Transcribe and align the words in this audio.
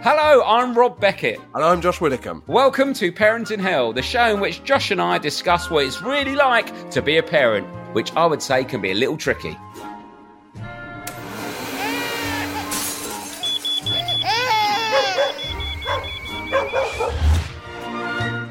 Hello, 0.00 0.44
I'm 0.44 0.78
Rob 0.78 1.00
Beckett. 1.00 1.40
And 1.56 1.64
I'm 1.64 1.80
Josh 1.80 2.00
Widdicombe. 2.00 2.44
Welcome 2.46 2.94
to 2.94 3.10
Parenting 3.10 3.58
Hell, 3.58 3.92
the 3.92 4.00
show 4.00 4.32
in 4.32 4.38
which 4.38 4.62
Josh 4.62 4.92
and 4.92 5.02
I 5.02 5.18
discuss 5.18 5.70
what 5.70 5.84
it's 5.84 6.00
really 6.00 6.36
like 6.36 6.88
to 6.92 7.02
be 7.02 7.16
a 7.16 7.22
parent, 7.22 7.66
which 7.96 8.14
I 8.14 8.24
would 8.24 8.40
say 8.40 8.62
can 8.62 8.80
be 8.80 8.92
a 8.92 8.94
little 8.94 9.16
tricky. 9.16 9.58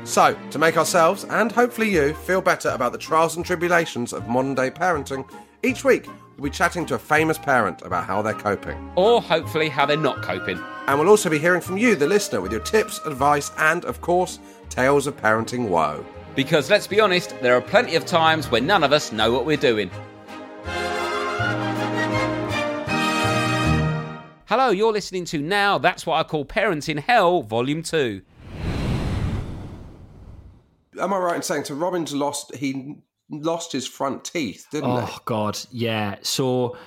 So, 0.03 0.37
to 0.51 0.59
make 0.59 0.75
ourselves 0.75 1.23
and 1.29 1.49
hopefully 1.49 1.89
you 1.89 2.13
feel 2.13 2.41
better 2.41 2.69
about 2.69 2.91
the 2.91 2.97
trials 2.97 3.37
and 3.37 3.45
tribulations 3.45 4.11
of 4.11 4.27
modern 4.27 4.53
day 4.53 4.69
parenting, 4.69 5.25
each 5.63 5.85
week 5.85 6.07
we'll 6.35 6.49
be 6.51 6.55
chatting 6.55 6.85
to 6.87 6.95
a 6.95 6.99
famous 6.99 7.37
parent 7.37 7.83
about 7.83 8.03
how 8.03 8.21
they're 8.21 8.33
coping. 8.33 8.91
Or 8.97 9.21
hopefully 9.21 9.69
how 9.69 9.85
they're 9.85 9.95
not 9.95 10.21
coping. 10.21 10.61
And 10.87 10.97
we'll 10.97 11.09
also 11.09 11.29
be 11.29 11.37
hearing 11.37 11.59
from 11.59 11.77
you, 11.77 11.95
the 11.97 12.07
listener, 12.07 12.39
with 12.39 12.53
your 12.53 12.61
tips, 12.61 13.01
advice, 13.05 13.51
and, 13.57 13.83
of 13.83 13.99
course, 13.99 14.39
tales 14.69 15.05
of 15.05 15.17
parenting 15.17 15.67
woe. 15.67 16.05
Because 16.33 16.69
let's 16.69 16.87
be 16.87 17.01
honest, 17.01 17.35
there 17.41 17.55
are 17.55 17.61
plenty 17.61 17.95
of 17.95 18.05
times 18.05 18.49
when 18.49 18.65
none 18.65 18.85
of 18.85 18.93
us 18.93 19.11
know 19.11 19.33
what 19.33 19.45
we're 19.45 19.57
doing. 19.57 19.91
Hello, 24.45 24.69
you're 24.69 24.93
listening 24.93 25.25
to 25.25 25.39
Now 25.41 25.77
That's 25.77 26.05
What 26.05 26.19
I 26.19 26.23
Call 26.23 26.45
Parenting 26.45 26.99
Hell, 26.99 27.41
Volume 27.41 27.83
2. 27.83 28.21
Am 31.01 31.13
I 31.13 31.17
right 31.17 31.35
in 31.35 31.41
saying 31.41 31.65
so 31.65 31.75
Robin's 31.75 32.13
lost 32.13 32.55
he 32.55 32.95
lost 33.29 33.73
his 33.73 33.85
front 33.85 34.23
teeth, 34.23 34.65
didn't 34.71 34.89
Oh 34.89 35.05
he? 35.05 35.17
God, 35.25 35.59
yeah. 35.69 36.15
So 36.21 36.77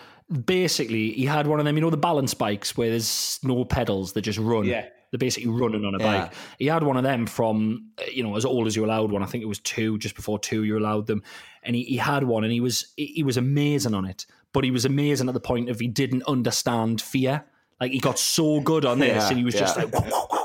basically, 0.44 1.12
he 1.12 1.24
had 1.26 1.46
one 1.46 1.58
of 1.58 1.64
them. 1.66 1.76
You 1.76 1.82
know 1.82 1.90
the 1.90 1.96
balance 1.96 2.34
bikes 2.34 2.76
where 2.76 2.90
there's 2.90 3.38
no 3.42 3.64
pedals; 3.64 4.12
they 4.12 4.20
just 4.20 4.38
run. 4.38 4.64
Yeah. 4.64 4.86
They're 5.10 5.18
basically 5.18 5.50
running 5.50 5.84
on 5.84 5.96
a 5.96 5.98
Yeah. 5.98 6.20
bike. 6.22 6.34
He 6.60 6.66
had 6.66 6.84
one 6.84 6.96
of 6.96 7.02
them 7.02 7.26
from 7.26 7.90
uh, 7.98 8.04
you 8.12 8.22
know 8.22 8.36
as 8.36 8.44
old 8.44 8.66
as 8.68 8.76
you 8.76 8.84
allowed 8.84 9.10
one. 9.10 9.22
I 9.22 9.26
think 9.26 9.42
it 9.42 9.48
was 9.48 9.58
two, 9.58 9.98
just 9.98 10.14
before 10.14 10.38
two 10.38 10.62
you 10.62 10.78
allowed 10.78 11.06
them. 11.08 11.22
And 11.64 11.74
he, 11.74 11.82
he 11.82 11.96
had 11.96 12.22
one, 12.24 12.44
and 12.44 12.52
he 12.52 12.60
was 12.60 12.92
he 12.96 13.22
was 13.24 13.36
amazing 13.36 13.92
on 13.94 14.04
it. 14.04 14.26
But 14.52 14.64
he 14.64 14.70
was 14.70 14.84
amazing 14.84 15.28
at 15.28 15.34
the 15.34 15.40
point 15.40 15.68
of 15.68 15.78
he 15.80 15.88
didn't 15.88 16.22
understand 16.24 17.00
fear. 17.00 17.44
Like 17.80 17.92
he 17.92 17.98
got 17.98 18.18
so 18.18 18.60
good 18.60 18.84
on 18.84 18.98
this, 18.98 19.16
Yeah, 19.16 19.28
and 19.28 19.38
he 19.38 19.44
was 19.44 19.54
just 19.54 19.76
yeah. 19.76 19.84
like, 19.84 19.94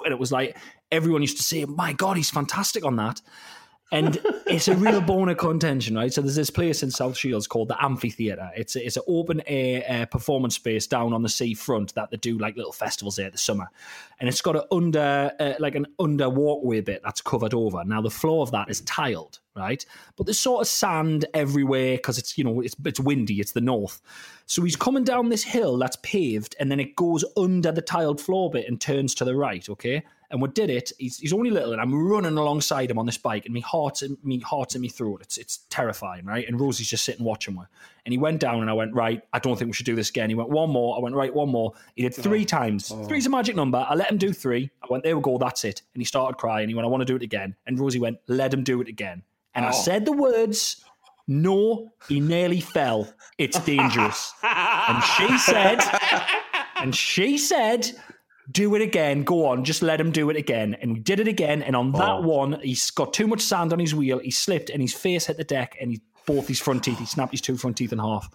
and 0.06 0.12
it 0.12 0.18
was 0.20 0.32
like 0.32 0.58
everyone 0.92 1.22
used 1.22 1.38
to 1.38 1.44
say, 1.44 1.66
"My 1.66 1.94
God, 1.94 2.18
he's 2.18 2.30
fantastic 2.32 2.84
on 2.86 2.96
that." 2.96 3.22
And 3.92 4.20
it's 4.48 4.68
a 4.68 4.76
real 4.76 5.00
bone 5.00 5.30
of 5.30 5.38
contention, 5.38 5.96
right? 5.96 6.12
So 6.12 6.22
there's 6.22 6.36
this 6.36 6.50
place 6.50 6.82
in 6.82 6.90
South 6.90 7.16
Shields 7.16 7.46
called 7.46 7.68
the 7.68 7.84
Amphitheatre. 7.84 8.50
It's 8.56 8.76
it's 8.76 8.98
an 8.98 9.04
open 9.08 9.42
air 9.46 9.84
uh, 9.88 10.06
performance 10.06 10.56
space 10.56 10.88
down 10.88 11.14
on 11.14 11.22
the 11.22 11.30
seafront 11.30 11.94
that 11.94 12.10
they 12.10 12.18
do 12.18 12.38
like 12.40 12.58
little 12.58 12.72
festivals 12.72 13.16
there 13.16 13.28
in 13.28 13.32
the 13.32 13.38
summer, 13.38 13.70
and 14.20 14.28
it's 14.28 14.42
got 14.42 14.56
an 14.56 14.64
under 14.72 15.32
uh, 15.40 15.54
like 15.60 15.76
an 15.76 15.86
under 16.00 16.30
walkway 16.30 16.82
bit 16.82 17.02
that's 17.04 17.22
covered 17.22 17.54
over. 17.54 17.84
Now 17.86 18.02
the 18.02 18.10
floor 18.10 18.42
of 18.42 18.52
that 18.52 18.70
is 18.72 18.82
tiled, 18.82 19.40
right? 19.56 19.86
But 20.16 20.26
there's 20.26 20.40
sort 20.40 20.62
of 20.62 20.68
sand 20.68 21.26
everywhere 21.36 21.98
because 21.98 22.18
it's 22.18 22.38
you 22.40 22.44
know 22.44 22.62
it's 22.62 22.76
it's 22.84 23.00
windy. 23.00 23.40
It's 23.40 23.52
the 23.52 23.62
north, 23.62 24.02
so 24.48 24.64
he's 24.64 24.76
coming 24.76 25.04
down 25.04 25.30
this 25.30 25.44
hill 25.44 25.78
that's 25.78 25.98
paved, 26.02 26.56
and 26.60 26.72
then 26.72 26.80
it 26.80 26.96
goes 26.96 27.24
under 27.38 27.72
the 27.72 27.82
tiled 27.84 28.20
floor 28.20 28.50
bit 28.50 28.68
and 28.68 28.82
turns 28.82 29.14
to 29.16 29.26
the 29.26 29.36
right. 29.36 29.70
Okay, 29.70 30.04
and 30.32 30.42
we 30.42 30.50
did 30.50 30.70
it. 30.70 30.92
He's, 30.98 31.18
he's 31.18 31.34
only 31.34 31.50
little, 31.50 31.74
and 31.74 31.82
I'm 31.82 31.94
running 31.94 32.38
alongside 32.38 32.92
him 32.92 32.98
on 32.98 33.06
this 33.06 33.18
bike, 33.18 33.46
and 33.46 33.54
me 33.54 33.62
heart's 33.62 34.02
in 34.02 34.18
me 34.24 34.40
heart's 34.40 34.76
in 34.76 34.82
me 34.82 34.90
throat. 34.90 35.22
It's 35.22 35.38
it's 35.38 35.60
terrifying, 35.70 36.26
right? 36.26 36.48
And 36.48 36.60
Rosie's 36.60 36.90
just 36.90 37.06
sitting 37.06 37.26
watching 37.26 37.56
me. 37.56 37.62
And 38.06 38.12
he 38.12 38.18
went 38.18 38.40
down, 38.40 38.62
and 38.62 38.70
I 38.70 38.74
went 38.74 38.94
right. 38.94 39.22
I 39.34 39.40
don't 39.40 39.58
think 39.58 39.70
we 39.70 39.74
should 39.74 39.86
do 39.86 39.96
this 39.96 40.10
again. 40.10 40.30
He 40.30 40.36
went 40.36 40.50
one 40.50 40.70
more. 40.70 40.96
I 40.96 41.00
went 41.00 41.16
right, 41.16 41.34
one 41.34 41.50
more. 41.50 41.74
He 41.96 42.04
did 42.04 42.14
three 42.14 42.42
oh. 42.42 42.46
times. 42.46 42.92
Oh. 42.92 43.04
Three's 43.06 43.26
a 43.26 43.30
magic 43.30 43.56
number. 43.56 43.86
I 43.88 43.96
let 43.96 44.12
him 44.12 44.18
do 44.18 44.32
three. 44.32 44.70
I 44.84 44.88
went 44.90 45.04
there 45.04 45.16
we 45.16 45.24
go. 45.24 45.38
That's 45.38 45.64
it. 45.64 45.82
And 45.94 46.02
he 46.02 46.06
started 46.06 46.38
crying. 46.38 46.70
He 46.70 46.76
went, 46.76 46.86
I 46.86 46.90
want 46.90 47.02
to 47.02 47.06
do 47.06 47.16
it 47.16 47.24
again. 47.24 47.56
And 47.66 47.80
Rosie 47.80 48.00
went, 48.00 48.18
let 48.28 48.54
him 48.54 48.64
do 48.64 48.82
it 48.82 48.88
again. 48.88 49.24
And 49.56 49.66
I 49.66 49.70
oh. 49.70 49.72
said 49.72 50.06
the 50.06 50.12
words. 50.12 50.84
No, 51.28 51.92
he 52.08 52.20
nearly 52.20 52.62
fell. 52.62 53.12
It's 53.40 53.60
dangerous. 53.62 54.32
and 54.44 55.04
she 55.04 55.38
said, 55.40 55.80
and 56.76 56.96
she 56.96 57.38
said, 57.40 57.90
do 58.52 58.76
it 58.76 58.82
again. 58.82 59.24
Go 59.24 59.48
on, 59.48 59.64
just 59.64 59.82
let 59.82 60.00
him 60.00 60.12
do 60.12 60.30
it 60.30 60.38
again. 60.38 60.76
And 60.82 60.94
we 60.94 61.00
did 61.00 61.20
it 61.20 61.28
again. 61.28 61.62
And 61.64 61.76
on 61.76 61.92
that 61.94 62.12
oh. 62.12 62.22
one, 62.22 62.60
he's 62.62 62.92
got 62.92 63.14
too 63.14 63.28
much 63.28 63.42
sand 63.42 63.74
on 63.74 63.80
his 63.80 63.96
wheel. 63.96 64.20
He 64.20 64.32
slipped 64.32 64.70
and 64.70 64.82
his 64.82 64.94
face 64.94 65.26
hit 65.26 65.38
the 65.38 65.44
deck 65.44 65.78
and 65.80 65.92
he 65.92 66.02
both 66.26 66.48
his 66.48 66.60
front 66.60 66.84
teeth. 66.84 67.00
He 67.00 67.06
snapped 67.06 67.32
his 67.32 67.42
two 67.42 67.58
front 67.58 67.78
teeth 67.78 67.94
in 67.94 68.00
half. 68.00 68.30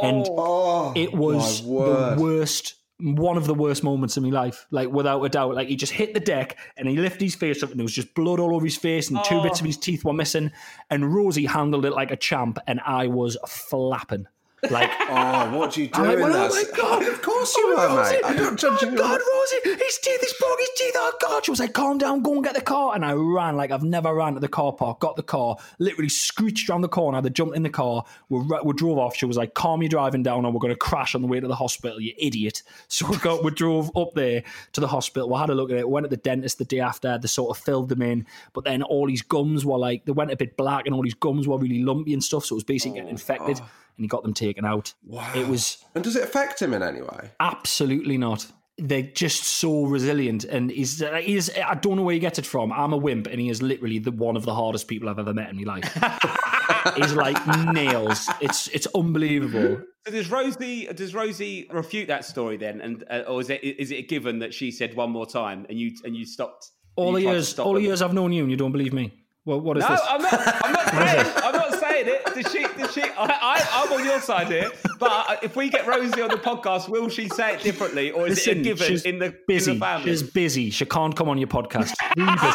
And 0.00 0.26
oh. 0.28 0.34
Oh, 0.36 0.92
it 0.96 1.12
was 1.12 1.62
the 1.62 2.16
worst, 2.18 2.74
one 2.98 3.36
of 3.36 3.46
the 3.46 3.54
worst 3.54 3.84
moments 3.84 4.16
in 4.16 4.22
my 4.22 4.30
life. 4.30 4.66
Like 4.70 4.90
without 4.90 5.22
a 5.22 5.28
doubt. 5.28 5.54
Like 5.54 5.68
he 5.68 5.76
just 5.76 5.92
hit 5.92 6.14
the 6.14 6.20
deck 6.20 6.58
and 6.76 6.88
he 6.88 6.96
lifted 6.96 7.22
his 7.22 7.34
face 7.34 7.62
up 7.62 7.70
and 7.70 7.78
there 7.78 7.84
was 7.84 7.92
just 7.92 8.14
blood 8.14 8.40
all 8.40 8.54
over 8.54 8.64
his 8.64 8.76
face 8.76 9.10
and 9.10 9.22
two 9.24 9.42
bits 9.42 9.60
of 9.60 9.66
his 9.66 9.78
teeth 9.78 10.04
were 10.04 10.12
missing. 10.12 10.52
And 10.90 11.14
Rosie 11.14 11.46
handled 11.46 11.86
it 11.86 11.92
like 11.92 12.10
a 12.10 12.16
champ 12.16 12.58
and 12.66 12.80
I 12.84 13.06
was 13.06 13.36
flapping. 13.46 14.26
Like 14.70 14.90
Oh, 15.08 15.56
what 15.56 15.72
do 15.72 15.82
you 15.82 15.88
do 15.88 16.02
like, 16.02 16.18
well, 16.18 16.32
that? 16.32 16.50
oh 16.50 16.54
my 16.54 16.64
God. 16.76 17.02
Of 17.06 17.22
course 17.22 17.54
Oh 17.56 17.60
you 17.68 17.76
my 17.76 17.86
were, 17.88 17.96
Rosie. 17.98 18.14
mate. 18.14 18.22
I'm 18.24 18.36
not 18.36 18.58
judging 18.58 18.88
oh 18.90 18.92
you. 18.92 18.98
God, 18.98 19.20
Rosie, 19.32 19.84
his 19.84 19.98
teeth, 19.98 20.20
he's 20.20 20.32
broke 20.34 20.58
his 20.60 20.70
teeth. 20.76 20.92
Oh 20.96 21.12
God. 21.20 21.44
She 21.44 21.50
was 21.50 21.60
like, 21.60 21.72
calm 21.72 21.98
down, 21.98 22.22
go 22.22 22.32
and 22.34 22.44
get 22.44 22.54
the 22.54 22.60
car. 22.60 22.94
And 22.94 23.04
I 23.04 23.12
ran 23.12 23.56
like 23.56 23.70
I've 23.70 23.82
never 23.82 24.14
ran 24.14 24.34
to 24.34 24.40
the 24.40 24.48
car 24.48 24.72
park, 24.72 25.00
got 25.00 25.16
the 25.16 25.22
car, 25.22 25.56
literally 25.78 26.08
screeched 26.08 26.68
around 26.68 26.82
the 26.82 26.88
corner. 26.88 27.20
They 27.20 27.30
jumped 27.30 27.56
in 27.56 27.62
the 27.62 27.70
car. 27.70 28.04
We, 28.28 28.40
we 28.64 28.72
drove 28.74 28.98
off. 28.98 29.16
She 29.16 29.26
was 29.26 29.36
like, 29.36 29.54
calm 29.54 29.82
your 29.82 29.88
driving 29.88 30.22
down 30.22 30.44
or 30.44 30.52
we're 30.52 30.60
going 30.60 30.72
to 30.72 30.78
crash 30.78 31.14
on 31.14 31.22
the 31.22 31.28
way 31.28 31.40
to 31.40 31.46
the 31.48 31.54
hospital, 31.54 32.00
you 32.00 32.12
idiot. 32.18 32.62
So 32.88 33.08
we 33.08 33.16
got, 33.16 33.42
we 33.42 33.50
drove 33.50 33.90
up 33.96 34.14
there 34.14 34.44
to 34.72 34.80
the 34.80 34.86
hospital. 34.86 35.28
We 35.28 35.36
had 35.36 35.50
a 35.50 35.54
look 35.54 35.70
at 35.70 35.78
it. 35.78 35.88
Went 35.88 36.04
to 36.04 36.08
the 36.08 36.16
dentist 36.16 36.58
the 36.58 36.64
day 36.64 36.78
after. 36.78 37.18
They 37.18 37.26
sort 37.26 37.56
of 37.56 37.62
filled 37.62 37.88
them 37.88 38.02
in. 38.02 38.24
But 38.52 38.64
then 38.64 38.82
all 38.84 39.08
his 39.08 39.22
gums 39.22 39.64
were 39.64 39.78
like, 39.78 40.04
they 40.04 40.12
went 40.12 40.30
a 40.30 40.36
bit 40.36 40.56
black 40.56 40.86
and 40.86 40.94
all 40.94 41.02
his 41.02 41.14
gums 41.14 41.48
were 41.48 41.58
really 41.58 41.82
lumpy 41.82 42.12
and 42.12 42.22
stuff. 42.22 42.44
So 42.44 42.54
it 42.54 42.58
was 42.58 42.64
basically 42.64 42.96
getting 42.96 43.08
oh, 43.08 43.12
infected. 43.12 43.60
And 43.96 44.04
he 44.04 44.08
got 44.08 44.22
them 44.22 44.34
taken 44.34 44.64
out. 44.64 44.92
Wow. 45.04 45.30
It 45.34 45.46
was 45.46 45.78
And 45.94 46.02
does 46.02 46.16
it 46.16 46.24
affect 46.24 46.60
him 46.60 46.74
in 46.74 46.82
any 46.82 47.00
way? 47.02 47.30
Absolutely 47.40 48.18
not. 48.18 48.46
They're 48.76 49.02
just 49.02 49.44
so 49.44 49.84
resilient, 49.84 50.42
and 50.42 50.68
he's 50.68 51.00
he's. 51.22 51.48
I 51.56 51.74
don't 51.74 51.94
know 51.94 52.02
where 52.02 52.14
he 52.14 52.18
gets 52.18 52.40
it 52.40 52.44
from. 52.46 52.72
I'm 52.72 52.92
a 52.92 52.96
wimp, 52.96 53.28
and 53.28 53.40
he 53.40 53.48
is 53.48 53.62
literally 53.62 54.00
the 54.00 54.10
one 54.10 54.36
of 54.36 54.44
the 54.44 54.52
hardest 54.52 54.88
people 54.88 55.08
I've 55.08 55.20
ever 55.20 55.32
met 55.32 55.48
in 55.50 55.64
my 55.64 55.74
life. 55.76 56.94
he's 56.96 57.12
like 57.12 57.36
nails. 57.72 58.28
It's 58.40 58.66
it's 58.68 58.88
unbelievable. 58.92 59.80
So 60.04 60.10
does 60.12 60.28
Rosie 60.28 60.86
does 60.86 61.14
Rosie 61.14 61.68
refute 61.70 62.08
that 62.08 62.24
story 62.24 62.56
then, 62.56 62.80
and 62.80 63.04
uh, 63.08 63.22
or 63.28 63.40
is 63.40 63.48
it 63.48 63.62
is 63.62 63.92
it 63.92 63.94
a 63.94 64.02
given 64.02 64.40
that 64.40 64.52
she 64.52 64.72
said 64.72 64.96
one 64.96 65.10
more 65.10 65.24
time 65.26 65.66
and 65.68 65.78
you 65.78 65.92
and 66.04 66.16
you 66.16 66.26
stopped? 66.26 66.70
All 66.96 67.16
you 67.18 67.26
the 67.26 67.32
years, 67.32 67.56
all 67.60 67.74
the 67.74 67.80
years 67.80 68.02
I've 68.02 68.12
known 68.12 68.32
you, 68.32 68.42
and 68.42 68.50
you 68.50 68.56
don't 68.56 68.72
believe 68.72 68.92
me. 68.92 69.12
Well, 69.44 69.60
what 69.60 69.76
is 69.76 69.84
No, 69.84 69.90
this? 69.90 70.00
I'm 70.08 70.20
not. 70.22 70.64
I'm 70.64 70.72
not 70.72 70.88
saying. 70.90 71.32
I'm 71.44 71.52
not 71.54 71.63
saying 72.04 72.20
it. 72.26 72.34
Does 72.34 72.52
she? 72.52 72.66
Does 72.76 72.92
she? 72.92 73.02
I, 73.02 73.08
I, 73.18 73.68
I'm 73.72 73.92
on 73.92 74.04
your 74.04 74.20
side 74.20 74.48
here. 74.48 74.70
But 74.98 75.40
if 75.42 75.56
we 75.56 75.68
get 75.68 75.86
Rosie 75.86 76.20
on 76.22 76.28
the 76.28 76.36
podcast, 76.36 76.88
will 76.88 77.08
she 77.08 77.28
say 77.28 77.54
it 77.54 77.60
differently, 77.60 78.10
or 78.10 78.26
is 78.26 78.46
it 78.46 78.58
a 78.58 78.60
given 78.62 79.00
in 79.04 79.18
the 79.18 79.34
busy. 79.46 79.72
in 79.72 79.78
the 79.78 79.84
family? 79.84 80.10
She's 80.10 80.22
busy. 80.22 80.70
She 80.70 80.84
can't 80.84 81.16
come 81.16 81.28
on 81.28 81.38
your 81.38 81.48
podcast. 81.48 81.94
Really 82.16 82.32
busy. 82.32 82.46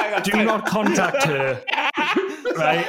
Hang 0.00 0.14
on, 0.14 0.22
Do 0.22 0.44
not 0.44 0.66
contact 0.66 1.24
her. 1.24 1.62
Right? 2.56 2.84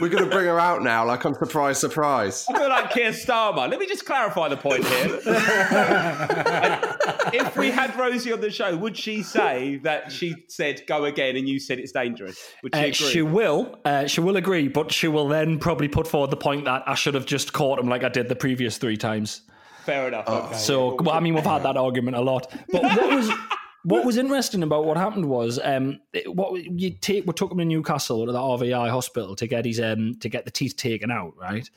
We're 0.00 0.08
going 0.08 0.24
to 0.24 0.30
bring 0.30 0.46
her 0.46 0.58
out 0.60 0.82
now, 0.82 1.06
like 1.06 1.24
on 1.26 1.34
surprise, 1.34 1.78
surprise. 1.78 2.46
I 2.48 2.58
feel 2.58 2.68
like 2.68 2.90
Keir 2.90 3.10
Starmer. 3.12 3.68
Let 3.68 3.78
me 3.80 3.86
just 3.86 4.06
clarify 4.06 4.48
the 4.48 4.56
point 4.56 4.84
here. 4.86 5.20
if 7.32 7.56
we 7.56 7.70
had 7.70 7.94
Rosie 7.96 8.32
on 8.32 8.40
the 8.40 8.50
show, 8.50 8.76
would 8.76 8.96
she 8.96 9.22
say 9.22 9.76
that 9.82 10.12
she 10.12 10.44
said 10.48 10.82
go 10.86 11.04
again 11.04 11.36
and 11.36 11.48
you 11.48 11.58
said 11.58 11.78
it's 11.78 11.92
dangerous? 11.92 12.38
Would 12.62 12.74
she 12.74 12.80
Uh, 12.80 12.84
agree? 12.84 12.92
she 12.92 13.22
will. 13.22 13.78
Uh, 13.84 14.06
she 14.06 14.20
will 14.20 14.36
agree, 14.36 14.68
but 14.68 14.92
she 14.92 15.08
will 15.08 15.28
then 15.28 15.58
probably 15.58 15.88
put 15.88 16.06
forward 16.06 16.30
the 16.30 16.36
point 16.36 16.64
that 16.66 16.82
I 16.86 16.94
should 16.94 17.14
have 17.14 17.26
just 17.26 17.52
caught 17.52 17.78
him 17.78 17.88
like 17.88 18.04
I 18.04 18.08
did 18.08 18.28
the 18.28 18.36
previous 18.36 18.78
three 18.78 18.96
times. 18.96 19.42
Fair 19.84 20.08
enough. 20.08 20.28
okay. 20.28 20.56
So, 20.56 20.96
well, 21.00 21.14
I 21.14 21.20
mean, 21.20 21.34
we've 21.34 21.44
had 21.44 21.62
that 21.62 21.76
argument 21.78 22.16
a 22.16 22.20
lot. 22.20 22.50
But 22.70 22.82
what 22.82 23.10
was 23.10 23.30
what 23.84 24.04
was 24.04 24.16
interesting 24.16 24.62
about 24.62 24.84
what 24.84 24.96
happened 24.96 25.26
was, 25.28 25.58
um, 25.62 26.00
it- 26.12 26.34
what 26.34 26.62
you 26.64 26.90
take, 26.90 27.26
we 27.26 27.32
took 27.32 27.50
him 27.52 27.58
to 27.58 27.64
Newcastle 27.64 28.26
to 28.26 28.32
the 28.32 28.38
RVI 28.38 28.90
hospital 28.90 29.36
to 29.36 29.46
get 29.46 29.64
his 29.64 29.80
um 29.80 30.14
to 30.20 30.28
get 30.28 30.44
the 30.44 30.50
teeth 30.50 30.76
taken 30.76 31.10
out, 31.10 31.34
right? 31.36 31.68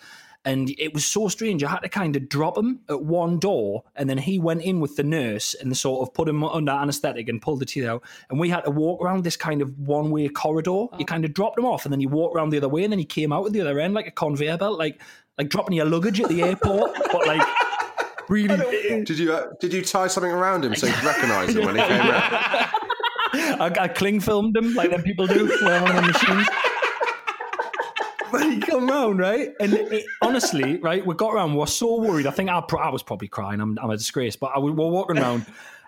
And 0.43 0.71
it 0.79 0.91
was 0.95 1.05
so 1.05 1.27
strange. 1.27 1.61
You 1.61 1.67
had 1.67 1.81
to 1.83 1.89
kind 1.89 2.15
of 2.15 2.27
drop 2.27 2.57
him 2.57 2.79
at 2.89 3.03
one 3.03 3.37
door, 3.37 3.83
and 3.95 4.09
then 4.09 4.17
he 4.17 4.39
went 4.39 4.63
in 4.63 4.79
with 4.79 4.95
the 4.95 5.03
nurse 5.03 5.53
and 5.53 5.77
sort 5.77 6.01
of 6.01 6.15
put 6.15 6.27
him 6.27 6.43
under 6.43 6.71
anaesthetic 6.71 7.29
and 7.29 7.39
pulled 7.39 7.59
the 7.59 7.65
teeth 7.65 7.85
out. 7.85 8.01
And 8.31 8.39
we 8.39 8.49
had 8.49 8.61
to 8.65 8.71
walk 8.71 9.03
around 9.03 9.23
this 9.23 9.37
kind 9.37 9.61
of 9.61 9.77
one 9.77 10.09
way 10.09 10.27
corridor. 10.29 10.87
You 10.97 11.05
kind 11.05 11.25
of 11.25 11.35
dropped 11.35 11.59
him 11.59 11.65
off, 11.65 11.85
and 11.85 11.93
then 11.93 12.01
you 12.01 12.09
walk 12.09 12.35
around 12.35 12.49
the 12.49 12.57
other 12.57 12.69
way, 12.69 12.83
and 12.83 12.91
then 12.91 12.97
he 12.97 13.05
came 13.05 13.31
out 13.31 13.45
at 13.45 13.53
the 13.53 13.61
other 13.61 13.79
end 13.79 13.93
like 13.93 14.07
a 14.07 14.11
conveyor 14.11 14.57
belt, 14.57 14.79
like 14.79 14.99
like 15.37 15.49
dropping 15.49 15.75
your 15.75 15.85
luggage 15.85 16.19
at 16.19 16.27
the 16.29 16.41
airport, 16.41 16.91
but 17.11 17.27
like 17.27 17.47
really. 18.31 19.03
Did 19.03 19.19
you 19.19 19.33
uh, 19.33 19.47
did 19.59 19.73
you 19.73 19.83
tie 19.83 20.07
something 20.07 20.31
around 20.31 20.65
him 20.65 20.75
so 20.75 20.87
you'd 20.87 21.03
recognise 21.03 21.55
him 21.55 21.65
when 21.65 21.75
he 21.75 21.81
came 21.81 22.01
out? 22.01 22.69
I, 23.33 23.71
I 23.81 23.87
cling 23.87 24.19
filmed 24.19 24.57
him 24.57 24.73
like 24.73 24.89
them 24.89 25.03
people 25.03 25.27
do 25.27 25.47
wearing 25.61 25.83
one 25.83 25.95
the 25.95 26.01
machines. 26.01 26.47
But 28.31 28.43
he 28.43 28.59
come 28.61 28.87
round, 28.87 29.19
right? 29.19 29.49
And 29.59 29.73
it, 29.73 30.05
honestly, 30.21 30.77
right, 30.77 31.05
we 31.05 31.15
got 31.15 31.33
around, 31.33 31.51
we 31.51 31.59
were 31.59 31.67
so 31.67 31.99
worried. 31.99 32.27
I 32.27 32.31
think 32.31 32.49
I, 32.49 32.61
pro- 32.61 32.79
I 32.79 32.89
was 32.89 33.03
probably 33.03 33.27
crying. 33.27 33.59
I'm, 33.59 33.77
I'm 33.79 33.89
a 33.89 33.97
disgrace. 33.97 34.37
But 34.37 34.51
I, 34.55 34.59
we 34.59 34.71
were 34.71 34.87
walking 34.87 35.17
around 35.17 35.45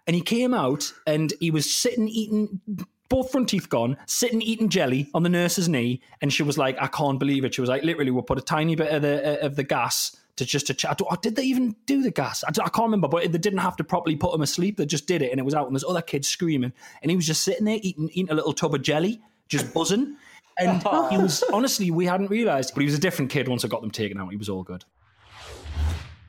and 0.08 0.16
he 0.16 0.22
came 0.22 0.54
out 0.54 0.94
and 1.08 1.34
he 1.40 1.52
was 1.52 1.74
sitting 1.74 2.10
eating, 2.10 2.60
both 3.08 3.32
front 3.32 3.48
teeth 3.48 3.70
gone, 3.70 3.96
sitting 4.08 4.42
eating 4.42 4.68
jelly 4.68 5.10
on 5.14 5.24
the 5.24 5.30
nurse's 5.30 5.70
knee. 5.70 6.02
And 6.22 6.34
she 6.34 6.44
was 6.44 6.58
like, 6.58 6.78
I 6.82 6.88
can't 6.88 7.18
believe 7.18 7.46
it. 7.46 7.54
She 7.54 7.62
was 7.62 7.70
like, 7.70 7.84
literally, 7.84 8.12
we'll 8.12 8.24
put 8.24 8.38
a 8.38 8.42
tiny 8.42 8.76
bit 8.76 8.92
of 8.92 9.02
the, 9.02 9.42
of 9.42 9.56
the 9.56 9.64
gas 9.64 10.18
to 10.38 10.46
just 10.46 10.68
to 10.68 10.74
chat. 10.74 11.00
Oh, 11.02 11.16
did 11.16 11.36
they 11.36 11.44
even 11.44 11.76
do 11.86 12.02
the 12.02 12.12
gas? 12.12 12.44
I, 12.44 12.50
I 12.50 12.70
can't 12.70 12.86
remember, 12.86 13.08
but 13.08 13.32
they 13.32 13.38
didn't 13.38 13.60
have 13.60 13.76
to 13.78 13.84
properly 13.84 14.16
put 14.16 14.34
him 14.34 14.42
asleep. 14.42 14.78
They 14.78 14.86
just 14.86 15.08
did 15.08 15.22
it, 15.22 15.32
and 15.32 15.40
it 15.40 15.44
was 15.44 15.54
out. 15.54 15.68
And 15.68 15.76
there's 15.76 15.84
other 15.84 16.02
kids 16.02 16.28
screaming, 16.28 16.74
and 17.02 17.10
he 17.10 17.16
was 17.16 17.28
just 17.28 17.44
sitting 17.44 17.66
there 17.66 17.80
eating 17.82 18.10
eating 18.14 18.32
a 18.32 18.36
little 18.36 18.54
tub 18.54 18.74
of 18.74 18.82
jelly, 18.82 19.22
just 19.48 19.74
buzzing. 19.74 20.18
And 20.58 20.82
he 21.12 21.18
was 21.18 21.44
honestly, 21.54 21.92
we 21.92 22.06
hadn't 22.06 22.30
realised, 22.30 22.74
but 22.74 22.82
he 22.82 22.86
was 22.86 22.96
a 22.96 23.00
different 23.00 23.32
kid 23.32 23.48
once 23.48 23.64
I 23.64 23.68
got 23.68 23.82
them 23.82 23.92
taken 23.92 24.20
out. 24.20 24.32
He 24.32 24.38
was 24.38 24.50
all 24.50 24.64
good. 24.64 24.86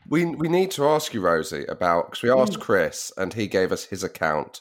We 0.09 0.27
we 0.27 0.49
need 0.49 0.71
to 0.73 0.87
ask 0.87 1.15
you, 1.15 1.21
Rosie, 1.21 1.65
about 1.67 2.11
because 2.11 2.23
we 2.23 2.31
asked 2.31 2.61
Chris 2.61 3.11
and 3.17 3.33
he 3.33 3.47
gave 3.47 3.73
us 3.73 3.85
his 3.85 4.03
account 4.05 4.61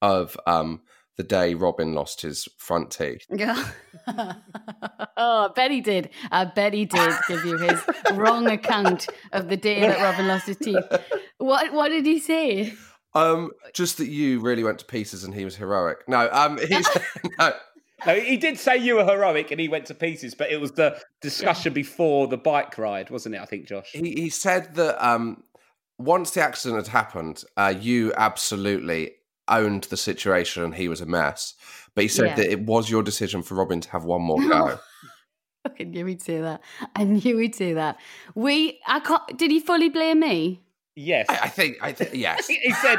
of 0.00 0.36
um 0.46 0.80
the 1.18 1.24
day 1.24 1.52
Robin 1.54 1.92
lost 1.92 2.22
his 2.22 2.48
front 2.56 2.90
teeth. 2.90 3.26
Yeah. 3.36 3.62
oh, 5.16 5.48
I 5.48 5.50
bet 5.54 5.70
he 5.70 5.82
did. 5.82 6.10
I 6.30 6.46
bet 6.46 6.72
he 6.72 6.86
did 6.86 7.12
give 7.28 7.44
you 7.44 7.58
his 7.58 7.80
wrong 8.14 8.48
account 8.48 9.08
of 9.32 9.48
the 9.48 9.56
day 9.56 9.80
that 9.80 10.00
Robin 10.00 10.26
lost 10.26 10.46
his 10.46 10.56
teeth. 10.56 10.84
What 11.38 11.72
What 11.72 11.88
did 11.88 12.06
he 12.06 12.18
say? 12.18 12.72
Um, 13.14 13.50
just 13.72 13.98
that 13.98 14.08
you 14.08 14.40
really 14.40 14.64
went 14.64 14.78
to 14.80 14.84
pieces 14.84 15.24
and 15.24 15.34
he 15.34 15.44
was 15.44 15.56
heroic. 15.56 15.98
No, 16.08 16.28
um, 16.32 16.58
he's 16.58 16.88
no. 17.38 17.52
No, 18.06 18.14
he 18.14 18.36
did 18.36 18.58
say 18.58 18.76
you 18.76 18.94
were 18.96 19.04
heroic 19.04 19.50
and 19.50 19.60
he 19.60 19.68
went 19.68 19.86
to 19.86 19.94
pieces, 19.94 20.34
but 20.34 20.50
it 20.50 20.60
was 20.60 20.72
the 20.72 21.00
discussion 21.20 21.72
before 21.72 22.28
the 22.28 22.36
bike 22.36 22.78
ride, 22.78 23.10
wasn't 23.10 23.34
it? 23.34 23.40
I 23.40 23.44
think, 23.44 23.66
Josh. 23.66 23.90
He 23.92 24.12
he 24.12 24.30
said 24.30 24.74
that 24.76 25.04
um, 25.04 25.42
once 25.98 26.30
the 26.30 26.42
accident 26.42 26.86
had 26.86 26.92
happened, 26.92 27.42
uh, 27.56 27.74
you 27.78 28.12
absolutely 28.16 29.12
owned 29.48 29.84
the 29.84 29.96
situation 29.96 30.62
and 30.62 30.74
he 30.74 30.88
was 30.88 31.00
a 31.00 31.06
mess. 31.06 31.54
But 31.94 32.02
he 32.02 32.08
said 32.08 32.26
Yeah. 32.26 32.34
that 32.36 32.50
it 32.52 32.60
was 32.60 32.90
your 32.90 33.02
decision 33.02 33.42
for 33.42 33.54
Robin 33.54 33.80
to 33.80 33.90
have 33.90 34.04
one 34.04 34.22
more 34.22 34.40
go. 34.40 34.78
I 35.78 35.82
knew 35.84 36.06
he'd 36.06 36.22
say 36.22 36.40
that. 36.40 36.62
I 36.96 37.04
knew 37.04 37.36
he'd 37.38 37.54
say 37.54 37.72
that. 37.74 37.98
We, 38.34 38.80
I 38.86 39.00
can't. 39.00 39.36
Did 39.36 39.50
he 39.50 39.60
fully 39.60 39.88
blame 39.88 40.20
me? 40.20 40.62
Yes. 40.94 41.26
I, 41.28 41.38
I 41.42 41.48
think 41.48 41.76
I 41.80 41.92
think 41.92 42.10
yes. 42.14 42.46
He 42.48 42.56
he 42.62 42.72
said. 42.72 42.98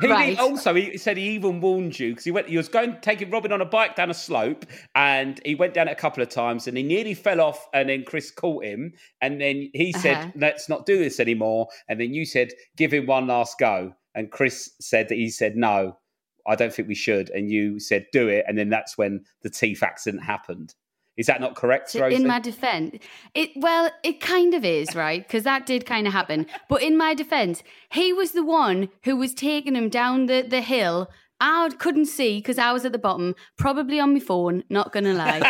He 0.00 0.06
Right. 0.08 0.38
also 0.38 0.74
he 0.74 0.96
said 0.96 1.16
he 1.18 1.30
even 1.30 1.60
warned 1.60 1.98
you 1.98 2.10
because 2.10 2.24
he 2.24 2.30
went. 2.30 2.48
He 2.48 2.56
was 2.56 2.68
going 2.68 2.96
taking 3.02 3.30
Robin 3.30 3.52
on 3.52 3.60
a 3.60 3.64
bike 3.66 3.94
down 3.96 4.10
a 4.10 4.14
slope, 4.14 4.64
and 4.94 5.40
he 5.44 5.54
went 5.54 5.74
down 5.74 5.88
it 5.88 5.92
a 5.92 5.96
couple 5.96 6.22
of 6.22 6.28
times, 6.30 6.66
and 6.66 6.76
he 6.76 6.82
nearly 6.82 7.14
fell 7.14 7.40
off. 7.40 7.66
And 7.74 7.88
then 7.88 8.04
Chris 8.04 8.30
caught 8.30 8.64
him, 8.64 8.92
and 9.20 9.40
then 9.40 9.70
he 9.74 9.92
said, 9.92 10.16
Uh-huh. 10.16 10.30
"Let's 10.36 10.68
not 10.68 10.86
do 10.86 10.98
this 10.98 11.18
anymore." 11.20 11.68
And 11.88 12.00
then 12.00 12.14
you 12.14 12.24
said, 12.24 12.50
"Give 12.76 12.92
him 12.92 13.06
one 13.06 13.26
last 13.26 13.58
go." 13.58 13.92
And 14.14 14.30
Chris 14.30 14.70
said 14.80 15.08
that 15.08 15.16
he 15.16 15.30
said, 15.30 15.56
"No, 15.56 15.98
I 16.46 16.54
don't 16.54 16.72
think 16.72 16.88
we 16.88 16.94
should." 16.94 17.30
And 17.30 17.50
you 17.50 17.78
said, 17.80 18.06
"Do 18.12 18.28
it." 18.28 18.44
And 18.46 18.56
then 18.58 18.68
that's 18.68 18.98
when 18.98 19.24
the 19.42 19.50
teeth 19.50 19.82
accident 19.82 20.22
happened. 20.24 20.74
Is 21.16 21.26
that 21.26 21.40
not 21.42 21.56
correct, 21.56 21.90
So 21.90 22.00
Rosie? 22.00 22.16
in 22.16 22.26
my 22.26 22.38
defense, 22.40 22.96
it 23.34 23.50
well, 23.56 23.90
it 24.02 24.20
kind 24.20 24.54
of 24.54 24.64
is 24.64 24.94
right 24.94 25.22
because 25.22 25.44
that 25.44 25.66
did 25.66 25.84
kind 25.84 26.06
of 26.06 26.12
happen. 26.14 26.46
But 26.68 26.82
in 26.82 26.96
my 26.96 27.12
defense, 27.14 27.62
he 27.90 28.12
was 28.14 28.32
the 28.32 28.44
one 28.44 28.88
who 29.04 29.16
was 29.16 29.34
taking 29.34 29.74
him 29.76 29.88
down 29.90 30.26
the 30.26 30.42
the 30.42 30.62
hill. 30.62 31.08
I 31.38 31.68
couldn't 31.78 32.06
see 32.06 32.38
because 32.38 32.56
I 32.56 32.72
was 32.72 32.84
at 32.84 32.92
the 32.92 32.98
bottom, 32.98 33.34
probably 33.58 33.98
on 33.98 34.14
my 34.14 34.20
phone. 34.20 34.62
Not 34.70 34.92
gonna 34.92 35.12
lie. 35.12 35.40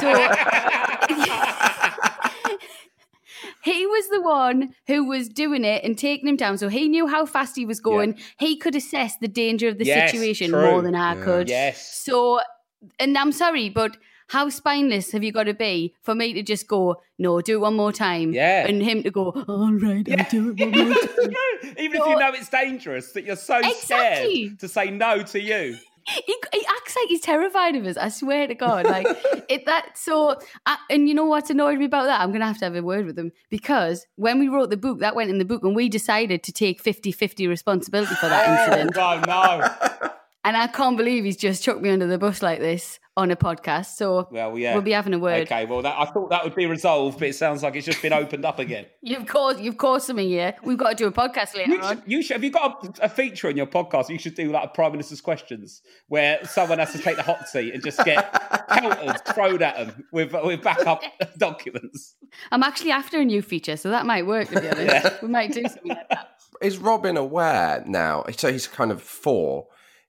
So 0.00 0.10
he 3.62 3.86
was 3.86 4.08
the 4.08 4.20
one 4.20 4.74
who 4.86 5.04
was 5.04 5.28
doing 5.28 5.64
it 5.64 5.84
and 5.84 5.96
taking 5.96 6.28
him 6.28 6.36
down. 6.36 6.58
So 6.58 6.68
he 6.68 6.88
knew 6.88 7.06
how 7.06 7.26
fast 7.26 7.56
he 7.56 7.64
was 7.66 7.80
going. 7.80 8.18
He 8.38 8.56
could 8.56 8.74
assess 8.76 9.16
the 9.18 9.28
danger 9.28 9.68
of 9.68 9.78
the 9.78 9.84
Yes, 9.84 10.10
situation 10.10 10.50
true. 10.50 10.60
more 10.62 10.82
than 10.82 10.94
I 10.94 11.14
Yeah. 11.14 11.22
could. 11.24 11.48
yes. 11.48 12.02
So, 12.04 12.40
and 12.98 13.16
I'm 13.16 13.32
sorry, 13.32 13.68
but 13.68 13.96
how 14.28 14.48
spineless 14.48 15.12
have 15.12 15.22
you 15.22 15.30
got 15.30 15.44
to 15.44 15.54
be 15.54 15.94
for 16.02 16.14
me 16.14 16.32
to 16.32 16.42
just 16.42 16.66
go, 16.66 17.02
no, 17.18 17.40
do 17.40 17.54
it 17.58 17.60
one 17.60 17.76
more 17.76 17.92
time? 17.92 18.32
Yeah. 18.32 18.66
And 18.66 18.82
him 18.82 19.02
to 19.02 19.10
go, 19.10 19.30
all 19.46 19.72
right, 19.74 20.08
I'll 20.08 20.24
do 20.30 20.48
it 20.50 20.56
one 20.56 20.74
more 20.74 20.94
time. 20.94 21.34
Even 21.78 22.00
if 22.00 22.06
you 22.06 22.16
know 22.18 22.32
it's 22.32 22.48
dangerous, 22.48 23.12
that 23.12 23.24
you're 23.24 23.36
so 23.36 23.58
Exactly. 23.58 24.46
scared 24.46 24.58
to 24.60 24.68
say 24.68 24.90
no 24.90 25.22
to 25.22 25.40
you. 25.40 25.76
He, 26.06 26.34
he 26.52 26.66
acts 26.66 26.96
like 26.96 27.08
he's 27.08 27.20
terrified 27.20 27.76
of 27.76 27.86
us. 27.86 27.96
I 27.96 28.08
swear 28.08 28.46
to 28.46 28.54
God, 28.54 28.86
like 28.86 29.06
it. 29.48 29.66
That 29.66 29.96
so, 29.96 30.38
I, 30.66 30.76
and 30.90 31.08
you 31.08 31.14
know 31.14 31.26
what's 31.26 31.50
annoyed 31.50 31.78
me 31.78 31.86
about 31.86 32.04
that? 32.04 32.20
I'm 32.20 32.32
gonna 32.32 32.46
have 32.46 32.58
to 32.58 32.64
have 32.64 32.74
a 32.74 32.82
word 32.82 33.06
with 33.06 33.18
him 33.18 33.32
because 33.50 34.06
when 34.16 34.38
we 34.38 34.48
wrote 34.48 34.70
the 34.70 34.76
book, 34.76 35.00
that 35.00 35.14
went 35.14 35.30
in 35.30 35.38
the 35.38 35.44
book, 35.44 35.62
and 35.64 35.76
we 35.76 35.88
decided 35.88 36.42
to 36.44 36.52
take 36.52 36.82
50-50 36.82 37.48
responsibility 37.48 38.14
for 38.16 38.28
that 38.28 38.48
oh 38.48 38.64
incident. 38.64 38.96
Oh 38.96 39.22
no! 39.26 40.08
And 40.44 40.56
I 40.56 40.66
can't 40.66 40.96
believe 40.96 41.24
he's 41.24 41.36
just 41.36 41.62
chucked 41.62 41.80
me 41.82 41.90
under 41.90 42.06
the 42.06 42.18
bus 42.18 42.42
like 42.42 42.58
this 42.58 42.98
on 43.16 43.30
a 43.30 43.36
podcast. 43.36 43.94
So 43.94 44.26
Well, 44.30 44.58
yeah, 44.58 44.72
we'll 44.72 44.82
be 44.82 44.90
having 44.90 45.14
a 45.14 45.18
word. 45.18 45.42
Okay, 45.42 45.66
well, 45.66 45.82
that, 45.82 45.94
I 45.96 46.06
thought 46.06 46.30
that 46.30 46.42
would 46.42 46.54
be 46.56 46.66
resolved, 46.66 47.20
but 47.20 47.28
it 47.28 47.34
sounds 47.34 47.62
like 47.62 47.76
it's 47.76 47.86
just 47.86 48.02
been 48.02 48.12
opened 48.12 48.44
up 48.44 48.58
again. 48.58 48.86
You've 49.02 49.26
caused 49.26 49.60
you've 49.60 49.76
caused 49.76 50.06
something 50.06 50.26
here. 50.26 50.54
We've 50.64 50.78
got 50.78 50.90
to 50.90 50.94
do 50.96 51.06
a 51.06 51.12
podcast 51.12 51.54
later 51.54 51.72
You 51.72 51.80
on. 51.80 51.96
should, 51.96 52.02
you 52.06 52.22
should, 52.22 52.34
have 52.34 52.44
you 52.44 52.50
got 52.50 52.98
a, 52.98 53.04
a 53.04 53.08
feature 53.08 53.48
in 53.50 53.56
your 53.56 53.66
podcast? 53.66 54.08
You 54.08 54.18
should 54.18 54.34
do 54.34 54.50
like 54.50 54.64
a 54.64 54.68
Prime 54.68 54.92
Minister's 54.92 55.20
questions, 55.20 55.82
where 56.08 56.44
someone 56.44 56.78
has 56.80 56.92
to 56.92 56.98
take 56.98 57.16
the 57.16 57.22
hot 57.22 57.48
seat 57.48 57.72
and 57.74 57.82
just 57.84 58.04
get 58.04 58.32
counters 58.68 59.20
thrown 59.34 59.62
at 59.62 59.76
them 59.76 60.04
with 60.10 60.32
with 60.32 60.62
backup 60.62 61.02
documents. 61.38 62.14
I'm 62.50 62.62
actually 62.62 62.90
after 62.90 63.20
a 63.20 63.24
new 63.24 63.42
feature, 63.42 63.76
so 63.76 63.90
that 63.90 64.06
might 64.06 64.26
work. 64.26 64.48
To 64.48 64.60
be 64.60 64.68
honest, 64.68 65.22
we 65.22 65.28
might 65.28 65.52
do 65.52 65.62
something 65.62 65.88
like 65.88 66.08
that. 66.08 66.30
Is 66.60 66.78
Robin 66.78 67.16
aware 67.16 67.84
now? 67.86 68.24
So 68.36 68.50
he's 68.50 68.66
kind 68.66 68.90
of 68.90 69.02
four. 69.02 69.66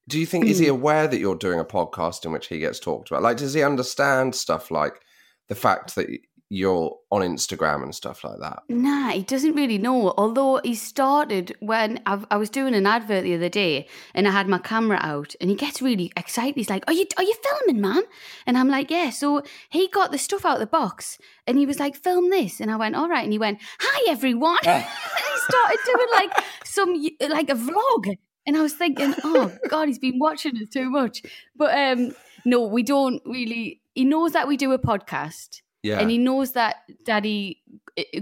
Do 0.07 0.19
you 0.19 0.25
think 0.25 0.45
is 0.45 0.60
he 0.60 0.65
hmm. 0.65 0.74
aware 0.74 1.07
that 1.07 1.19
you're 1.19 1.36
doing 1.36 1.60
a 1.60 1.65
podcast 1.65 2.25
in 2.25 2.31
which 2.31 2.48
he 2.48 2.60
gets 2.60 2.79
talked 2.79 3.10
about? 3.10 3.24
Like, 3.24 3.38
does 3.38 3.53
he 3.53 3.63
understand 3.63 4.36
stuff 4.36 4.69
like 4.69 5.01
the 5.48 5.55
fact 5.55 5.95
that 5.95 6.07
you're 6.53 6.95
on 7.10 7.22
Instagram 7.22 7.81
and 7.81 7.95
stuff 7.95 8.24
like 8.24 8.39
that? 8.39 8.62
Nah, 8.69 9.10
he 9.10 9.24
doesn't 9.24 9.55
really 9.55 9.77
know. 9.79 10.13
Although 10.17 10.62
he 10.63 10.75
started 10.75 11.55
when 11.60 12.00
I, 12.05 12.24
I 12.29 12.38
was 12.38 12.50
doing 12.50 12.75
an 12.75 12.86
advert 12.86 13.24
the 13.24 13.33
other 13.33 13.50
day, 13.50 13.88
and 14.13 14.27
I 14.27 14.31
had 14.31 14.48
my 14.48 14.60
camera 14.60 15.00
out, 15.01 15.36
and 15.41 15.50
he 15.50 15.55
gets 15.55 15.81
really 15.81 16.12
excited. 16.15 16.55
He's 16.55 16.69
like, 16.69 16.83
"Are 16.88 16.93
you 16.93 17.07
are 17.17 17.24
you 17.24 17.36
filming, 17.43 17.81
man?" 17.81 18.03
And 18.45 18.57
I'm 18.57 18.69
like, 18.69 18.91
"Yeah." 18.91 19.10
So 19.10 19.41
he 19.69 19.88
got 19.88 20.12
the 20.12 20.17
stuff 20.17 20.45
out 20.45 20.55
of 20.55 20.60
the 20.60 20.67
box, 20.67 21.17
and 21.48 21.57
he 21.57 21.65
was 21.65 21.79
like, 21.79 21.95
"Film 21.95 22.29
this," 22.29 22.60
and 22.60 22.69
I 22.69 22.75
went, 22.75 22.95
"All 22.95 23.10
right." 23.10 23.24
And 23.24 23.33
he 23.33 23.39
went, 23.39 23.60
"Hi, 23.79 24.12
everyone." 24.12 24.57
and 24.65 24.83
he 24.83 25.39
started 25.39 25.79
doing 25.86 26.07
like 26.13 26.43
some 26.65 26.93
like 27.29 27.50
a 27.50 27.55
vlog, 27.55 28.17
and 28.45 28.57
I 28.57 28.62
was 28.62 28.73
thinking, 28.73 29.13
"Oh 29.23 29.51
God, 29.69 29.88
he's 29.88 30.00
been 30.00 30.19
watching 30.19 30.55
us 30.57 30.69
too 30.69 30.89
much." 30.89 31.21
But 31.55 31.77
um, 31.77 32.15
no, 32.45 32.65
we 32.67 32.83
don't 32.83 33.21
really. 33.25 33.81
He 33.95 34.05
knows 34.05 34.31
that 34.33 34.47
we 34.47 34.57
do 34.57 34.71
a 34.71 34.79
podcast 34.79 35.62
Yeah. 35.83 36.00
and 36.00 36.09
he 36.09 36.17
knows 36.17 36.53
that 36.53 36.77
daddy 37.05 37.62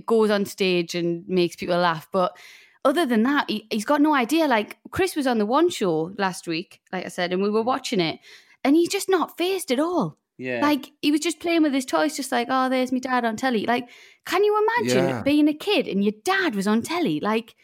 goes 0.05 0.29
on 0.29 0.45
stage 0.45 0.95
and 0.95 1.23
makes 1.29 1.55
people 1.55 1.77
laugh 1.77 2.09
but 2.11 2.35
other 2.83 3.05
than 3.05 3.23
that 3.23 3.49
he, 3.49 3.67
he's 3.71 3.85
got 3.85 4.01
no 4.01 4.13
idea 4.13 4.47
like 4.47 4.77
chris 4.89 5.15
was 5.15 5.25
on 5.27 5.37
the 5.37 5.45
one 5.45 5.69
show 5.69 6.11
last 6.17 6.45
week 6.45 6.81
like 6.91 7.05
i 7.05 7.07
said 7.07 7.31
and 7.31 7.41
we 7.41 7.49
were 7.49 7.61
watching 7.63 8.01
it 8.01 8.19
and 8.65 8.75
he's 8.75 8.89
just 8.89 9.07
not 9.07 9.37
phased 9.37 9.71
at 9.71 9.79
all 9.79 10.17
Yeah. 10.37 10.59
Like 10.61 10.91
he 11.01 11.09
was 11.11 11.21
just 11.21 11.39
playing 11.39 11.61
with 11.63 11.73
his 11.73 11.85
toys, 11.85 12.15
just 12.17 12.31
like, 12.31 12.47
oh, 12.49 12.67
there's 12.67 12.91
my 12.91 12.99
dad 12.99 13.23
on 13.25 13.35
telly. 13.37 13.65
Like, 13.67 13.87
can 14.25 14.43
you 14.43 14.53
imagine 14.63 15.07
Yeah. 15.09 15.21
being 15.21 15.47
a 15.47 15.53
kid 15.53 15.87
and 15.87 16.03
your 16.03 16.15
dad 16.25 16.55
was 16.55 16.67
on 16.67 16.81
telly? 16.81 17.19
Like, 17.21 17.55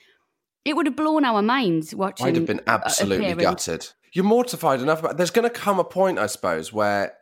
it 0.67 0.75
would 0.75 0.86
have 0.86 0.95
blown 0.95 1.24
our 1.25 1.41
minds 1.41 1.95
watching. 1.95 2.27
I'd 2.27 2.36
have 2.36 2.45
been 2.45 2.62
absolutely 2.67 3.33
gutted. 3.36 3.88
You're 4.13 4.25
mortified 4.25 4.81
enough 4.81 5.00
about. 5.00 5.17
There's 5.17 5.31
going 5.31 5.47
to 5.47 5.53
come 5.53 5.79
a 5.79 5.83
point, 5.83 6.19
I 6.19 6.27
suppose, 6.27 6.74
where 6.74 7.13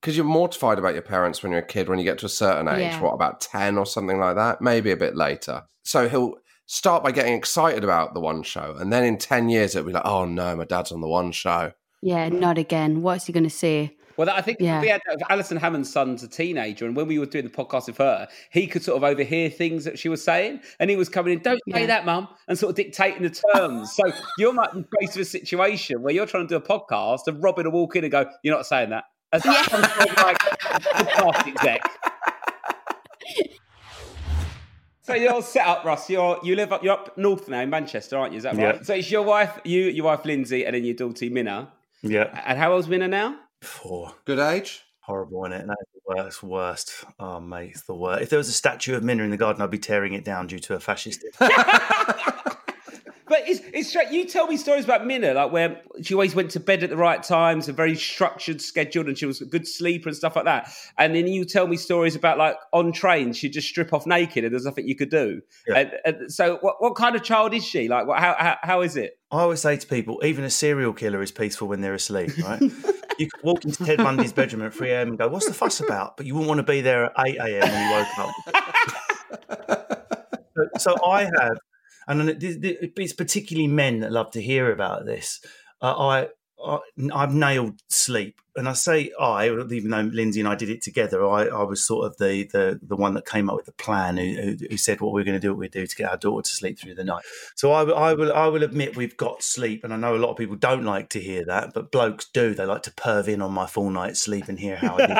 because 0.00 0.16
you're 0.16 0.24
mortified 0.26 0.78
about 0.78 0.94
your 0.94 1.02
parents 1.02 1.42
when 1.42 1.52
you're 1.52 1.60
a 1.60 1.66
kid. 1.66 1.88
When 1.88 1.98
you 1.98 2.04
get 2.04 2.18
to 2.18 2.26
a 2.26 2.30
certain 2.30 2.68
age, 2.68 2.80
Yeah. 2.80 3.00
what 3.00 3.12
about 3.12 3.40
ten 3.40 3.78
or 3.78 3.86
something 3.86 4.18
like 4.18 4.36
that? 4.36 4.60
Maybe 4.60 4.90
a 4.90 4.96
bit 4.96 5.16
later. 5.16 5.64
So 5.82 6.08
he'll 6.08 6.34
start 6.66 7.02
by 7.02 7.10
getting 7.12 7.34
excited 7.34 7.84
about 7.84 8.14
the 8.14 8.20
one 8.20 8.42
show, 8.42 8.76
and 8.78 8.92
then 8.92 9.04
in 9.04 9.18
ten 9.18 9.48
years 9.48 9.74
it'll 9.74 9.86
be 9.86 9.92
like, 9.92 10.04
oh 10.06 10.24
no, 10.24 10.56
my 10.56 10.64
dad's 10.64 10.92
on 10.92 11.00
the 11.00 11.08
one 11.08 11.32
show. 11.32 11.72
Yeah, 12.02 12.28
not 12.30 12.58
again. 12.58 13.02
What's 13.02 13.26
he 13.26 13.32
going 13.32 13.44
to 13.44 13.50
say? 13.50 13.96
Well, 14.20 14.28
I 14.28 14.42
think 14.42 14.58
Yeah. 14.60 14.82
we 14.82 14.88
had 14.88 15.00
uh, 15.10 15.16
Alison 15.30 15.56
Hammond's 15.56 15.90
son's 15.90 16.22
a 16.22 16.28
teenager, 16.28 16.84
and 16.84 16.94
when 16.94 17.06
we 17.08 17.18
were 17.18 17.24
doing 17.24 17.44
the 17.46 17.50
podcast 17.50 17.86
with 17.86 17.96
her, 17.96 18.28
he 18.50 18.66
could 18.66 18.82
sort 18.84 18.98
of 18.98 19.02
overhear 19.02 19.48
things 19.48 19.84
that 19.84 19.98
she 19.98 20.10
was 20.10 20.22
saying, 20.22 20.60
and 20.78 20.90
he 20.90 20.96
was 20.96 21.08
coming 21.08 21.32
in, 21.32 21.38
"Don't 21.38 21.58
say 21.72 21.80
Yeah. 21.80 21.86
that, 21.86 22.04
mum," 22.04 22.28
and 22.46 22.58
sort 22.58 22.68
of 22.68 22.76
dictating 22.76 23.22
the 23.22 23.30
terms. 23.30 23.94
so 23.94 24.12
you're 24.36 24.52
might 24.52 24.74
be 24.74 24.84
faced 25.00 25.16
with 25.16 25.26
a 25.26 25.30
situation 25.30 26.02
where 26.02 26.12
you're 26.12 26.26
trying 26.26 26.46
to 26.46 26.52
do 26.52 26.56
a 26.56 26.60
podcast, 26.60 27.20
and 27.28 27.42
Robin 27.42 27.64
will 27.64 27.72
walk 27.72 27.96
in 27.96 28.04
and 28.04 28.10
go, 28.10 28.26
"You're 28.42 28.54
not 28.54 28.66
saying 28.66 28.90
that." 28.90 29.04
As 29.32 29.42
Yeah. 29.42 29.62
some 29.62 29.84
sort 29.84 30.10
of 30.10 30.16
like 30.18 30.38
podcast 30.38 31.46
exec. 31.48 31.90
So 35.00 35.14
you're 35.14 35.40
set 35.40 35.66
up, 35.66 35.82
Russ. 35.86 36.10
You're 36.10 36.38
you 36.42 36.56
live 36.56 36.74
up 36.74 36.84
you're 36.84 36.92
up 36.92 37.16
north 37.16 37.48
now 37.48 37.60
in 37.62 37.70
Manchester, 37.70 38.18
aren't 38.18 38.32
you? 38.34 38.36
Is 38.36 38.42
that 38.42 38.54
right? 38.56 38.76
Yeah. 38.76 38.82
So 38.82 38.92
it's 38.92 39.10
your 39.10 39.22
wife, 39.22 39.58
you, 39.64 39.84
your 39.84 40.04
wife 40.04 40.26
Lindsay, 40.26 40.66
and 40.66 40.74
then 40.74 40.84
your 40.84 40.94
daughter 40.94 41.24
Minna. 41.30 41.72
Yeah. 42.02 42.24
And 42.44 42.58
how 42.58 42.74
old's 42.74 42.86
Minna 42.86 43.08
now? 43.08 43.36
Four. 43.62 44.14
Good 44.24 44.38
age. 44.38 44.82
Horrible, 45.00 45.44
isn't 45.46 45.60
it? 45.60 45.66
That's 45.66 45.80
the 45.94 46.00
worst. 46.06 46.42
worst. 46.42 47.04
Oh, 47.18 47.40
mate, 47.40 47.70
it's 47.72 47.82
the 47.82 47.94
worst. 47.94 48.22
If 48.22 48.30
there 48.30 48.38
was 48.38 48.48
a 48.48 48.52
statue 48.52 48.94
of 48.94 49.02
Minna 49.02 49.22
in 49.24 49.30
the 49.30 49.36
garden, 49.36 49.62
I'd 49.62 49.70
be 49.70 49.78
tearing 49.78 50.14
it 50.14 50.24
down 50.24 50.46
due 50.46 50.58
to 50.60 50.74
a 50.74 50.80
fascist. 50.80 51.24
But 53.30 53.48
it's 53.48 53.60
it's 53.72 53.88
straight. 53.88 54.10
You 54.10 54.24
tell 54.24 54.48
me 54.48 54.56
stories 54.56 54.84
about 54.84 55.06
Minna, 55.06 55.34
like 55.34 55.52
where 55.52 55.80
she 56.02 56.14
always 56.14 56.34
went 56.34 56.50
to 56.50 56.58
bed 56.58 56.82
at 56.82 56.90
the 56.90 56.96
right 56.96 57.22
times, 57.22 57.68
a 57.68 57.72
very 57.72 57.94
structured, 57.94 58.60
scheduled, 58.60 59.06
and 59.06 59.16
she 59.16 59.24
was 59.24 59.40
a 59.40 59.44
good 59.44 59.68
sleeper 59.68 60.08
and 60.08 60.16
stuff 60.16 60.34
like 60.34 60.46
that. 60.46 60.68
And 60.98 61.14
then 61.14 61.28
you 61.28 61.44
tell 61.44 61.68
me 61.68 61.76
stories 61.76 62.16
about 62.16 62.38
like 62.38 62.56
on 62.72 62.90
trains, 62.90 63.36
she'd 63.36 63.52
just 63.52 63.68
strip 63.68 63.92
off 63.92 64.04
naked, 64.04 64.42
and 64.42 64.52
there's 64.52 64.64
nothing 64.64 64.88
you 64.88 64.96
could 64.96 65.10
do. 65.10 65.42
Yeah. 65.68 65.78
And, 65.78 65.92
and 66.04 66.32
so, 66.32 66.58
what 66.60 66.82
what 66.82 66.96
kind 66.96 67.14
of 67.14 67.22
child 67.22 67.54
is 67.54 67.64
she? 67.64 67.86
Like, 67.86 68.08
what, 68.08 68.18
how, 68.18 68.34
how 68.36 68.56
how 68.62 68.80
is 68.80 68.96
it? 68.96 69.19
I 69.32 69.42
always 69.42 69.60
say 69.60 69.76
to 69.76 69.86
people, 69.86 70.20
even 70.24 70.44
a 70.44 70.50
serial 70.50 70.92
killer 70.92 71.22
is 71.22 71.30
peaceful 71.30 71.68
when 71.68 71.80
they're 71.80 71.94
asleep, 71.94 72.32
right? 72.42 72.60
you 73.18 73.28
could 73.28 73.42
walk 73.44 73.64
into 73.64 73.84
Ted 73.84 73.98
Bundy's 73.98 74.32
bedroom 74.32 74.62
at 74.62 74.74
3 74.74 74.90
a.m. 74.90 75.08
and 75.08 75.18
go, 75.18 75.28
What's 75.28 75.46
the 75.46 75.54
fuss 75.54 75.80
about? 75.80 76.16
But 76.16 76.26
you 76.26 76.34
wouldn't 76.34 76.48
want 76.48 76.58
to 76.58 76.64
be 76.64 76.80
there 76.80 77.04
at 77.04 77.12
8 77.18 77.36
a.m. 77.36 77.70
when 77.70 77.82
you 77.86 77.92
woke 77.94 78.18
up. 79.48 80.78
so, 80.78 80.96
I 81.06 81.24
have, 81.24 81.58
and 82.08 82.28
it's 82.40 83.12
particularly 83.12 83.68
men 83.68 84.00
that 84.00 84.10
love 84.10 84.32
to 84.32 84.42
hear 84.42 84.72
about 84.72 85.06
this. 85.06 85.40
Uh, 85.80 85.96
I, 85.96 86.28
I've 87.14 87.34
nailed 87.34 87.82
sleep. 87.88 88.36
And 88.56 88.68
I 88.68 88.72
say 88.72 89.12
I, 89.18 89.48
even 89.48 89.90
though 89.90 90.00
Lindsay 90.00 90.40
and 90.40 90.48
I 90.48 90.56
did 90.56 90.68
it 90.70 90.82
together, 90.82 91.24
I, 91.26 91.46
I 91.46 91.62
was 91.62 91.82
sort 91.84 92.04
of 92.06 92.16
the, 92.18 92.42
the 92.52 92.80
the 92.82 92.96
one 92.96 93.14
that 93.14 93.24
came 93.24 93.48
up 93.48 93.54
with 93.56 93.66
the 93.66 93.72
plan, 93.72 94.16
who, 94.16 94.34
who, 94.34 94.56
who 94.70 94.76
said 94.76 95.00
what 95.00 95.12
we 95.12 95.20
are 95.20 95.24
going 95.24 95.36
to 95.36 95.40
do, 95.40 95.52
what 95.52 95.60
we 95.60 95.68
do 95.68 95.86
to 95.86 95.96
get 95.96 96.10
our 96.10 96.16
daughter 96.16 96.42
to 96.42 96.52
sleep 96.52 96.78
through 96.78 96.96
the 96.96 97.04
night. 97.04 97.22
So 97.54 97.70
I, 97.72 97.84
will- 97.84 97.96
I 97.96 98.12
will 98.12 98.32
I 98.32 98.46
will 98.48 98.64
admit 98.64 98.96
we've 98.96 99.16
got 99.16 99.42
sleep, 99.44 99.84
and 99.84 99.94
I 99.94 99.96
know 99.96 100.16
a 100.16 100.18
lot 100.18 100.30
of 100.32 100.36
people 100.36 100.56
don't 100.56 100.84
like 100.84 101.08
to 101.10 101.20
hear 101.20 101.44
that, 101.46 101.72
but 101.72 101.92
blokes 101.92 102.26
do. 102.26 102.52
They 102.54 102.64
like 102.66 102.82
to 102.82 102.90
perv 102.90 103.28
in 103.28 103.40
on 103.40 103.52
my 103.52 103.66
full 103.66 103.88
night 103.90 104.16
sleep 104.16 104.48
and 104.48 104.58
hear 104.58 104.76
how 104.76 104.96
I 104.98 105.06
did 105.06 105.16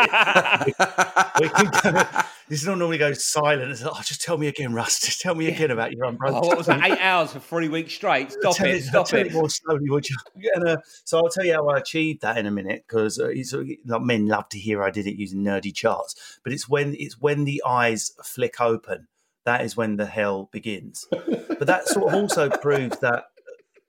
it. 0.69 0.77
We 1.41 1.49
can 1.49 1.71
go- 1.95 2.23
this 2.51 2.61
is 2.61 2.67
not 2.67 2.77
normally 2.77 2.99
go 2.99 3.13
silent. 3.13 3.71
It's 3.71 3.83
like, 3.83 3.93
oh, 3.95 4.03
just 4.03 4.21
tell 4.21 4.37
me 4.37 4.49
again, 4.49 4.75
Russ. 4.75 5.01
Just 5.01 5.21
tell 5.21 5.35
me 5.35 5.47
again 5.47 5.71
about 5.71 5.93
your 5.93 6.05
unbroken. 6.05 6.41
Oh, 6.43 6.47
what 6.47 6.59
was 6.59 6.67
that? 6.67 6.85
Eight 6.85 6.99
hours 7.01 7.33
for 7.33 7.41
three 7.41 7.69
weeks 7.69 7.95
straight. 7.95 8.33
Stop 8.41 8.61
it! 8.61 8.75
it, 8.75 8.83
Stop 8.83 9.13
it! 9.15 9.29
it 9.29 9.33
more 9.33 9.49
slowly, 9.49 9.89
would 9.89 10.09
you? 10.11 10.17
And, 10.55 10.69
uh, 10.69 10.77
so 11.05 11.19
I'll 11.19 11.29
tell 11.29 11.45
you 11.45 11.55
how 11.55 11.69
I 11.69 11.79
achieved 11.79 12.23
that 12.23 12.37
in 12.37 12.45
a 12.45 12.51
minute 12.51 12.85
because 12.87 13.19
uh, 13.19 13.27
uh, 13.29 13.63
like 13.87 14.03
men 14.03 14.27
love 14.27 14.49
to 14.51 14.59
hear 14.59 14.83
I 14.83 14.91
did 14.91 15.07
it 15.07 15.17
using 15.17 15.45
nerdy 15.45 15.73
charts. 15.73 16.39
But 16.43 16.53
it's 16.53 16.69
when 16.69 16.97
it's 16.99 17.21
when 17.21 17.45
the 17.45 17.63
eyes 17.65 18.13
flick 18.23 18.61
open 18.61 19.07
that 19.45 19.63
is 19.63 19.77
when 19.77 19.97
the 19.97 20.07
hell 20.07 20.49
begins. 20.53 21.07
but 21.11 21.67
that 21.67 21.89
sort 21.89 22.09
of 22.09 22.15
also 22.15 22.49
proves 22.63 22.99
that 22.99 23.25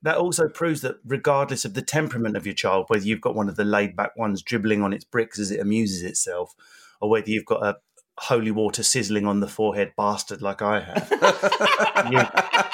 that 0.04 0.18
also 0.18 0.48
proves 0.48 0.82
that 0.82 0.96
regardless 1.06 1.66
of 1.66 1.76
the 1.76 1.82
temperament 1.82 2.36
of 2.36 2.46
your 2.46 2.56
child, 2.56 2.86
whether 2.88 3.06
you've 3.06 3.22
got 3.22 3.36
one 3.36 3.50
of 3.50 3.56
the 3.56 3.64
laid 3.64 3.96
back 3.96 4.18
ones 4.18 4.42
dribbling 4.42 4.82
on 4.82 4.94
its 4.94 5.04
bricks 5.04 5.38
as 5.38 5.52
it 5.52 5.60
amuses 5.60 6.02
itself, 6.02 6.56
or 7.00 7.10
whether 7.10 7.30
you've 7.30 7.46
got 7.46 7.64
a 7.64 7.78
holy 8.18 8.52
water 8.52 8.84
sizzling 8.84 9.26
on 9.26 9.40
the 9.40 9.48
forehead 9.48 9.94
bastard 9.98 10.42
like 10.42 10.62
I 10.62 10.80
have. 10.82 11.12
you- 12.12 12.72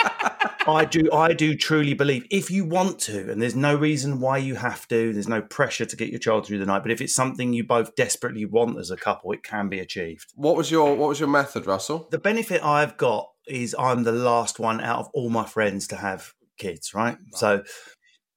I 0.70 0.84
do 0.84 1.10
I 1.14 1.32
do 1.32 1.56
truly 1.56 1.94
believe 1.94 2.26
if 2.30 2.52
you 2.52 2.66
want 2.66 3.00
to, 3.02 3.32
and 3.32 3.42
there's 3.42 3.56
no 3.56 3.74
reason 3.76 4.20
why 4.20 4.38
you 4.38 4.56
have 4.56 4.86
to, 4.90 5.14
there's 5.14 5.28
no 5.28 5.42
pressure 5.42 5.86
to 5.86 5.96
get 5.96 6.10
your 6.10 6.20
child 6.20 6.46
through 6.46 6.58
the 6.60 6.66
night, 6.66 6.82
but 6.82 6.92
if 6.92 7.00
it's 7.00 7.16
something 7.16 7.54
you 7.54 7.64
both 7.64 7.96
desperately 7.96 8.44
want 8.44 8.78
as 8.78 8.92
a 8.92 8.98
couple, 8.98 9.32
it 9.32 9.44
can 9.44 9.70
be 9.70 9.80
achieved. 9.80 10.34
What 10.36 10.58
was 10.58 10.70
your 10.70 10.94
What 10.96 11.08
was 11.08 11.22
your 11.22 11.30
method, 11.30 11.66
Russell? 11.66 12.10
The 12.12 12.18
benefit 12.18 12.62
I've 12.64 12.98
got 12.98 13.30
is 13.48 13.76
I'm 13.80 14.04
the 14.04 14.12
last 14.12 14.60
one 14.60 14.82
out 14.82 15.00
of 15.00 15.08
all 15.14 15.30
my 15.30 15.46
friends 15.46 15.88
to 15.88 15.96
have 15.96 16.34
kids, 16.58 16.94
right? 16.94 17.18
So 17.32 17.64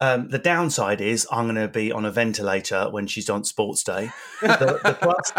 um, 0.01 0.29
the 0.29 0.39
downside 0.39 1.01
is 1.01 1.27
I'm 1.31 1.45
going 1.45 1.57
to 1.57 1.69
be 1.69 1.93
on 1.93 2.05
a 2.05 2.11
ventilator 2.11 2.89
when 2.91 3.07
she's 3.07 3.29
on 3.29 3.45
sports 3.45 3.85
day. 3.85 4.11
The, 4.41 4.81
the 4.83 4.97
plus, 5.01 5.33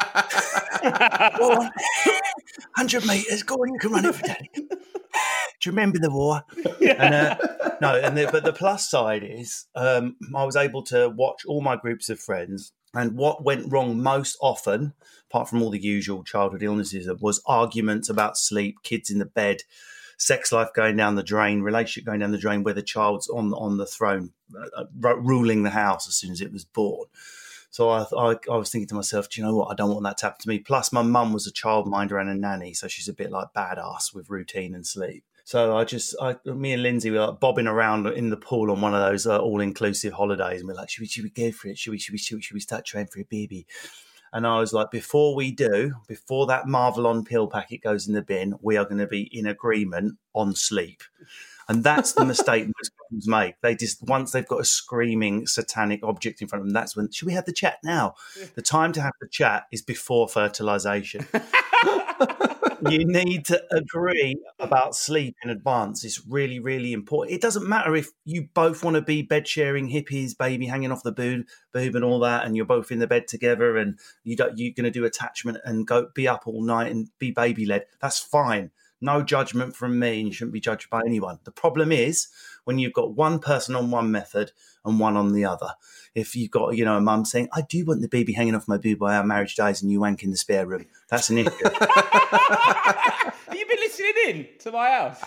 Go 1.38 1.70
100 2.76 3.06
metres, 3.06 3.44
go 3.44 3.56
on, 3.56 3.74
you 3.74 3.80
can 3.80 3.92
run 3.92 4.06
it 4.06 4.16
for 4.16 4.24
daddy. 4.24 4.50
Do 4.54 5.70
you 5.70 5.72
remember 5.72 6.00
the 6.00 6.10
war? 6.10 6.44
And, 6.82 7.14
uh, 7.14 7.36
no, 7.82 7.96
and 7.96 8.18
the, 8.18 8.30
but 8.32 8.44
the 8.44 8.54
plus 8.54 8.90
side 8.90 9.24
is 9.24 9.68
um, 9.76 10.16
I 10.36 10.44
was 10.44 10.56
able 10.56 10.84
to 10.84 11.10
watch 11.10 11.46
all 11.46 11.62
my 11.62 11.76
groups 11.76 12.10
of 12.10 12.20
friends, 12.20 12.72
and 12.94 13.16
what 13.16 13.44
went 13.44 13.72
wrong 13.72 14.02
most 14.02 14.38
often, 14.42 14.94
apart 15.30 15.50
from 15.50 15.62
all 15.62 15.70
the 15.70 15.82
usual 15.82 16.24
childhood 16.24 16.64
illnesses, 16.64 17.10
was 17.20 17.42
arguments 17.46 18.10
about 18.10 18.38
sleep, 18.38 18.78
kids 18.84 19.12
in 19.12 19.20
the 19.20 19.26
bed, 19.26 19.64
sex 20.22 20.52
life 20.52 20.70
going 20.76 20.96
down 20.96 21.16
the 21.16 21.24
drain, 21.24 21.62
relationship 21.62 22.06
going 22.06 22.20
down 22.20 22.32
the 22.32 22.38
drain, 22.38 22.64
where 22.64 22.76
the 22.76 22.84
child's 22.84 23.28
on 23.28 23.54
on 23.54 23.78
the 23.78 23.86
throne, 23.86 24.32
uh, 24.56 24.84
uh, 24.84 25.16
ruling 25.18 25.64
the 25.64 25.72
house 25.72 26.08
as 26.08 26.16
soon 26.16 26.32
as 26.32 26.42
it 26.42 26.52
was 26.52 26.64
born. 26.64 27.08
So 27.72 27.90
I, 27.90 28.06
I, 28.18 28.36
I 28.52 28.58
was 28.58 28.70
thinking 28.70 28.90
to 28.90 28.96
myself, 28.96 29.30
do 29.30 29.40
you 29.40 29.48
know 29.48 29.56
what? 29.56 29.72
I 29.72 29.76
don't 29.76 29.92
want 29.92 30.04
that 30.04 30.18
to 30.18 30.26
happen 30.26 30.42
to 30.42 30.50
me. 30.50 30.60
Plus, 30.60 30.92
my 30.92 31.02
mum 31.02 31.34
was 31.34 31.48
a 31.48 31.52
childminder 31.52 32.20
and 32.20 32.30
a 32.30 32.36
nanny, 32.36 32.74
so 32.74 32.88
she's 32.88 33.08
a 33.08 33.14
bit 33.14 33.32
like 33.32 33.54
badass 33.56 34.14
with 34.14 34.30
routine 34.30 34.76
and 34.76 34.86
sleep. 34.86 35.24
So 35.44 35.76
I 35.76 35.86
just, 35.86 36.16
I, 36.22 36.36
me 36.46 36.74
and 36.74 36.84
Lindsay 36.84 37.10
were 37.10 37.26
like 37.26 37.40
bobbing 37.40 37.68
around 37.68 38.06
in 38.08 38.30
the 38.30 38.38
pool 38.38 38.72
on 38.72 38.82
one 38.82 38.94
of 38.94 39.02
those 39.02 39.26
uh, 39.26 39.40
all-inclusive 39.40 40.14
holidays, 40.14 40.60
and 40.60 40.68
we're 40.68 40.76
like, 40.76 40.90
should 40.90 41.02
we, 41.02 41.08
should 41.08 41.24
we 41.24 41.30
go 41.30 41.52
for 41.52 41.70
it? 41.70 41.78
Should 41.78 41.92
we, 41.92 41.98
should 41.98 42.12
we, 42.12 42.20
should 42.20 42.36
we, 42.36 42.42
should 42.42 42.54
we 42.54 42.60
start 42.60 42.86
trying 42.86 43.08
for 43.08 43.22
a 43.22 43.26
baby? 43.26 43.66
And 44.34 44.48
I 44.48 44.60
was 44.60 44.72
like, 44.72 44.92
before 44.92 45.36
we 45.36 45.52
do, 45.52 45.94
before 46.08 46.48
that 46.48 46.66
Marvelon 46.66 47.26
pill 47.26 47.48
packet 47.48 47.82
goes 47.84 48.08
in 48.08 48.14
the 48.14 48.22
bin, 48.22 48.56
we 48.62 48.78
are 48.78 48.86
going 48.86 49.00
to 49.00 49.08
be 49.08 49.24
in 49.38 49.46
agreement 49.46 50.18
on 50.34 50.56
sleep. 50.56 51.04
And 51.68 51.84
that's 51.84 52.14
the 52.14 52.26
mistake 52.26 52.66
most 52.66 52.92
couples 52.98 53.28
make. 53.28 53.56
They 53.62 53.76
just 53.76 54.02
once 54.04 54.32
they've 54.32 54.48
got 54.48 54.62
a 54.62 54.66
screaming 54.66 55.48
satanic 55.48 56.04
object 56.04 56.42
in 56.42 56.48
front 56.48 56.62
of 56.62 56.68
them, 56.68 56.74
that's 56.74 56.96
when 56.96 57.12
should 57.12 57.28
we 57.28 57.34
have 57.34 57.46
the 57.46 57.54
chat 57.54 57.78
now? 57.84 58.16
The 58.56 58.62
time 58.62 58.92
to 58.94 59.02
have 59.02 59.14
the 59.22 59.28
chat 59.28 59.68
is 59.72 59.82
before 59.82 60.28
fertilization. 60.28 61.28
you 62.90 63.06
need 63.06 63.46
to 63.46 63.64
agree 63.72 64.36
about 64.60 64.96
sleep 64.96 65.36
in 65.44 65.50
advance. 65.50 66.04
It's 66.04 66.26
really, 66.28 66.60
really 66.60 66.94
important. 66.94 67.36
It 67.36 67.42
doesn't 67.42 67.68
matter 67.68 67.96
if 67.96 68.10
you 68.26 68.48
both 68.54 68.84
want 68.84 68.96
to 68.96 69.02
be 69.02 69.22
bed 69.22 69.48
sharing 69.48 69.90
hippies, 69.90 70.38
baby 70.38 70.66
hanging 70.66 70.92
off 70.92 71.04
the 71.04 71.12
boob, 71.12 71.46
boob 71.74 71.96
and 71.96 72.04
all 72.04 72.20
that, 72.20 72.46
and 72.46 72.56
you're 72.56 72.66
both 72.66 72.92
in 72.92 73.00
the 73.00 73.08
bed 73.08 73.28
together, 73.28 73.78
and 73.78 74.00
you 74.24 74.36
don't, 74.36 74.58
you're 74.58 74.74
going 74.74 74.86
to 74.86 74.92
do 74.92 75.06
attachment 75.06 75.58
and 75.64 75.88
go 75.88 76.10
be 76.14 76.28
up 76.28 76.44
all 76.46 76.64
night 76.64 76.92
and 76.92 77.10
be 77.20 77.32
baby 77.32 77.66
led. 77.66 77.86
That's 78.02 78.20
fine. 78.20 78.72
No 79.00 79.24
judgment 79.24 79.76
from 79.76 79.98
me, 80.00 80.20
and 80.20 80.28
you 80.28 80.34
shouldn't 80.34 80.54
be 80.54 80.60
judged 80.60 80.90
by 80.90 81.02
anyone. 81.06 81.40
The 81.44 81.52
problem 81.52 81.92
is 81.92 82.28
when 82.66 82.80
you've 82.80 82.94
got 82.94 83.16
one 83.16 83.40
person 83.40 83.76
on 83.76 83.92
one 83.92 84.12
method 84.12 84.52
and 84.86 85.00
one 85.00 85.18
on 85.18 85.34
the 85.34 85.46
other. 85.46 85.74
If 86.14 86.36
you've 86.36 86.52
got, 86.52 86.76
you 86.76 86.86
know, 86.86 86.98
a 86.98 87.02
mum 87.02 87.26
saying, 87.26 87.50
"I 87.54 87.62
do 87.62 87.86
want 87.86 88.02
the 88.02 88.08
baby 88.08 88.34
hanging 88.34 88.56
off 88.56 88.68
my 88.68 88.78
boob 88.78 89.02
while 89.02 89.14
our 89.14 89.26
marriage 89.26 89.56
dies," 89.56 89.82
and 89.82 89.92
you 89.92 90.00
wank 90.00 90.24
in 90.24 90.32
the 90.32 90.38
spare 90.38 90.66
room, 90.66 90.86
that's 91.10 91.30
an 91.30 91.40
issue. 91.40 91.50
You've 93.52 93.60
you 93.60 93.66
been 93.68 93.80
listening 93.80 94.14
in 94.28 94.48
to 94.60 94.72
my 94.72 94.90
house? 94.90 95.22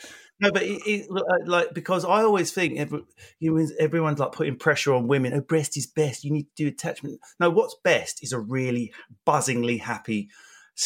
No, 0.38 0.52
but 0.52 0.62
it, 0.62 0.82
it, 0.86 1.46
like 1.46 1.72
because 1.72 2.04
I 2.04 2.22
always 2.22 2.52
think 2.52 2.78
every, 2.78 3.04
you 3.38 3.54
know, 3.54 3.66
everyone's 3.78 4.18
like 4.18 4.32
putting 4.32 4.56
pressure 4.56 4.92
on 4.92 5.08
women. 5.08 5.32
Oh, 5.32 5.40
breast 5.40 5.78
is 5.78 5.86
best. 5.86 6.24
You 6.24 6.32
need 6.32 6.44
to 6.44 6.64
do 6.64 6.68
attachment. 6.68 7.20
No, 7.40 7.48
what's 7.48 7.74
best 7.82 8.22
is 8.22 8.32
a 8.32 8.38
really 8.38 8.92
buzzingly 9.24 9.78
happy, 9.78 10.28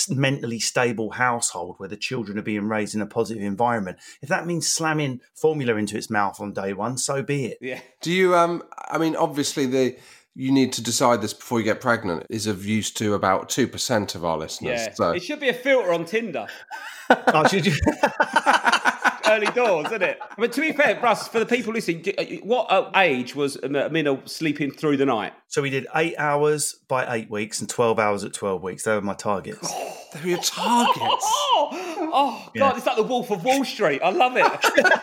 mentally 0.08 0.58
stable 0.60 1.10
household 1.10 1.74
where 1.78 1.88
the 1.88 1.96
children 1.96 2.38
are 2.38 2.42
being 2.42 2.68
raised 2.68 2.94
in 2.94 3.00
a 3.00 3.06
positive 3.06 3.42
environment. 3.42 3.98
If 4.22 4.28
that 4.28 4.46
means 4.46 4.68
slamming 4.68 5.20
formula 5.34 5.74
into 5.76 5.96
its 5.96 6.10
mouth 6.10 6.40
on 6.40 6.52
day 6.52 6.72
one, 6.72 6.96
so 6.98 7.22
be 7.22 7.46
it. 7.46 7.58
Yeah. 7.60 7.80
Do 8.00 8.12
you? 8.12 8.34
Um, 8.36 8.62
I 8.88 8.98
mean, 8.98 9.16
obviously 9.16 9.66
the 9.66 9.96
you 10.36 10.52
need 10.52 10.72
to 10.74 10.82
decide 10.82 11.20
this 11.20 11.34
before 11.34 11.58
you 11.58 11.64
get 11.64 11.80
pregnant 11.80 12.24
is 12.30 12.46
of 12.46 12.64
use 12.64 12.92
to 12.92 13.14
about 13.14 13.48
2% 13.48 14.14
of 14.14 14.24
our 14.24 14.38
listeners. 14.38 14.80
Yeah, 14.80 14.94
So 14.94 15.10
it 15.10 15.24
should 15.24 15.40
be 15.40 15.48
a 15.48 15.52
filter 15.54 15.92
on 15.92 16.04
Tinder. 16.04 16.46
Oh, 17.26 17.44
should 17.48 17.66
you- 17.66 17.72
Early 19.30 19.46
doors, 19.52 19.86
isn't 19.86 20.02
it? 20.02 20.18
But 20.36 20.52
to 20.52 20.60
be 20.60 20.72
fair, 20.72 20.98
Russ, 21.00 21.28
for 21.28 21.38
the 21.38 21.46
people 21.46 21.72
listening, 21.72 22.04
uh, 22.18 22.24
what 22.42 22.70
uh, 22.70 22.90
age 22.96 23.34
was 23.36 23.56
Amina 23.62 24.20
sleeping 24.26 24.70
through 24.70 24.96
the 24.96 25.06
night? 25.06 25.32
so 25.48 25.60
we 25.62 25.70
did 25.70 25.86
eight 25.96 26.14
hours 26.16 26.74
by 26.86 27.12
eight 27.16 27.28
weeks 27.30 27.58
and 27.60 27.68
12 27.68 27.98
hours 27.98 28.22
at 28.24 28.32
12 28.32 28.62
weeks. 28.62 28.84
They 28.84 28.94
were 28.94 29.00
my 29.00 29.14
targets. 29.14 29.72
they're 30.12 30.26
your 30.26 30.38
targets. 30.38 31.26
Oh, 31.62 31.68
oh 32.12 32.42
God, 32.46 32.50
Yeah. 32.54 32.76
it's 32.76 32.86
like 32.86 32.96
the 32.96 33.02
Wolf 33.02 33.30
of 33.30 33.44
Wall 33.44 33.64
Street. 33.64 34.00
I 34.02 34.10
love 34.10 34.32
it. 34.36 34.44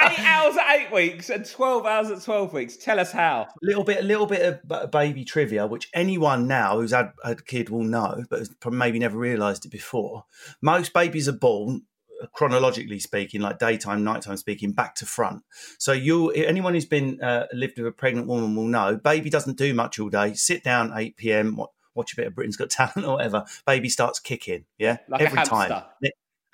eight 0.00 0.20
hours 0.20 0.56
at 0.56 0.76
eight 0.76 0.92
weeks 0.92 1.28
and 1.28 1.44
12 1.44 1.84
hours 1.84 2.10
at 2.10 2.22
12 2.22 2.52
weeks. 2.52 2.76
Tell 2.76 2.98
us 2.98 3.12
how. 3.12 3.42
A 3.42 3.46
little 3.62 3.84
bit, 3.84 3.98
a 4.00 4.02
little 4.06 4.26
bit 4.26 4.60
of 4.70 4.90
baby 4.90 5.24
trivia, 5.24 5.66
which 5.66 5.88
anyone 5.92 6.46
now 6.46 6.76
who's 6.78 6.92
had 6.92 7.12
a 7.24 7.34
kid 7.34 7.68
will 7.68 7.82
know, 7.82 8.24
but 8.30 8.38
has 8.38 8.50
maybe 8.70 8.98
never 8.98 9.18
realised 9.18 9.66
it 9.66 9.70
before. 9.70 10.24
Most 10.62 10.92
babies 10.92 11.28
are 11.28 11.32
born, 11.32 11.82
uh, 11.82 11.82
chronologically 12.32 13.00
speaking, 13.00 13.40
like 13.40 13.58
daytime, 13.58 14.04
nighttime 14.04 14.36
speaking, 14.36 14.72
back 14.72 14.94
to 14.96 15.06
front. 15.06 15.42
So 15.78 15.92
you, 15.92 16.30
anyone 16.30 16.74
who's 16.74 16.86
been 16.86 17.22
uh, 17.22 17.46
lived 17.52 17.78
with 17.78 17.86
a 17.86 17.92
pregnant 17.92 18.26
woman 18.26 18.54
will 18.54 18.64
know, 18.64 18.96
baby 18.96 19.30
doesn't 19.30 19.58
do 19.58 19.74
much 19.74 19.98
all 19.98 20.08
day. 20.08 20.34
Sit 20.34 20.64
down, 20.64 20.92
eight 20.94 21.16
p.m. 21.16 21.58
Watch 21.94 22.12
a 22.12 22.16
bit 22.16 22.26
of 22.26 22.34
Britain's 22.34 22.56
Got 22.56 22.70
Talent 22.70 23.06
or 23.06 23.16
whatever. 23.16 23.44
Baby 23.66 23.88
starts 23.88 24.20
kicking, 24.20 24.66
yeah, 24.78 24.98
Like 25.08 25.22
every 25.22 25.42
time 25.44 25.84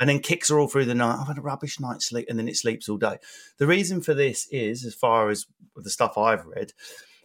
and 0.00 0.08
then 0.08 0.18
kicks 0.18 0.48
her 0.48 0.58
all 0.58 0.66
through 0.66 0.86
the 0.86 0.96
night. 0.96 1.16
I've 1.20 1.28
had 1.28 1.38
a 1.38 1.42
rubbish 1.42 1.78
night's 1.78 2.08
sleep, 2.08 2.26
and 2.28 2.36
then 2.36 2.48
it 2.48 2.56
sleeps 2.56 2.88
all 2.88 2.96
day. 2.96 3.18
The 3.58 3.68
reason 3.68 4.00
for 4.00 4.14
this 4.14 4.48
is, 4.50 4.84
as 4.84 4.96
far 4.96 5.30
as 5.30 5.46
the 5.76 5.90
stuff 5.90 6.18
I've 6.18 6.44
read, 6.44 6.72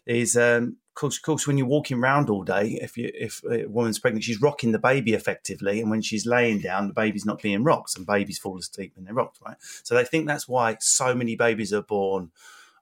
is 0.07 0.35
um, 0.35 0.77
of 0.89 0.95
course, 0.95 1.17
of 1.17 1.23
course, 1.23 1.45
when 1.45 1.57
you're 1.57 1.67
walking 1.67 1.99
around 1.99 2.29
all 2.29 2.43
day, 2.43 2.79
if 2.81 2.97
you 2.97 3.11
if 3.13 3.43
a 3.43 3.67
woman's 3.67 3.99
pregnant, 3.99 4.23
she's 4.23 4.41
rocking 4.41 4.71
the 4.71 4.79
baby 4.79 5.13
effectively, 5.13 5.79
and 5.79 5.91
when 5.91 6.01
she's 6.01 6.25
laying 6.25 6.59
down, 6.59 6.87
the 6.87 6.93
baby's 6.93 7.25
not 7.25 7.41
being 7.41 7.63
rocked, 7.63 7.95
and 7.95 8.05
babies 8.05 8.39
fall 8.39 8.57
asleep 8.57 8.93
when 8.95 9.05
they're 9.05 9.13
rocked, 9.13 9.39
right? 9.45 9.57
So 9.83 9.93
they 9.93 10.05
think 10.05 10.25
that's 10.25 10.47
why 10.47 10.77
so 10.79 11.13
many 11.13 11.35
babies 11.35 11.73
are 11.73 11.83
born 11.83 12.31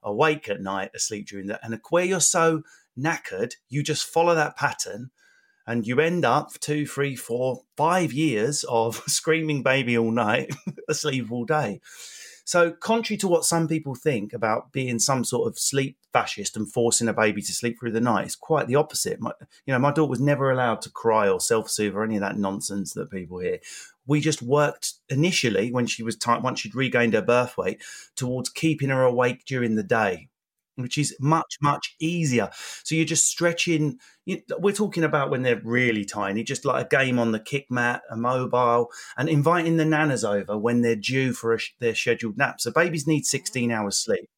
awake 0.02 0.48
at 0.48 0.62
night, 0.62 0.92
asleep 0.94 1.26
during 1.26 1.48
that, 1.48 1.60
and 1.62 1.78
where 1.90 2.04
you're 2.04 2.20
so 2.20 2.62
knackered, 2.98 3.54
you 3.68 3.82
just 3.82 4.06
follow 4.06 4.34
that 4.34 4.56
pattern 4.56 5.10
and 5.66 5.86
you 5.86 6.00
end 6.00 6.24
up 6.24 6.52
two, 6.60 6.86
three, 6.86 7.16
four, 7.16 7.62
five 7.76 8.12
years 8.12 8.64
of 8.68 8.96
screaming 9.06 9.62
baby 9.62 9.98
all 9.98 10.12
night, 10.12 10.54
asleep 10.88 11.30
all 11.30 11.44
day. 11.44 11.80
So, 12.44 12.70
contrary 12.70 13.18
to 13.18 13.28
what 13.28 13.44
some 13.44 13.66
people 13.66 13.96
think 13.96 14.32
about 14.32 14.70
being 14.70 15.00
some 15.00 15.24
sort 15.24 15.48
of 15.48 15.58
sleep 15.58 15.98
fascist 16.16 16.56
and 16.56 16.72
forcing 16.72 17.08
a 17.08 17.12
baby 17.12 17.42
to 17.42 17.52
sleep 17.52 17.78
through 17.78 17.92
the 17.92 18.00
night, 18.00 18.24
it's 18.24 18.34
quite 18.34 18.66
the 18.66 18.74
opposite. 18.74 19.20
My, 19.20 19.32
you 19.66 19.74
know, 19.74 19.78
my 19.78 19.90
daughter 19.90 20.08
was 20.08 20.20
never 20.20 20.50
allowed 20.50 20.80
to 20.82 20.90
cry 20.90 21.28
or 21.28 21.40
self-soothe 21.40 21.94
or 21.94 22.04
any 22.04 22.16
of 22.16 22.22
that 22.22 22.38
nonsense 22.38 22.94
that 22.94 23.10
people 23.10 23.38
hear. 23.38 23.58
We 24.06 24.20
just 24.20 24.40
worked 24.40 24.94
initially 25.10 25.70
when 25.70 25.86
she 25.86 26.02
was 26.02 26.16
tight, 26.16 26.42
once 26.42 26.60
she'd 26.60 26.74
regained 26.74 27.12
her 27.12 27.20
birth 27.20 27.58
weight, 27.58 27.82
towards 28.14 28.48
keeping 28.48 28.88
her 28.88 29.02
awake 29.02 29.44
during 29.44 29.74
the 29.74 29.82
day 29.82 30.30
which 30.78 30.98
is 30.98 31.16
much 31.18 31.56
much 31.62 31.96
easier 31.98 32.50
so 32.84 32.94
you're 32.94 33.06
just 33.06 33.26
stretching 33.26 33.98
you, 34.26 34.42
we're 34.58 34.74
talking 34.74 35.04
about 35.04 35.30
when 35.30 35.42
they're 35.42 35.62
really 35.64 36.04
tiny 36.04 36.44
just 36.44 36.66
like 36.66 36.84
a 36.84 36.88
game 36.96 37.18
on 37.18 37.32
the 37.32 37.40
kick 37.40 37.70
mat 37.70 38.02
a 38.10 38.16
mobile 38.16 38.90
and 39.16 39.30
inviting 39.30 39.78
the 39.78 39.84
nanas 39.84 40.22
over 40.22 40.58
when 40.58 40.82
they're 40.82 40.94
due 40.94 41.32
for 41.32 41.58
their 41.80 41.94
scheduled 41.94 42.36
nap 42.36 42.60
so 42.60 42.70
babies 42.70 43.06
need 43.06 43.24
16 43.24 43.72
hours 43.72 43.96
sleep 43.96 44.28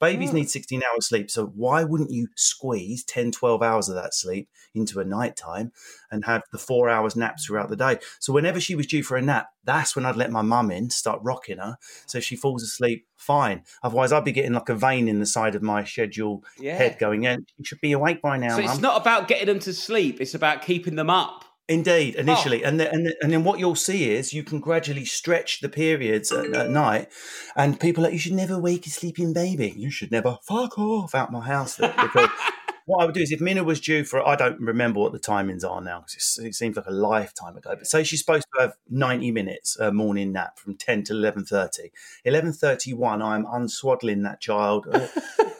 babies 0.00 0.30
hmm. 0.30 0.36
need 0.36 0.50
16 0.50 0.82
hours 0.82 1.08
sleep 1.08 1.30
so 1.30 1.46
why 1.46 1.84
wouldn't 1.84 2.10
you 2.10 2.28
squeeze 2.36 3.04
10 3.04 3.32
12 3.32 3.62
hours 3.62 3.88
of 3.88 3.94
that 3.94 4.14
sleep 4.14 4.48
into 4.74 5.00
a 5.00 5.04
night 5.04 5.36
time 5.36 5.72
and 6.10 6.24
have 6.24 6.42
the 6.52 6.58
four 6.58 6.88
hours 6.88 7.16
naps 7.16 7.46
throughout 7.46 7.68
the 7.68 7.76
day 7.76 7.98
so 8.18 8.32
whenever 8.32 8.60
she 8.60 8.74
was 8.74 8.86
due 8.86 9.02
for 9.02 9.16
a 9.16 9.22
nap 9.22 9.48
that's 9.64 9.96
when 9.96 10.06
i'd 10.06 10.16
let 10.16 10.30
my 10.30 10.42
mum 10.42 10.70
in 10.70 10.90
start 10.90 11.20
rocking 11.22 11.58
her 11.58 11.76
so 12.06 12.18
if 12.18 12.24
she 12.24 12.36
falls 12.36 12.62
asleep 12.62 13.06
fine 13.16 13.62
otherwise 13.82 14.12
i'd 14.12 14.24
be 14.24 14.32
getting 14.32 14.52
like 14.52 14.68
a 14.68 14.74
vein 14.74 15.08
in 15.08 15.18
the 15.18 15.26
side 15.26 15.54
of 15.54 15.62
my 15.62 15.82
schedule 15.84 16.44
Yeah. 16.58 16.76
head 16.76 16.98
going 16.98 17.24
in 17.24 17.46
you 17.56 17.64
should 17.64 17.80
be 17.80 17.92
awake 17.92 18.22
by 18.22 18.36
now 18.36 18.56
So 18.56 18.62
it's 18.62 18.74
mum." 18.74 18.82
not 18.82 19.00
about 19.00 19.28
getting 19.28 19.46
them 19.46 19.58
to 19.60 19.72
sleep, 19.72 20.20
it's 20.20 20.34
about 20.34 20.62
keeping 20.62 20.96
them 20.96 21.10
up. 21.10 21.44
Indeed, 21.68 22.14
Oh. 22.16 22.20
initially, 22.20 22.64
and 22.64 22.80
then, 22.80 22.86
and 22.94 23.06
then 23.06 23.12
and 23.20 23.32
then 23.32 23.44
what 23.44 23.58
you'll 23.58 23.74
see 23.74 24.10
is 24.10 24.32
you 24.32 24.42
can 24.42 24.58
gradually 24.58 25.04
stretch 25.04 25.60
the 25.60 25.68
periods 25.68 26.32
at, 26.32 26.54
at 26.54 26.70
night, 26.70 27.08
and 27.56 27.78
people 27.78 28.02
are 28.02 28.06
like 28.06 28.14
you 28.14 28.18
should 28.18 28.32
never 28.32 28.58
wake 28.58 28.86
a 28.86 28.90
sleeping 28.90 29.34
baby. 29.34 29.74
You 29.76 29.90
should 29.90 30.10
never 30.10 30.38
fuck 30.42 30.78
off 30.78 31.14
out 31.14 31.30
my 31.30 31.44
house. 31.46 31.76
Because 31.76 32.30
what 32.86 33.02
I 33.02 33.04
would 33.04 33.14
do 33.14 33.20
is 33.20 33.32
if 33.32 33.40
Minna 33.42 33.64
was 33.64 33.80
due 33.80 34.02
for 34.04 34.26
I 34.26 34.34
don't 34.34 34.58
remember 34.58 34.98
what 35.00 35.12
the 35.12 35.18
timings 35.18 35.62
are 35.62 35.82
now 35.82 36.04
because 36.06 36.38
it 36.42 36.54
seems 36.54 36.76
like 36.76 36.86
a 36.86 36.90
lifetime 36.90 37.54
ago. 37.54 37.74
But 37.76 37.86
say 37.86 38.02
she's 38.02 38.20
supposed 38.20 38.46
to 38.56 38.62
have 38.62 38.72
ninety 38.88 39.30
minutes 39.30 39.78
a 39.78 39.92
morning 39.92 40.32
nap 40.32 40.58
from 40.58 40.74
ten 40.74 41.04
to 41.04 41.12
eleven 41.12 41.44
thirty. 41.44 41.92
Eleven 42.24 42.54
thirty 42.54 42.94
one, 42.94 43.20
I'm 43.20 43.44
unswaddling 43.44 44.22
that 44.24 44.40
child. 44.40 44.86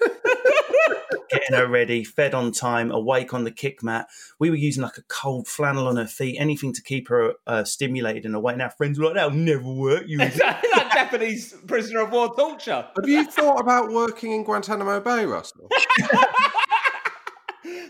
getting 1.31 1.57
her 1.57 1.67
ready, 1.67 2.05
fed 2.05 2.35
on 2.35 2.53
time, 2.53 2.91
awake 2.91 3.35
on 3.35 3.45
the 3.45 3.51
kick 3.51 3.83
mat. 3.83 4.09
We 4.39 4.51
were 4.51 4.57
using 4.57 4.83
like 4.83 4.99
a 4.99 5.03
cold 5.03 5.47
flannel 5.47 5.87
on 5.87 5.97
her 5.97 6.07
feet, 6.07 6.37
anything 6.39 6.73
to 6.75 6.83
keep 6.83 7.09
her 7.09 7.35
uh, 7.47 7.65
stimulated 7.65 8.25
and 8.25 8.35
awake. 8.35 8.55
And 8.55 8.63
our 8.63 8.71
friends 8.71 8.99
were 8.99 9.07
like, 9.07 9.15
that'll 9.15 9.31
never 9.31 9.69
work. 9.69 10.05
You 10.07 10.19
It's 10.21 10.39
like 10.39 10.63
Japanese 10.93 11.55
prisoner 11.67 12.01
of 12.01 12.13
war 12.13 12.35
torture. 12.35 12.87
Have 12.97 13.09
you 13.09 13.25
thought 13.25 13.61
about 13.61 13.91
working 13.91 14.33
in 14.33 14.45
Guantanamo 14.45 15.01
Bay, 15.01 15.25
Russell? 15.25 15.69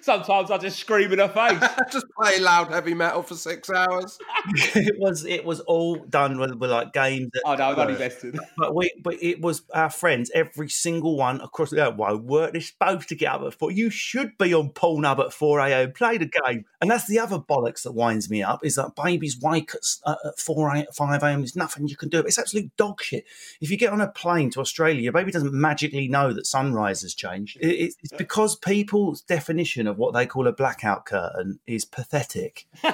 Sometimes 0.01 0.51
I 0.51 0.59
just 0.59 0.79
scream 0.79 1.13
in 1.13 1.19
her 1.19 1.29
face. 1.29 1.59
Just 1.93 2.07
play 2.19 2.39
loud 2.39 2.69
heavy 2.69 2.95
metal 2.95 3.23
for 3.23 3.35
six 3.35 3.69
hours. 3.71 4.19
it 4.75 4.95
was 4.99 5.25
it 5.25 5.45
was 5.45 5.61
all 5.61 5.97
done 5.97 6.39
with, 6.39 6.55
with 6.55 6.71
like 6.71 6.93
games. 6.93 7.31
That, 7.33 7.43
Oh 7.45 7.55
no, 7.55 7.71
I'm 7.73 7.79
only 7.79 7.95
vested. 7.95 8.39
But 8.57 8.75
we, 8.75 8.91
but 9.03 9.15
it 9.23 9.41
was 9.41 9.63
our 9.73 9.91
friends, 9.91 10.31
every 10.35 10.69
single 10.69 11.17
one 11.17 11.41
across 11.41 11.71
the 11.71 11.91
why 11.91 12.13
work. 12.13 12.53
They're 12.53 12.61
supposed 12.61 13.09
to 13.09 13.15
get 13.15 13.33
up 13.33 13.43
at 13.43 13.55
four. 13.55 13.71
You 13.71 13.91
should 13.91 14.37
be 14.39 14.53
on 14.55 14.71
Pornhub 14.71 15.19
at 15.21 15.33
four 15.33 15.61
a.m. 15.61 15.93
Play 15.93 16.19
the 16.19 16.31
game, 16.47 16.65
and 16.81 16.91
that's 16.91 17.07
the 17.07 17.19
other 17.19 17.39
bollocks 17.39 17.83
that 17.83 17.93
winds 17.93 18.29
me 18.31 18.43
up. 18.43 18.65
Is 18.65 18.75
that 18.77 18.95
babies 18.97 19.39
wake 19.41 19.75
at, 19.75 19.83
uh, 20.05 20.17
at 20.27 20.39
four 20.39 20.75
a, 20.75 20.87
five 20.93 21.23
a.m. 21.23 21.41
There's 21.41 21.57
nothing 21.57 21.89
you 21.89 21.97
can 21.97 22.09
do. 22.09 22.21
It's 22.21 22.39
absolute 22.39 22.77
dog 22.77 23.03
shit. 23.03 23.25
If 23.61 23.71
you 23.71 23.77
get 23.77 23.93
on 23.93 24.01
a 24.01 24.09
plane 24.09 24.51
to 24.51 24.61
Australia, 24.61 25.01
your 25.01 25.13
baby 25.13 25.31
doesn't 25.33 25.53
magically 25.53 26.09
know 26.09 26.33
that 26.33 26.47
sunrise 26.47 27.03
has 27.03 27.15
changed. 27.15 27.57
It, 27.61 27.67
it's- 27.69 27.95
it's 28.03 28.13
because 28.13 28.55
people's 28.57 29.23
definition 29.23 29.68
of 29.77 29.99
what 29.99 30.15
they 30.15 30.27
call 30.27 30.47
a 30.47 30.53
blackout 30.53 31.05
curtain 31.05 31.59
is 31.67 31.85
pathetic 31.85 32.67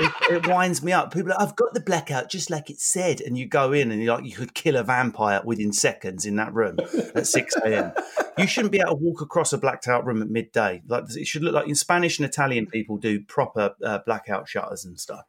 it, 0.00 0.12
it 0.30 0.46
winds 0.46 0.82
me 0.82 0.92
up. 0.92 1.12
People 1.12 1.32
are 1.32 1.40
I've 1.40 1.56
got 1.56 1.74
the 1.74 1.80
blackout 1.80 2.30
just 2.30 2.50
like 2.50 2.70
it 2.70 2.80
said. 2.80 3.20
And 3.20 3.36
you 3.36 3.46
go 3.46 3.72
in 3.72 3.90
and 3.90 4.02
you're 4.02 4.14
like, 4.14 4.24
you 4.24 4.32
could 4.32 4.54
kill 4.54 4.76
a 4.76 4.82
vampire 4.82 5.40
within 5.44 5.72
seconds 5.72 6.24
in 6.24 6.36
that 6.36 6.52
room 6.54 6.78
at 7.14 7.26
6 7.26 7.56
a.m. 7.56 7.92
You 8.38 8.46
shouldn't 8.46 8.72
be 8.72 8.80
able 8.80 8.96
to 8.96 9.04
walk 9.04 9.20
across 9.20 9.52
a 9.52 9.58
blacked 9.58 9.88
out 9.88 10.06
room 10.06 10.22
at 10.22 10.30
midday. 10.30 10.82
Like 10.86 11.04
it 11.14 11.26
should 11.26 11.42
look 11.42 11.54
like 11.54 11.68
in 11.68 11.74
Spanish 11.74 12.18
and 12.18 12.26
Italian 12.26 12.66
people 12.66 12.96
do 12.96 13.20
proper 13.20 13.74
uh, 13.84 13.98
blackout 14.06 14.48
shutters 14.48 14.84
and 14.84 14.98
stuff. 14.98 15.24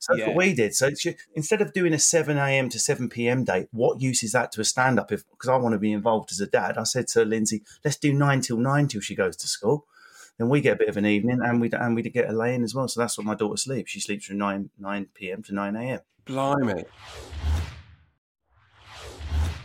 So 0.00 0.12
that's 0.12 0.20
Yeah. 0.20 0.28
what 0.28 0.36
we 0.36 0.54
did. 0.54 0.74
So 0.74 0.86
it's, 0.86 1.06
instead 1.34 1.60
of 1.60 1.72
doing 1.72 1.92
a 1.92 1.98
7 1.98 2.36
a.m. 2.36 2.68
to 2.70 2.78
7 2.78 3.08
p.m. 3.08 3.44
date, 3.44 3.68
what 3.72 4.00
use 4.00 4.22
is 4.22 4.32
that 4.32 4.52
to 4.52 4.60
a 4.60 4.64
stand 4.64 4.98
up? 4.98 5.12
If 5.12 5.28
Because 5.30 5.48
I 5.48 5.56
want 5.56 5.74
to 5.74 5.78
be 5.78 5.92
involved 5.92 6.30
as 6.32 6.40
a 6.40 6.46
dad. 6.46 6.78
I 6.78 6.84
said 6.84 7.08
to 7.08 7.24
Lindsay, 7.24 7.62
let's 7.84 7.96
do 7.96 8.12
9 8.12 8.40
till 8.40 8.58
9 8.58 8.88
till 8.88 9.00
she 9.00 9.14
goes 9.14 9.36
to 9.36 9.48
school 9.48 9.86
then 10.38 10.48
we 10.48 10.60
get 10.60 10.74
a 10.74 10.78
bit 10.78 10.88
of 10.88 10.96
an 10.96 11.04
evening 11.04 11.40
and 11.42 11.60
we 11.60 11.68
and 11.72 11.94
we 11.96 12.02
get 12.02 12.30
a 12.30 12.32
lay 12.32 12.54
in 12.54 12.62
as 12.62 12.74
well. 12.74 12.86
So 12.88 13.00
that's 13.00 13.18
what 13.18 13.26
my 13.26 13.34
daughter 13.34 13.56
sleeps. 13.56 13.90
She 13.90 14.00
sleeps 14.00 14.26
from 14.26 14.38
nine 14.38 14.70
nine 14.78 15.08
p.m. 15.12 15.42
to 15.44 15.54
nine 15.54 15.74
a.m. 15.76 16.00
Blimey. 16.24 16.84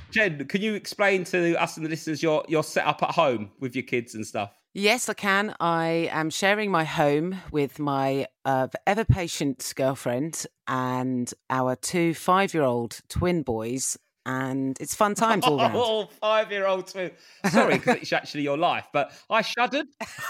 Jen, 0.10 0.46
can 0.46 0.62
you 0.62 0.74
explain 0.74 1.24
to 1.26 1.56
us 1.56 1.78
and 1.78 1.86
the 1.86 1.90
listeners 1.90 2.22
your 2.24 2.44
your 2.48 2.64
setup 2.64 3.04
at 3.04 3.12
home 3.12 3.52
with 3.60 3.76
your 3.76 3.84
kids 3.84 4.16
and 4.16 4.26
stuff? 4.26 4.52
Yes, 4.76 5.08
I 5.08 5.14
can. 5.14 5.56
I 5.60 6.10
am 6.12 6.32
sharing 6.32 6.72
my 6.72 6.84
home 6.84 7.36
with 7.52 7.78
my 7.78 8.26
uh, 8.44 8.70
ever 8.88 9.06
patient 9.06 9.72
girlfriend 9.76 10.48
and 10.68 11.32
our 11.52 11.76
two 11.76 12.16
five 12.16 12.56
year 12.56 12.64
old 12.64 13.00
twin 13.08 13.44
boys. 13.44 13.98
And 14.26 14.76
it's 14.80 14.96
fun 14.96 15.14
times 15.14 15.46
all 15.46 15.58
round. 15.58 15.76
Oh, 15.78 16.10
five 16.20 16.52
year 16.52 16.66
old 16.66 16.88
twin. 16.88 17.12
Sorry, 17.52 17.76
because 17.76 17.98
it's 17.98 18.14
actually 18.14 18.44
your 18.44 18.58
life, 18.58 18.88
but 18.92 19.12
I 19.30 19.42
shuddered. 19.44 19.86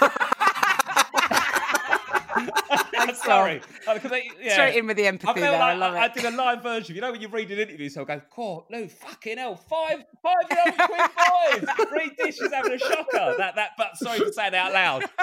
I'm 2.98 3.14
sorry. 3.14 3.60
Uh, 3.86 3.98
'cause 3.98 4.12
I- 4.12 4.22
yeah. 4.40 4.52
Straight 4.54 4.76
in 4.76 4.86
with 4.86 4.96
the 4.96 5.06
empathy 5.06 5.40
felt 5.40 5.52
there. 5.52 5.62
I 5.62 5.74
love 5.74 5.94
it. 5.94 5.98
I 5.98 6.08
did 6.08 6.24
a 6.24 6.30
live 6.30 6.62
version. 6.62 6.94
You 6.94 7.00
know 7.00 7.12
when 7.12 7.20
you 7.20 7.28
read 7.28 7.50
an 7.50 7.58
interview, 7.58 7.88
so 7.88 8.02
I 8.02 8.04
go, 8.04 8.22
"God, 8.34 8.64
no, 8.70 8.88
fucking 8.88 9.38
hell, 9.38 9.56
five 9.56 10.04
five 10.22 10.50
year 10.50 10.60
old 10.66 10.74
twin 10.76 11.66
boys, 11.68 11.74
three 11.88 12.10
dishes 12.24 12.52
having 12.52 12.72
a 12.72 12.78
shocker." 12.78 13.34
That 13.38 13.54
that, 13.56 13.70
but 13.78 13.96
sorry 13.96 14.20
for 14.20 14.32
saying 14.32 14.54
it 14.54 14.56
out 14.56 14.72
loud. 14.72 15.04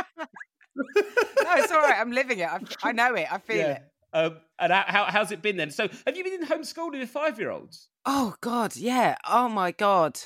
no, 0.76 0.84
it's 1.56 1.72
all 1.72 1.82
right. 1.82 1.96
I'm 2.00 2.12
living 2.12 2.40
it. 2.40 2.48
I, 2.50 2.60
I 2.84 2.92
know 2.92 3.14
it. 3.16 3.28
I 3.32 3.38
feel 3.40 3.58
it. 3.72 3.84
Um, 4.14 4.38
and 4.60 4.74
how, 4.74 4.84
how 4.88 5.06
how's 5.06 5.32
it 5.32 5.42
been 5.42 5.58
then? 5.58 5.72
So, 5.72 5.88
have 6.06 6.18
you 6.18 6.24
been 6.24 6.34
in 6.34 6.46
homeschooling 6.46 7.00
with 7.00 7.10
five 7.10 7.40
year 7.40 7.50
olds? 7.52 7.88
Oh 8.06 8.36
God, 8.42 8.76
yeah. 8.76 9.16
Oh 9.28 9.48
my 9.48 9.72
God, 9.72 10.20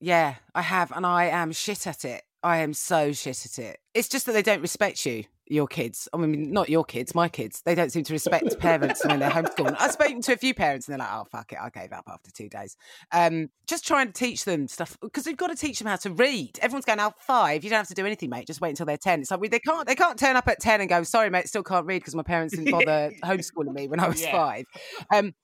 yeah. 0.00 0.36
I 0.54 0.62
have, 0.62 0.90
and 0.92 1.06
I 1.06 1.26
am 1.26 1.52
shit 1.52 1.86
at 1.86 2.04
it. 2.04 2.22
I 2.42 2.58
am 2.58 2.72
so 2.74 3.12
shit 3.12 3.44
at 3.44 3.58
it. 3.58 3.80
It's 3.94 4.08
just 4.08 4.26
that 4.26 4.32
they 4.32 4.42
don't 4.42 4.60
respect 4.62 5.04
you, 5.06 5.24
your 5.50 5.66
kids. 5.66 6.08
I 6.12 6.16
mean, 6.18 6.52
not 6.52 6.68
your 6.68 6.84
kids, 6.84 7.14
my 7.14 7.28
kids. 7.28 7.62
They 7.62 7.74
don't 7.74 7.90
seem 7.90 8.04
to 8.04 8.12
respect 8.12 8.58
parents 8.58 9.04
when 9.04 9.18
they're 9.18 9.30
homeschooling. 9.30 9.76
I've 9.78 9.92
spoken 9.92 10.20
to 10.22 10.32
a 10.32 10.36
few 10.36 10.54
parents 10.54 10.88
and 10.88 10.92
they're 10.92 11.06
like, 11.06 11.14
oh, 11.14 11.24
fuck 11.30 11.52
it, 11.52 11.58
I 11.60 11.70
gave 11.70 11.92
up 11.92 12.04
after 12.08 12.30
two 12.30 12.48
days. 12.48 12.76
Um, 13.12 13.50
just 13.66 13.86
trying 13.86 14.06
to 14.08 14.12
teach 14.12 14.44
them 14.44 14.68
stuff 14.68 14.96
because 15.00 15.26
we've 15.26 15.36
got 15.36 15.48
to 15.48 15.56
teach 15.56 15.78
them 15.78 15.88
how 15.88 15.96
to 15.96 16.10
read. 16.10 16.58
Everyone's 16.62 16.84
going 16.84 16.98
out 17.00 17.20
five. 17.20 17.64
You 17.64 17.70
don't 17.70 17.78
have 17.78 17.88
to 17.88 17.94
do 17.94 18.06
anything, 18.06 18.30
mate. 18.30 18.46
Just 18.46 18.60
wait 18.60 18.70
until 18.70 18.86
they're 18.86 18.96
10. 18.96 19.20
It's 19.22 19.30
like 19.30 19.40
we, 19.40 19.48
they, 19.48 19.58
can't, 19.60 19.86
they 19.86 19.94
can't 19.94 20.18
turn 20.18 20.36
up 20.36 20.48
at 20.48 20.60
10 20.60 20.80
and 20.80 20.88
go, 20.88 21.02
sorry, 21.02 21.30
mate, 21.30 21.48
still 21.48 21.62
can't 21.62 21.86
read 21.86 21.98
because 22.00 22.14
my 22.14 22.22
parents 22.22 22.54
didn't 22.56 22.70
bother 22.70 23.10
homeschooling 23.24 23.72
me 23.72 23.88
when 23.88 24.00
I 24.00 24.08
was 24.08 24.20
Yeah. 24.22 24.32
five. 24.32 24.64
Um, 25.12 25.34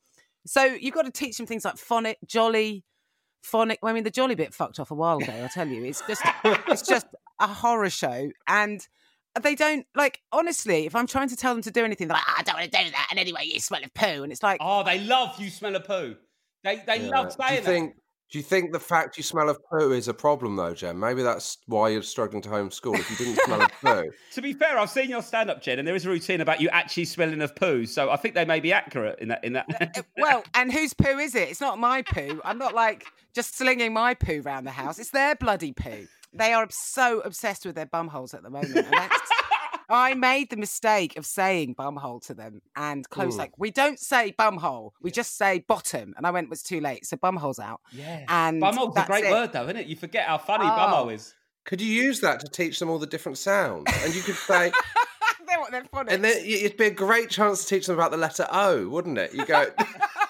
so 0.47 0.65
you've 0.65 0.95
got 0.95 1.07
to 1.07 1.11
teach 1.11 1.37
them 1.39 1.47
things 1.47 1.65
like 1.65 1.79
phonic, 1.79 2.19
jolly, 2.27 2.85
phonic. 3.43 3.79
I 3.83 3.93
mean, 3.93 4.05
the 4.05 4.11
jolly 4.11 4.35
bit 4.35 4.53
fucked 4.55 4.79
off 4.79 4.91
a 4.91 4.95
while 4.95 5.19
ago. 5.19 5.33
I'll 5.33 5.49
tell 5.49 5.67
you, 5.69 5.85
it's 5.85 6.03
just 6.07 6.23
it's 6.45 6.83
just 6.87 7.07
a 7.41 7.47
horror 7.47 7.91
show, 7.91 8.31
and 8.47 8.87
they 9.43 9.55
don't 9.55 9.87
like. 9.95 10.21
Honestly, 10.33 10.87
if 10.87 10.95
I'm 10.95 11.07
trying 11.07 11.29
to 11.29 11.37
tell 11.37 11.55
them 11.55 11.63
to 11.63 11.71
do 11.71 11.85
anything, 11.85 12.09
they're 12.09 12.17
like, 12.17 12.25
"Ah, 12.29 12.37
I 12.39 12.43
don't 12.43 12.57
want 12.57 12.71
to 12.71 12.85
do 12.85 12.91
that. 12.91 13.09
And 13.11 13.19
anyway, 13.19 13.41
you 13.45 13.59
smell 13.61 13.83
of 13.83 13.93
poo, 13.95 14.23
and 14.23 14.31
it's 14.31 14.43
like, 14.43 14.59
Oh, 14.61 14.83
they 14.85 15.01
love 15.01 15.41
you 15.41 15.51
smell 15.51 15.75
of 15.77 15.85
poo. 15.85 16.17
They 16.63 16.77
they 16.87 17.01
Yeah. 17.01 17.09
love 17.09 17.37
do 17.37 17.43
you 17.43 17.49
saying 17.49 17.65
think? 17.65 17.95
Do 18.31 18.39
you 18.39 18.43
think 18.45 18.73
the 18.73 18.81
fact 18.81 19.17
you 19.17 19.23
smell 19.23 19.49
of 19.49 19.59
poo 19.71 19.93
is 19.93 20.09
a 20.09 20.15
problem, 20.15 20.57
though, 20.57 20.75
Jen? 20.75 20.99
Maybe 20.99 21.23
that's 21.23 21.59
why 21.67 21.91
you're 21.91 22.03
struggling 22.03 22.43
to 22.43 22.49
homeschool. 22.49 22.99
If 22.99 23.09
you 23.11 23.17
didn't 23.17 23.37
smell 23.45 23.63
of 23.63 23.71
poo. 23.81 24.11
To 24.33 24.43
be 24.43 24.53
fair, 24.55 24.77
I've 24.79 24.91
seen 24.91 25.11
your 25.11 25.23
stand 25.23 25.51
up, 25.51 25.63
Jen, 25.63 25.79
and 25.79 25.87
there 25.87 25.95
is 25.95 26.05
a 26.05 26.09
routine 26.11 26.41
about 26.41 26.61
you 26.61 26.69
actually 26.71 27.05
smelling 27.05 27.43
of 27.43 27.55
poo. 27.55 27.87
So 27.87 28.11
I 28.11 28.17
think 28.17 28.35
they 28.35 28.45
may 28.45 28.59
be 28.59 28.73
accurate 28.73 29.21
in 29.21 29.29
that. 29.29 29.45
In 29.45 29.53
that. 29.53 30.05
Well, 30.17 30.43
and 30.55 30.73
whose 30.73 30.95
poo 30.95 31.19
is 31.19 31.35
it? 31.37 31.49
It's 31.51 31.61
not 31.61 31.79
my 31.79 32.03
poo. 32.03 32.41
I'm 32.45 32.59
not 32.59 32.75
like 32.75 33.05
just 33.35 33.57
slinging 33.57 33.93
my 33.93 34.15
poo 34.15 34.43
around 34.45 34.65
the 34.65 34.71
house. 34.73 34.99
It's 34.99 35.11
their 35.11 35.37
bloody 35.37 35.73
poo. 35.73 36.07
They 36.35 36.53
are 36.53 36.67
so 36.71 37.21
obsessed 37.21 37.65
with 37.65 37.75
their 37.77 37.87
bumholes 37.87 38.35
at 38.35 38.43
the 38.43 38.51
moment. 38.51 38.77
And 38.77 38.93
that's, 38.93 39.31
I 39.89 40.15
made 40.15 40.51
the 40.51 40.57
mistake 40.57 41.17
of 41.17 41.27
saying 41.27 41.75
bumhole 41.77 42.25
to 42.27 42.35
them, 42.35 42.61
and 42.75 43.09
Chloe's 43.11 43.35
Ooh. 43.35 43.39
like, 43.39 43.53
"We 43.59 43.71
don't 43.71 43.99
say 44.01 44.35
bumhole. 44.39 44.91
We 45.03 45.11
just 45.11 45.37
say 45.37 45.65
bottom." 45.69 46.15
And 46.17 46.27
I 46.27 46.31
went, 46.31 46.49
"It's 46.51 46.63
too 46.63 46.81
late." 46.81 47.05
So 47.07 47.17
bumhole's 47.17 47.59
out. 47.59 47.81
yeah. 47.93 48.25
And 48.29 48.61
Bumhole's 48.63 48.97
a 48.97 49.05
great 49.07 49.25
it. 49.27 49.31
word, 49.31 49.53
though, 49.53 49.65
isn't 49.65 49.77
it? 49.77 49.87
You 49.87 49.97
forget 49.97 50.27
how 50.27 50.39
funny 50.39 50.65
Oh. 50.67 50.69
bumhole 50.71 51.13
is. 51.15 51.35
could 51.65 51.81
you 51.81 51.89
use 51.93 52.21
that 52.21 52.41
to 52.41 52.49
teach 52.49 52.79
them 52.79 52.89
all 52.91 52.99
the 52.99 53.07
different 53.07 53.39
sounds? 53.39 53.85
And 54.03 54.15
you 54.15 54.23
could 54.23 54.35
say, 54.37 54.73
they're 55.47 55.61
what 55.61 55.71
they're 55.71 55.85
funny. 55.93 56.13
and 56.13 56.25
then 56.25 56.43
it'd 56.45 56.77
be 56.79 56.87
a 56.87 56.91
great 56.91 57.29
chance 57.31 57.63
to 57.65 57.75
teach 57.75 57.87
them 57.87 57.95
about 57.95 58.11
the 58.11 58.17
letter 58.17 58.47
O, 58.51 58.89
wouldn't 58.89 59.19
it? 59.19 59.33
You 59.35 59.45
go, 59.47 59.67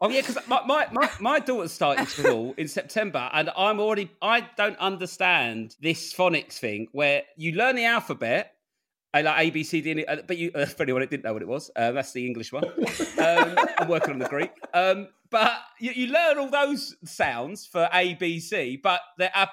Oh 0.00 0.10
yeah, 0.10 0.20
because 0.20 0.36
my, 0.46 0.62
my, 0.66 0.86
my, 0.92 1.10
my 1.20 1.38
daughter's 1.40 1.72
starting 1.72 2.06
school 2.06 2.54
in 2.58 2.68
September, 2.68 3.30
and 3.32 3.50
I'm 3.56 3.80
already 3.80 4.10
I 4.20 4.46
don't 4.56 4.78
understand 4.78 5.74
this 5.80 6.12
phonics 6.12 6.58
thing 6.58 6.88
where 6.92 7.22
you 7.36 7.52
learn 7.52 7.76
the 7.76 7.86
alphabet, 7.86 8.52
like 9.14 9.26
A 9.38 9.50
B 9.50 9.64
C 9.64 9.80
D, 9.80 9.92
and 9.92 10.04
uh, 10.06 10.22
but 10.26 10.36
you 10.36 10.50
uh, 10.54 10.66
for 10.66 10.82
anyone 10.82 11.00
that 11.00 11.08
didn't 11.08 11.24
know 11.24 11.32
what 11.32 11.40
it 11.40 11.48
was, 11.48 11.70
uh, 11.76 11.92
that's 11.92 12.12
the 12.12 12.26
English 12.26 12.52
one. 12.52 12.64
Um, 12.66 13.58
I'm 13.78 13.88
working 13.88 14.10
on 14.10 14.18
the 14.18 14.28
Greek, 14.28 14.52
um, 14.74 15.08
but 15.30 15.52
you, 15.80 15.92
you 15.92 16.06
learn 16.08 16.36
all 16.38 16.50
those 16.50 16.94
sounds 17.04 17.64
for 17.66 17.88
A 17.92 18.14
B 18.14 18.38
C, 18.38 18.78
but 18.82 19.00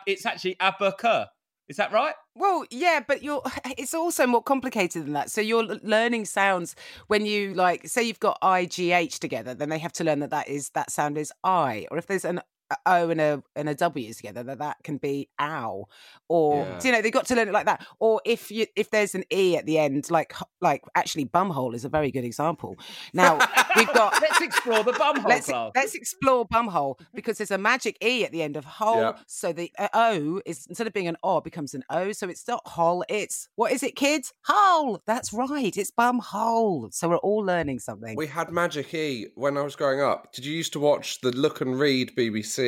it's 0.05 0.25
actually 0.25 0.57
abaca. 0.59 1.29
Is 1.69 1.77
that 1.77 1.93
right? 1.93 2.15
Well, 2.35 2.65
yeah, 2.71 3.01
but 3.05 3.21
you're 3.23 3.41
it's 3.77 3.93
also 3.93 4.25
more 4.27 4.41
complicated 4.41 5.05
than 5.05 5.13
that. 5.13 5.31
So 5.31 5.41
you're 5.41 5.63
learning 5.63 6.25
sounds 6.25 6.75
when 7.07 7.25
you 7.25 7.53
like 7.53 7.87
say 7.87 8.03
you've 8.03 8.19
got 8.19 8.37
I 8.41 8.65
G 8.65 8.91
H 8.91 9.19
together, 9.19 9.53
then 9.53 9.69
they 9.69 9.79
have 9.79 9.93
to 9.93 10.03
learn 10.03 10.19
that 10.19 10.31
that 10.31 10.47
is 10.47 10.69
that 10.71 10.91
sound 10.91 11.17
is 11.17 11.31
I, 11.43 11.87
or 11.91 11.97
if 11.97 12.07
there's 12.07 12.25
an 12.25 12.41
a 12.73 12.77
O 12.85 13.09
and 13.09 13.21
a 13.21 13.43
and 13.55 13.69
a 13.69 13.75
W 13.75 14.13
together, 14.13 14.43
that 14.43 14.59
that 14.59 14.77
can 14.83 14.97
be 14.97 15.29
ow, 15.39 15.85
or 16.27 16.57
Yeah. 16.65 16.79
you 16.83 16.91
know 16.91 17.01
they 17.01 17.11
got 17.11 17.25
to 17.27 17.35
learn 17.35 17.47
it 17.47 17.53
like 17.53 17.65
that. 17.65 17.85
Or 17.99 18.21
if 18.25 18.51
you 18.51 18.65
if 18.75 18.89
there's 18.91 19.15
an 19.15 19.23
e 19.31 19.55
at 19.57 19.65
the 19.65 19.77
end, 19.79 20.09
like 20.11 20.33
like 20.61 20.81
actually 20.95 21.25
bumhole 21.25 21.73
is 21.75 21.85
a 21.85 21.89
very 21.89 22.11
good 22.11 22.23
example. 22.25 22.75
Now 23.13 23.39
we've 23.75 23.93
got 23.93 24.13
Let's 24.21 24.41
explore 24.41 24.83
the 24.83 24.91
bumhole 24.93 25.27
let's 25.27 25.47
class. 25.47 25.71
let's 25.75 25.95
explore 25.95 26.47
bumhole 26.47 26.99
because 27.13 27.37
there's 27.37 27.51
a 27.51 27.57
magic 27.57 27.97
e 28.03 28.25
at 28.25 28.31
the 28.31 28.41
end 28.41 28.57
of 28.57 28.65
hole. 28.65 29.01
Yeah. 29.01 29.13
So 29.27 29.53
the 29.53 29.71
uh, 29.77 29.89
o 29.93 30.41
is 30.45 30.65
instead 30.67 30.87
of 30.87 30.93
being 30.93 31.07
an 31.07 31.17
o, 31.23 31.41
becomes 31.41 31.73
an 31.73 31.83
o. 31.89 32.11
So 32.11 32.27
it's 32.29 32.47
not 32.47 32.61
hole. 32.67 33.03
It's 33.09 33.49
what 33.55 33.71
is 33.71 33.83
it, 33.83 33.95
kids? 33.95 34.33
Hole. 34.45 35.01
That's 35.05 35.33
right. 35.33 35.75
It's 35.75 35.91
bumhole. 35.91 36.93
So 36.93 37.09
we're 37.09 37.17
all 37.17 37.39
learning 37.45 37.79
something. 37.79 38.15
we 38.15 38.27
had 38.27 38.51
Magic 38.51 38.93
E 38.93 39.27
when 39.35 39.57
I 39.57 39.61
was 39.61 39.75
growing 39.75 40.01
up. 40.01 40.31
Did 40.33 40.45
you 40.45 40.53
used 40.53 40.73
to 40.73 40.79
watch 40.79 41.21
the 41.21 41.31
Look 41.31 41.61
and 41.61 41.79
Read 41.79 42.15
BBC 42.15 42.62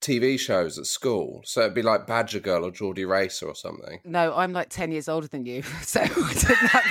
TV 0.00 0.38
shows 0.38 0.78
at 0.78 0.86
school? 0.86 1.42
So 1.44 1.62
it'd 1.62 1.74
be 1.74 1.82
like 1.82 2.06
Badger 2.06 2.40
Girl 2.40 2.64
or 2.64 2.70
Geordie 2.70 3.04
Racer 3.04 3.46
or 3.46 3.54
something. 3.54 4.00
no, 4.04 4.34
I'm 4.34 4.52
like 4.52 4.68
ten 4.68 4.92
years 4.92 5.08
older 5.08 5.28
than 5.28 5.46
you, 5.46 5.62
so 5.82 6.00
I 6.00 6.06
didn't 6.06 6.56
have 6.56 6.84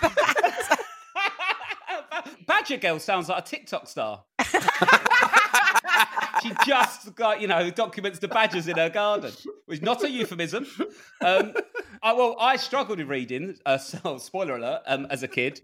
that. 0.00 0.76
Badger 2.46 2.76
Girl 2.78 2.98
sounds 2.98 3.28
like 3.28 3.38
a 3.38 3.46
TikTok 3.46 3.88
star. 3.88 4.24
she 6.42 6.52
just 6.66 7.14
got, 7.14 7.40
you 7.40 7.46
know, 7.46 7.70
documents 7.70 8.18
the 8.18 8.28
badgers 8.28 8.68
in 8.68 8.76
her 8.76 8.90
garden, 8.90 9.32
which 9.66 9.78
is 9.78 9.82
not 9.82 10.02
a 10.02 10.10
euphemism. 10.10 10.66
Um, 11.20 11.54
I, 12.02 12.12
well, 12.12 12.36
I 12.40 12.56
struggled 12.56 12.98
with 12.98 13.08
reading, 13.08 13.56
uh, 13.66 13.78
so, 13.78 14.18
spoiler 14.18 14.56
alert, 14.56 14.82
um, 14.86 15.06
as 15.10 15.22
a 15.22 15.28
kid, 15.28 15.60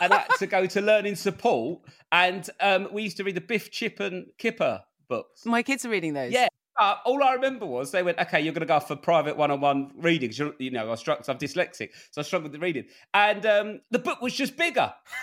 and 0.00 0.12
I 0.12 0.18
had 0.28 0.38
to 0.38 0.46
go 0.46 0.66
to 0.66 0.80
learning 0.80 1.16
support. 1.16 1.80
And 2.10 2.48
um, 2.60 2.88
we 2.92 3.02
used 3.02 3.16
to 3.18 3.24
read 3.24 3.36
the 3.36 3.40
Biff, 3.40 3.70
Chip, 3.70 4.00
and 4.00 4.26
Kipper 4.38 4.82
books. 5.10 5.44
My 5.44 5.62
kids 5.62 5.84
are 5.84 5.90
reading 5.90 6.14
those. 6.14 6.32
Yeah. 6.32 6.48
Uh, 6.78 6.94
all 7.04 7.22
I 7.22 7.34
remember 7.34 7.66
was 7.66 7.90
they 7.90 8.02
went, 8.02 8.18
okay, 8.18 8.40
you're 8.40 8.54
going 8.54 8.66
to 8.66 8.66
go 8.66 8.80
for 8.80 8.96
private 8.96 9.36
one-on-one 9.36 9.90
reading. 9.96 10.30
'cause 10.30 10.38
you're- 10.38 10.54
You 10.58 10.70
know, 10.70 10.90
I 10.90 10.94
struggled, 10.94 11.28
I'm 11.28 11.36
dyslexic, 11.36 11.90
so 12.10 12.22
I 12.22 12.24
struggled 12.24 12.52
with 12.52 12.58
the 12.58 12.64
reading. 12.64 12.86
And 13.12 13.44
um, 13.44 13.80
the 13.90 13.98
book 13.98 14.22
was 14.22 14.32
just 14.34 14.56
bigger. 14.56 14.90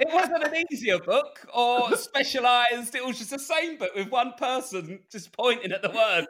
it 0.00 0.08
wasn't 0.12 0.44
an 0.44 0.64
easier 0.70 0.98
book 0.98 1.46
or 1.52 1.94
specialised. 1.96 2.94
It 2.94 3.04
was 3.04 3.18
just 3.18 3.30
the 3.30 3.38
same 3.38 3.76
book 3.76 3.90
with 3.94 4.08
one 4.10 4.32
person 4.38 5.00
just 5.10 5.32
pointing 5.32 5.72
at 5.72 5.82
the 5.82 5.90
word. 5.90 6.26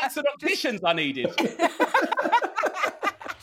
That's 0.00 0.16
an 0.16 0.24
opticians 0.32 0.82
I 0.84 0.92
needed. 0.92 1.26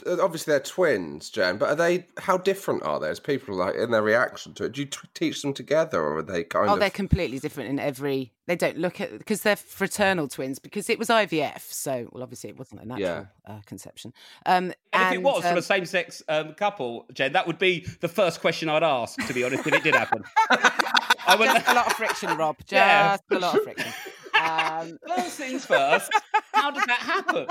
Uh, 0.05 0.17
Obviously, 0.21 0.51
they're 0.51 0.59
twins, 0.59 1.29
Jen. 1.29 1.57
But 1.57 1.69
are 1.69 1.75
they? 1.75 2.05
How 2.17 2.37
different 2.37 2.83
are 2.83 2.99
they 2.99 3.09
as 3.09 3.19
people? 3.19 3.55
Like 3.55 3.75
in 3.75 3.91
their 3.91 4.01
reaction 4.01 4.53
to 4.55 4.65
it? 4.65 4.73
Do 4.73 4.81
you 4.81 4.87
t- 4.87 4.99
teach 5.13 5.41
them 5.41 5.53
together, 5.53 6.01
or 6.01 6.17
are 6.17 6.21
they 6.21 6.43
kind 6.43 6.69
Oh, 6.69 6.73
of? 6.73 6.79
they're 6.79 6.89
completely 6.89 7.39
different 7.39 7.69
in 7.69 7.79
every. 7.79 8.31
They 8.47 8.55
don't 8.55 8.77
look 8.77 8.99
at 8.99 9.17
because 9.17 9.41
they're 9.43 9.55
fraternal 9.55 10.27
twins 10.27 10.59
because 10.59 10.89
it 10.89 10.99
was 10.99 11.07
IVF. 11.09 11.61
So, 11.71 12.09
well, 12.11 12.23
obviously, 12.23 12.49
it 12.49 12.57
wasn't 12.59 12.81
a 12.81 12.85
natural 12.87 13.27
uh, 13.45 13.59
conception. 13.65 14.13
Um, 14.45 14.73
And, 14.93 15.13
if 15.15 15.19
it 15.19 15.23
was 15.23 15.43
um, 15.45 15.49
from 15.51 15.57
a 15.57 15.61
same-sex 15.61 16.23
um, 16.27 16.53
couple, 16.55 17.05
Jen, 17.13 17.31
that 17.33 17.47
would 17.47 17.59
be 17.59 17.85
the 18.01 18.07
first 18.09 18.41
question 18.41 18.67
I'd 18.69 18.83
ask. 18.83 19.17
To 19.27 19.33
be 19.33 19.43
honest, 19.43 19.65
if 19.65 19.73
it 19.73 19.83
did 19.83 19.95
happen, 19.95 20.23
I 20.49 21.35
would. 21.37 21.45
just 21.45 21.67
a 21.67 21.73
lot 21.73 21.87
of 21.87 21.93
friction, 21.93 22.35
Rob. 22.37 22.57
Just 22.65 22.71
Yeah. 22.73 23.17
a 23.31 23.39
lot 23.39 23.55
of 23.57 23.63
friction. 23.63 23.93
Um, 24.41 24.97
First 25.07 25.37
things 25.37 25.65
first. 25.65 26.11
How 26.53 26.71
did 26.71 26.83
that 26.87 26.99
happen? 26.99 27.47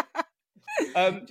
Um, 0.97 1.27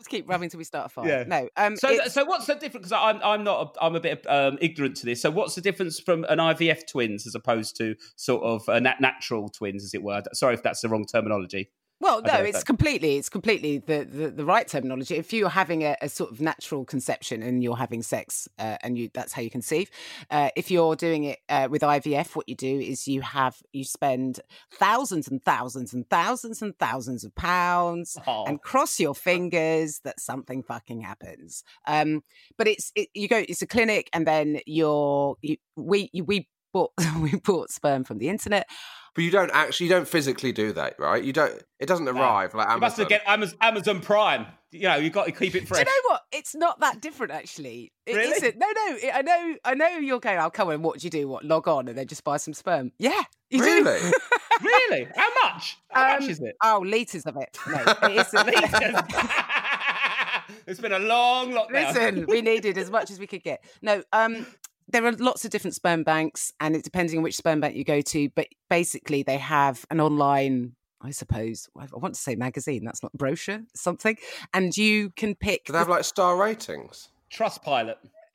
just 0.00 0.10
keep 0.10 0.28
rubbing 0.28 0.48
till 0.48 0.58
we 0.58 0.64
start 0.64 0.86
a 0.86 0.88
fire. 0.88 1.06
Yeah. 1.06 1.24
No. 1.28 1.48
Um, 1.56 1.76
so, 1.76 1.90
it's- 1.90 2.12
so 2.14 2.24
what's 2.24 2.46
the 2.46 2.54
difference? 2.54 2.88
Because 2.88 2.92
I'm, 2.92 3.20
I'm 3.22 3.44
not, 3.44 3.76
a, 3.76 3.84
I'm 3.84 3.94
a 3.94 4.00
bit 4.00 4.26
um, 4.28 4.58
ignorant 4.60 4.96
to 4.96 5.06
this. 5.06 5.20
So, 5.22 5.30
what's 5.30 5.54
the 5.54 5.60
difference 5.60 6.00
from 6.00 6.24
an 6.24 6.38
IVF 6.38 6.86
twins 6.88 7.26
as 7.26 7.34
opposed 7.34 7.76
to 7.76 7.94
sort 8.16 8.42
of 8.42 8.68
a 8.68 8.80
nat- 8.80 9.00
natural 9.00 9.48
twins, 9.48 9.84
as 9.84 9.94
it 9.94 10.02
were? 10.02 10.22
Sorry 10.32 10.54
if 10.54 10.62
that's 10.62 10.80
the 10.80 10.88
wrong 10.88 11.04
terminology. 11.04 11.70
Well, 12.00 12.22
no, 12.22 12.34
it's 12.42 12.58
that- 12.60 12.66
completely, 12.66 13.16
it's 13.16 13.28
completely 13.28 13.78
the, 13.78 14.04
the, 14.04 14.30
the 14.30 14.44
right 14.44 14.66
terminology. 14.66 15.16
If 15.16 15.32
you're 15.34 15.50
having 15.50 15.82
a, 15.82 15.96
a 16.00 16.08
sort 16.08 16.30
of 16.32 16.40
natural 16.40 16.84
conception 16.86 17.42
and 17.42 17.62
you're 17.62 17.76
having 17.76 18.02
sex 18.02 18.48
uh, 18.58 18.78
and 18.82 18.96
you 18.98 19.10
that's 19.12 19.34
how 19.34 19.42
you 19.42 19.50
conceive. 19.50 19.90
Uh, 20.30 20.48
if 20.56 20.70
you're 20.70 20.96
doing 20.96 21.24
it 21.24 21.40
uh, 21.50 21.68
with 21.70 21.82
IVF, 21.82 22.34
what 22.34 22.48
you 22.48 22.54
do 22.54 22.78
is 22.80 23.06
you 23.06 23.20
have 23.20 23.56
you 23.72 23.84
spend 23.84 24.40
thousands 24.72 25.28
and 25.28 25.42
thousands 25.44 25.92
and 25.92 26.08
thousands 26.08 26.62
and 26.62 26.76
thousands 26.78 27.22
of 27.24 27.34
pounds 27.34 28.16
Oh. 28.26 28.44
and 28.46 28.62
cross 28.62 28.98
your 28.98 29.14
fingers 29.14 30.00
that 30.04 30.20
something 30.20 30.62
fucking 30.62 31.02
happens. 31.02 31.64
Um, 31.86 32.22
but 32.56 32.66
it's 32.66 32.92
it, 32.94 33.08
you 33.14 33.28
go, 33.28 33.44
it's 33.48 33.62
a 33.62 33.66
clinic, 33.66 34.08
and 34.12 34.26
then 34.26 34.60
you're 34.66 35.36
you, 35.42 35.56
we 35.76 36.08
you, 36.12 36.24
we 36.24 36.48
bought 36.72 36.92
we 37.20 37.34
bought 37.36 37.70
sperm 37.70 38.04
from 38.04 38.18
the 38.18 38.28
internet. 38.28 38.68
But 39.14 39.24
you 39.24 39.30
don't 39.32 39.50
actually, 39.52 39.86
you 39.86 39.92
don't 39.92 40.06
physically 40.06 40.52
do 40.52 40.72
that, 40.74 40.94
right? 40.98 41.22
You 41.22 41.32
don't. 41.32 41.60
It 41.80 41.86
doesn't 41.86 42.06
arrive 42.08 42.54
like 42.54 42.68
Amazon. 42.68 42.76
You 42.76 42.80
must 42.80 42.98
Amazon. 42.98 43.02
have 43.02 43.08
get 43.08 43.22
Amazon, 43.26 43.58
Amazon 43.60 44.00
Prime. 44.00 44.46
You 44.70 44.82
know, 44.82 44.96
you've 44.96 45.12
got 45.12 45.26
to 45.26 45.32
keep 45.32 45.56
it 45.56 45.66
fresh. 45.66 45.82
Do 45.84 45.90
you 45.90 45.96
know 45.96 46.02
what? 46.12 46.22
It's 46.30 46.54
not 46.54 46.78
that 46.78 47.00
different, 47.00 47.32
actually. 47.32 47.90
It 48.06 48.14
Really? 48.14 48.30
isn't. 48.36 48.56
No, 48.56 48.68
no. 48.68 48.96
it- 49.02 49.12
I 49.12 49.22
know. 49.22 49.56
I 49.64 49.74
know. 49.74 49.88
You're 49.98 50.20
going. 50.20 50.38
Oh, 50.38 50.48
come 50.48 50.68
on. 50.68 50.82
What 50.82 51.00
do 51.00 51.06
you 51.08 51.10
do? 51.10 51.26
What? 51.26 51.44
Log 51.44 51.66
on 51.66 51.88
and 51.88 51.98
then 51.98 52.06
just 52.06 52.22
buy 52.22 52.36
some 52.36 52.54
sperm? 52.54 52.92
Yeah. 53.00 53.20
You 53.50 53.64
do. 53.64 53.84
Really? 53.84 54.12
really? 54.62 55.08
How 55.16 55.28
much? 55.42 55.76
How 55.90 56.12
much 56.12 56.22
Um, 56.22 56.30
is 56.30 56.38
it? 56.38 56.54
Oh, 56.62 56.84
liters 56.86 57.26
of 57.26 57.36
it. 57.36 57.58
No, 57.66 57.82
it 58.04 58.20
isn't. 58.20 58.48
it's 60.68 60.78
been 60.80 60.92
a 60.92 61.00
long 61.00 61.50
lockdown. 61.52 61.72
Listen, 61.94 62.26
we 62.28 62.42
needed 62.42 62.78
as 62.78 62.92
much 62.92 63.10
as 63.10 63.18
we 63.18 63.26
could 63.26 63.42
get. 63.42 63.64
No, 63.82 64.04
um, 64.12 64.46
there 64.92 65.04
are 65.06 65.12
lots 65.12 65.44
of 65.44 65.50
different 65.50 65.74
sperm 65.74 66.02
banks, 66.02 66.52
and 66.60 66.74
it 66.76 66.84
depending 66.84 67.16
on 67.18 67.22
which 67.22 67.36
sperm 67.36 67.60
bank 67.60 67.76
you 67.76 67.84
go 67.84 68.00
to. 68.00 68.28
But 68.30 68.48
basically, 68.68 69.22
they 69.22 69.38
have 69.38 69.84
an 69.90 70.00
online. 70.00 70.74
I 71.02 71.12
suppose 71.12 71.68
I 71.78 71.86
want 71.92 72.14
to 72.14 72.20
say 72.20 72.34
magazine. 72.36 72.84
That's 72.84 73.02
not 73.02 73.12
brochure, 73.14 73.60
something, 73.74 74.16
and 74.52 74.76
you 74.76 75.10
can 75.16 75.34
pick. 75.34 75.64
Do 75.64 75.72
they 75.72 75.78
have 75.78 75.88
like 75.88 76.04
star 76.04 76.36
ratings? 76.36 77.08
Trustpilot. 77.32 77.96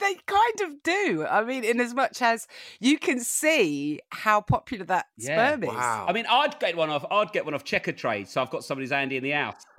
they 0.00 0.14
kind 0.26 0.60
of 0.62 0.82
do. 0.82 1.24
I 1.30 1.44
mean, 1.44 1.62
in 1.64 1.80
as 1.80 1.94
much 1.94 2.20
as 2.20 2.48
you 2.80 2.98
can 2.98 3.20
see 3.20 4.00
how 4.10 4.40
popular 4.40 4.84
that 4.86 5.06
Yeah. 5.16 5.50
sperm 5.50 5.62
is. 5.62 5.68
Wow. 5.68 6.06
I 6.08 6.12
mean, 6.12 6.26
I'd 6.28 6.58
get 6.58 6.76
one 6.76 6.90
off. 6.90 7.04
I'd 7.10 7.32
get 7.32 7.44
one 7.44 7.54
off 7.54 7.64
Checkatrade, 7.64 8.26
so 8.26 8.42
I've 8.42 8.50
got 8.50 8.64
somebody's 8.64 8.90
Andy 8.92 9.16
in 9.18 9.22
the 9.22 9.30
house. 9.30 9.64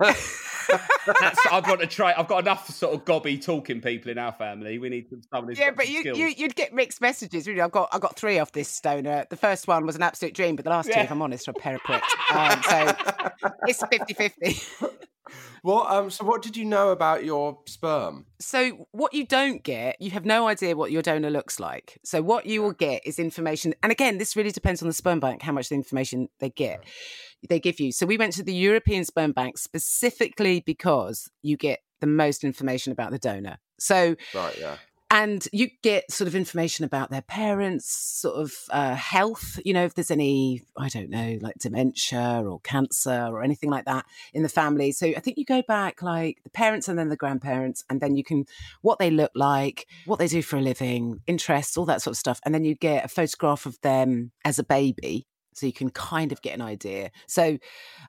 That's, 1.20 1.38
I've 1.52 1.64
got 1.64 1.80
to 1.80 1.86
try. 1.86 2.14
I've 2.16 2.28
got 2.28 2.38
enough 2.42 2.68
sort 2.68 2.94
of 2.94 3.04
gobby 3.04 3.38
talking 3.38 3.80
people 3.80 4.10
in 4.10 4.18
our 4.18 4.32
family. 4.32 4.78
We 4.78 4.88
need 4.88 5.08
some 5.10 5.22
somebody. 5.32 5.52
who's 5.54 5.58
Yeah, 5.60 5.68
got 5.70 5.76
but 5.76 5.86
some 5.86 5.94
you, 5.94 6.00
skills. 6.00 6.18
you 6.18 6.26
you'd 6.28 6.54
get 6.56 6.72
mixed 6.72 7.00
messages. 7.00 7.46
Really, 7.46 7.60
I've 7.60 7.70
got 7.72 7.88
I 7.92 7.98
got 7.98 8.16
three 8.16 8.38
off 8.38 8.52
this 8.52 8.68
stoner. 8.68 9.26
The 9.30 9.36
first 9.36 9.68
one 9.68 9.86
was 9.86 9.96
an 9.96 10.02
absolute 10.02 10.34
dream, 10.34 10.56
but 10.56 10.64
the 10.64 10.70
last 10.70 10.92
two, 10.92 10.98
if 10.98 11.10
I'm 11.10 11.22
honest, 11.22 11.48
are 11.48 11.52
a 11.52 11.54
pair 11.54 11.74
of 11.76 11.82
pricks. 11.82 12.14
Um, 12.32 12.62
so 12.62 12.94
it's 13.66 13.82
50-50. 13.82 14.90
What? 15.64 15.90
Um. 15.90 16.10
So, 16.10 16.26
what 16.26 16.42
did 16.42 16.58
you 16.58 16.66
know 16.66 16.90
about 16.90 17.24
your 17.24 17.58
sperm? 17.64 18.26
So 18.38 18.86
what 18.92 19.14
you 19.14 19.24
don't 19.24 19.62
get, 19.62 19.96
you 19.98 20.10
have 20.10 20.26
no 20.26 20.46
idea 20.46 20.76
what 20.76 20.90
your 20.90 21.00
donor 21.00 21.30
looks 21.30 21.58
like. 21.58 21.98
So 22.04 22.20
what 22.20 22.44
you 22.44 22.60
will 22.60 22.74
get 22.74 23.00
is 23.06 23.18
information, 23.18 23.74
and 23.82 23.90
again, 23.90 24.18
this 24.18 24.36
really 24.36 24.50
depends 24.50 24.82
on 24.82 24.88
the 24.88 24.92
sperm 24.92 25.20
bank 25.20 25.40
how 25.40 25.52
much 25.52 25.70
the 25.70 25.74
information 25.74 26.28
they 26.38 26.50
get, 26.50 26.84
they 27.48 27.58
give 27.60 27.80
you. 27.80 27.92
So 27.92 28.04
we 28.04 28.18
went 28.18 28.34
to 28.34 28.42
the 28.42 28.52
European 28.52 29.06
Sperm 29.06 29.32
Bank 29.32 29.56
specifically 29.56 30.62
because 30.66 31.30
you 31.40 31.56
get 31.56 31.80
the 32.02 32.06
most 32.08 32.44
information 32.44 32.92
about 32.92 33.10
the 33.10 33.18
donor. 33.18 33.56
So 33.78 34.16
Right. 34.34 34.58
Yeah. 34.60 34.76
And 35.14 35.46
you 35.52 35.68
get 35.82 36.10
sort 36.10 36.26
of 36.26 36.34
information 36.34 36.84
about 36.84 37.10
their 37.10 37.22
parents 37.22 37.86
sort 38.20 38.34
of 38.34 38.52
uh, 38.70 38.94
health 38.94 39.60
you 39.64 39.72
know 39.72 39.84
if 39.84 39.94
there's 39.94 40.10
any 40.10 40.60
i 40.76 40.88
don't 40.88 41.08
know 41.08 41.38
like 41.40 41.54
dementia 41.58 42.42
or 42.44 42.58
cancer 42.60 43.28
or 43.30 43.42
anything 43.42 43.70
like 43.70 43.84
that 43.84 44.04
in 44.32 44.42
the 44.42 44.48
family. 44.48 44.90
So 44.92 45.06
i 45.06 45.20
think 45.20 45.38
you 45.38 45.44
go 45.44 45.62
back 45.62 46.02
like 46.02 46.38
the 46.42 46.50
parents 46.50 46.88
and 46.88 46.98
then 46.98 47.08
the 47.08 47.16
grandparents 47.16 47.84
and 47.88 48.00
then 48.00 48.16
you 48.16 48.24
can 48.24 48.44
what 48.82 48.98
they 48.98 49.10
look 49.10 49.30
like 49.34 49.86
what 50.04 50.18
they 50.18 50.26
do 50.26 50.42
for 50.42 50.56
a 50.56 50.60
living 50.60 51.20
interests 51.26 51.76
all 51.76 51.86
that 51.86 52.02
sort 52.02 52.12
of 52.12 52.18
stuff. 52.18 52.40
And 52.44 52.54
then 52.54 52.64
you 52.64 52.74
get 52.74 53.04
a 53.04 53.08
photograph 53.08 53.66
of 53.66 53.80
them 53.82 54.32
as 54.44 54.58
a 54.58 54.64
baby 54.64 55.26
so 55.56 55.66
you 55.66 55.72
can 55.72 55.90
kind 55.90 56.32
of 56.32 56.42
get 56.42 56.54
an 56.54 56.60
idea. 56.60 57.10
So, 57.26 57.42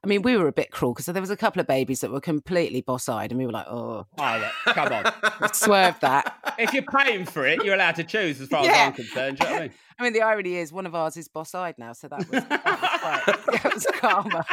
I 0.04 0.08
mean, 0.08 0.22
we 0.22 0.36
were 0.38 0.48
a 0.48 0.52
bit 0.52 0.72
cruel 0.72 0.94
because 0.94 1.06
there 1.06 1.22
was 1.22 1.30
a 1.30 1.38
couple 1.38 1.60
of 1.60 1.68
babies 1.68 2.02
that 2.02 2.12
were 2.12 2.20
completely 2.22 2.82
boss-eyed, 2.82 3.32
and 3.32 3.40
we 3.40 3.46
were 3.46 3.52
like, 3.52 3.68
"Oh, 3.68 4.06
Oh, 4.18 4.38
look, 4.66 4.76
come 4.76 4.92
on. 4.92 5.54
swerve 5.54 6.00
that." 6.02 6.56
if 6.60 6.74
you're 6.74 6.84
paying 6.84 7.26
for 7.26 7.46
it, 7.46 7.64
you're 7.64 7.76
allowed 7.76 7.96
to 7.96 8.04
choose, 8.04 8.42
as 8.42 8.50
far 8.50 8.66
as 8.66 8.76
I'm 8.76 8.94
concerned. 8.94 9.38
Do 9.38 9.46
you 9.46 9.50
know 9.50 9.56
what 9.56 9.62
I 9.62 9.68
mean? 9.68 9.74
I 9.98 10.04
mean, 10.04 10.14
the 10.14 10.22
irony 10.24 10.56
is 10.56 10.74
one 10.74 10.86
of 10.86 10.94
ours 10.94 11.16
is 11.16 11.28
boss-eyed 11.30 11.76
now, 11.78 11.94
so 11.94 12.08
that 12.10 12.20
was, 12.30 12.44
that 12.46 12.82
was, 12.82 13.00
quite, 13.00 13.62
that 13.64 13.74
was 13.74 13.86
karma. 13.94 14.46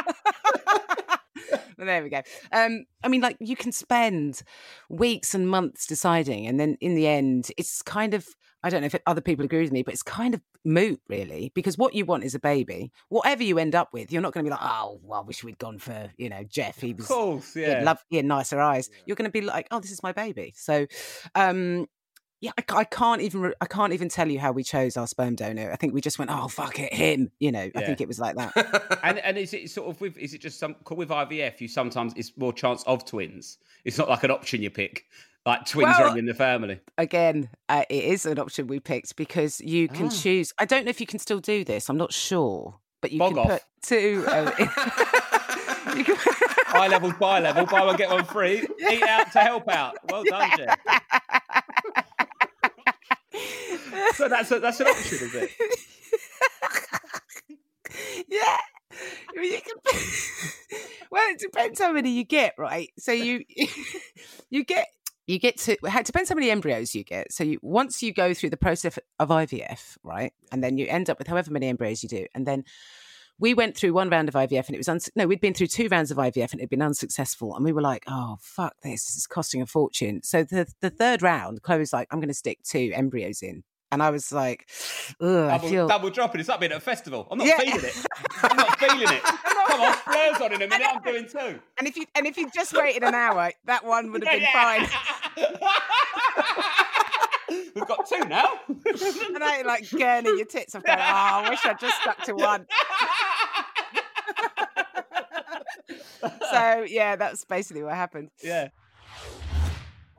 there 1.77 2.03
we 2.03 2.09
go. 2.09 2.21
Um, 2.51 2.85
I 3.03 3.07
mean, 3.07 3.21
like 3.21 3.37
you 3.39 3.55
can 3.55 3.71
spend 3.71 4.41
weeks 4.89 5.33
and 5.33 5.47
months 5.49 5.85
deciding, 5.85 6.47
and 6.47 6.59
then 6.59 6.77
in 6.81 6.95
the 6.95 7.07
end, 7.07 7.51
it's 7.57 7.81
kind 7.81 8.13
of 8.13 8.27
I 8.63 8.69
don't 8.69 8.81
know 8.81 8.85
if 8.87 8.95
other 9.05 9.21
people 9.21 9.43
agree 9.43 9.61
with 9.61 9.73
me, 9.73 9.83
but 9.83 9.93
it's 9.93 10.03
kind 10.03 10.33
of 10.33 10.41
moot, 10.63 11.01
really, 11.09 11.51
because 11.53 11.77
what 11.77 11.93
you 11.93 12.05
want 12.05 12.23
is 12.23 12.33
a 12.33 12.39
baby. 12.39 12.93
Whatever 13.09 13.43
you 13.43 13.59
end 13.59 13.75
up 13.75 13.91
with, 13.91 14.09
you're 14.11 14.21
not 14.21 14.31
going 14.33 14.45
to 14.45 14.49
be 14.49 14.51
like, 14.51 14.63
oh, 14.63 15.01
well, 15.03 15.19
I 15.19 15.23
wish 15.23 15.43
we'd 15.43 15.57
gone 15.57 15.79
for 15.79 16.09
you 16.17 16.29
know 16.29 16.43
Jeff. 16.43 16.79
He 16.79 16.91
Of 16.91 16.99
was 16.99 17.07
course, 17.07 17.53
he 17.53 17.61
yeah. 17.61 17.75
had 17.75 17.83
love, 17.83 18.05
he 18.09 18.15
had 18.17 18.25
nicer 18.25 18.61
eyes. 18.61 18.89
You're 19.05 19.15
going 19.15 19.29
to 19.29 19.31
be 19.31 19.41
like, 19.41 19.67
oh, 19.71 19.79
this 19.79 19.91
is 19.91 20.01
my 20.01 20.13
baby. 20.13 20.53
So, 20.55 20.87
um, 21.35 21.87
yeah, 22.43 22.51
I, 22.59 22.63
I 22.79 22.83
can't 22.83 23.21
even 23.21 23.53
I 23.61 23.65
can't 23.65 23.93
even 23.93 24.09
tell 24.09 24.27
you 24.29 24.37
how 24.37 24.51
we 24.51 24.63
chose 24.65 24.97
our 24.97 25.07
sperm 25.07 25.35
donor. 25.35 25.71
I 25.71 25.77
think 25.77 25.93
we 25.93 26.01
just 26.01 26.19
went, 26.19 26.29
oh 26.29 26.49
fuck 26.49 26.77
it, 26.77 26.93
him. 26.93 27.31
You 27.39 27.53
know, 27.53 27.69
I 27.73 27.81
think 27.85 28.01
it 28.01 28.07
was 28.09 28.19
like 28.19 28.35
that. 28.35 28.99
and 29.01 29.17
and 29.19 29.37
is 29.37 29.53
it 29.53 29.69
sort 29.71 29.89
of 29.89 30.01
with 30.01 30.17
is 30.17 30.33
it 30.33 30.41
just 30.41 30.59
some 30.59 30.73
because 30.73 30.97
with 30.97 31.07
IVF? 31.07 31.61
You 31.61 31.69
sometimes 31.69 32.11
it's 32.17 32.35
more 32.37 32.51
chance 32.51 32.83
of 32.83 33.05
twins. 33.05 33.59
It's 33.85 33.97
not 33.97 34.09
like 34.09 34.23
an 34.23 34.31
option 34.31 34.61
you 34.61 34.69
pick. 34.69 35.05
Like 35.45 35.65
twins 35.65 35.95
Well- 35.97 36.11
are 36.13 36.17
in 36.17 36.25
the 36.25 36.33
family. 36.33 36.81
Again, 36.97 37.49
uh, 37.69 37.85
it 37.89 38.03
is 38.03 38.25
an 38.25 38.39
option 38.39 38.67
we 38.67 38.81
picked 38.81 39.15
because 39.15 39.61
you 39.61 39.87
can 39.87 40.07
Ah. 40.07 40.09
choose. 40.09 40.51
I 40.59 40.65
don't 40.65 40.83
know 40.83 40.89
if 40.89 40.99
you 40.99 41.07
can 41.07 41.19
still 41.19 41.39
do 41.39 41.63
this. 41.63 41.89
I'm 41.89 41.97
not 41.97 42.11
sure, 42.11 42.75
but 43.01 43.11
you 43.13 43.19
Bog 43.19 43.35
can 43.35 43.39
off. 43.39 43.47
put 43.49 43.61
two. 43.83 44.25
Uh, 44.27 44.51
you 45.95 46.03
can- 46.03 46.17
High 46.65 46.87
level, 46.87 47.13
buy 47.19 47.39
level, 47.39 47.65
buy 47.67 47.85
one 47.85 47.95
get 47.97 48.09
one 48.09 48.25
free. 48.25 48.65
Eat 48.91 49.03
out 49.03 49.31
to 49.33 49.39
help 49.39 49.69
out. 49.69 49.95
Well 50.09 50.23
done, 50.23 50.49
Jeff. 50.57 50.79
So 54.15 54.29
that's 54.29 54.51
a, 54.51 54.59
that's 54.59 54.79
an 54.79 54.87
option, 54.87 55.17
is 55.27 55.35
it? 55.35 55.49
yeah. 58.27 58.57
I 59.35 59.41
mean, 59.41 59.53
you 59.53 59.59
can- 59.61 59.91
well, 61.11 61.23
it 61.31 61.39
depends 61.39 61.79
how 61.79 61.91
many 61.91 62.11
you 62.11 62.23
get, 62.23 62.53
right? 62.57 62.89
So 62.99 63.11
you 63.11 63.43
you 64.49 64.63
get 64.63 64.87
you 65.25 65.39
get 65.39 65.57
to 65.59 65.77
it 65.81 66.05
depends 66.05 66.29
how 66.29 66.35
many 66.35 66.51
embryos 66.51 66.93
you 66.93 67.03
get. 67.03 67.31
So 67.31 67.43
you 67.43 67.59
once 67.61 68.03
you 68.03 68.13
go 68.13 68.33
through 68.33 68.51
the 68.51 68.57
process 68.57 68.99
of 69.19 69.29
IVF, 69.29 69.97
right, 70.03 70.33
and 70.51 70.63
then 70.63 70.77
you 70.77 70.85
end 70.87 71.09
up 71.09 71.17
with 71.17 71.27
however 71.27 71.51
many 71.51 71.69
embryos 71.69 72.03
you 72.03 72.09
do, 72.09 72.25
and 72.35 72.45
then 72.45 72.63
we 73.39 73.53
went 73.53 73.75
through 73.75 73.93
one 73.93 74.09
round 74.09 74.29
of 74.29 74.35
IVF 74.35 74.67
and 74.67 74.75
it 74.75 74.85
was 74.87 75.09
no, 75.15 75.27
we'd 75.27 75.41
been 75.41 75.53
through 75.53 75.67
two 75.67 75.87
rounds 75.89 76.11
of 76.11 76.17
IVF 76.17 76.51
and 76.51 76.59
it 76.59 76.63
had 76.63 76.69
been 76.69 76.81
unsuccessful, 76.81 77.55
and 77.55 77.65
we 77.65 77.71
were 77.73 77.81
like, 77.81 78.03
oh 78.07 78.37
fuck 78.39 78.75
this, 78.83 79.05
this 79.05 79.15
is 79.17 79.27
costing 79.27 79.61
a 79.61 79.65
fortune. 79.65 80.21
So 80.23 80.43
the 80.43 80.67
the 80.81 80.89
third 80.89 81.21
round, 81.21 81.61
Chloe's 81.61 81.93
like, 81.93 82.07
I'm 82.11 82.19
going 82.19 82.27
to 82.29 82.33
stick 82.33 82.59
two 82.63 82.91
embryos 82.93 83.41
in. 83.41 83.63
And 83.91 84.01
I 84.01 84.09
was 84.09 84.31
like, 84.31 84.67
Ugh, 85.21 85.27
I 85.29 85.57
Double, 85.57 85.69
feel 85.69 85.87
double 85.87 86.09
dropping. 86.09 86.39
It's 86.39 86.49
like 86.49 86.59
being 86.59 86.71
at 86.71 86.79
a 86.79 86.81
festival. 86.81 87.27
I'm 87.29 87.37
not 87.37 87.45
Yeah. 87.45 87.59
feeling 87.59 87.83
it. 87.85 88.05
I'm 88.41 88.57
not 88.57 88.79
feeling 88.79 89.01
it. 89.07 89.23
Come 89.67 89.81
on, 89.81 89.93
flares 89.93 90.41
on 90.41 90.51
in 90.53 90.61
a 90.63 90.67
minute. 90.67 90.87
I'm 90.91 91.01
doing 91.03 91.27
two. 91.27 91.59
And 91.77 91.87
if 91.87 91.95
you 91.95 92.05
and 92.15 92.25
if 92.25 92.35
you 92.37 92.49
just 92.55 92.73
waited 92.73 93.03
an 93.03 93.13
hour, 93.13 93.51
that 93.65 93.85
one 93.85 94.11
would 94.11 94.23
have 94.25 94.33
been 94.33 94.41
Yeah, 94.41 94.87
fine. 95.37 95.45
We've 97.75 97.87
got 97.87 98.07
two 98.09 98.25
now. 98.25 98.45
And 98.67 99.43
I 99.43 99.61
like 99.63 99.83
gurning 99.83 100.37
your 100.37 100.45
tits. 100.45 100.73
I'm 100.75 100.81
going, 100.81 100.97
oh, 100.97 101.01
I 101.03 101.49
wish 101.49 101.63
I'd 101.65 101.79
just 101.79 101.99
stuck 102.01 102.23
to 102.23 102.33
one. 102.33 102.65
So 106.51 106.85
yeah, 106.87 107.15
that's 107.15 107.45
basically 107.45 107.83
what 107.83 107.95
happened. 107.95 108.29
yeah. 108.43 108.69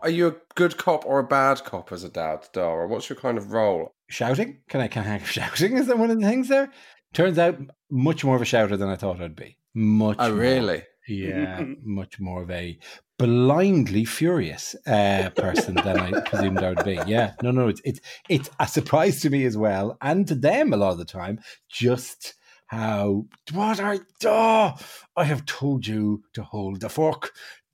Are 0.00 0.10
you 0.10 0.26
a 0.28 0.34
good 0.54 0.76
cop 0.76 1.06
or 1.06 1.18
a 1.20 1.24
bad 1.26 1.64
cop 1.64 1.90
as 1.90 2.04
a 2.04 2.10
dad, 2.10 2.46
Dara? 2.52 2.86
What's 2.86 3.08
your 3.08 3.16
kind 3.16 3.38
of 3.38 3.52
role? 3.52 3.94
Shouting? 4.10 4.58
Can 4.68 4.80
I 4.82 4.88
can 4.88 5.02
I 5.04 5.06
have 5.06 5.26
shouting? 5.28 5.76
Is 5.78 5.86
that 5.86 5.98
one 5.98 6.10
of 6.10 6.20
the 6.20 6.28
things 6.28 6.48
there? 6.48 6.70
Turns 7.14 7.38
out 7.38 7.58
much 7.90 8.22
more 8.24 8.36
of 8.36 8.42
a 8.42 8.44
shouter 8.44 8.76
than 8.76 8.88
I 8.88 8.96
thought 8.96 9.20
I'd 9.22 9.36
be. 9.36 9.56
Much 9.74 10.16
Oh, 10.18 10.28
more. 10.30 10.38
really? 10.38 10.82
Yeah, 11.08 11.64
much 11.82 12.18
more 12.20 12.42
of 12.42 12.50
a 12.50 12.78
blindly 13.18 14.04
furious 14.04 14.74
uh, 14.86 15.30
person 15.36 15.74
than 15.76 15.98
I 15.98 16.20
presumed 16.20 16.58
I 16.58 16.70
would 16.70 16.84
be. 16.84 16.98
Yeah, 17.06 17.32
no, 17.42 17.50
no, 17.50 17.68
it's 17.68 17.80
it's 17.84 18.00
it's 18.28 18.50
a 18.60 18.66
surprise 18.66 19.20
to 19.22 19.30
me 19.30 19.44
as 19.46 19.56
well, 19.56 19.96
and 20.02 20.26
to 20.28 20.34
them 20.34 20.72
a 20.72 20.76
lot 20.76 20.92
of 20.92 20.98
the 20.98 21.04
time. 21.04 21.40
Just 21.70 22.34
how 22.74 23.26
what 23.52 23.80
I 23.80 24.00
oh, 24.24 24.74
I 25.16 25.24
have 25.24 25.46
told 25.46 25.86
you 25.86 26.24
to 26.34 26.42
hold 26.42 26.80
the 26.80 26.88
fork 26.88 27.32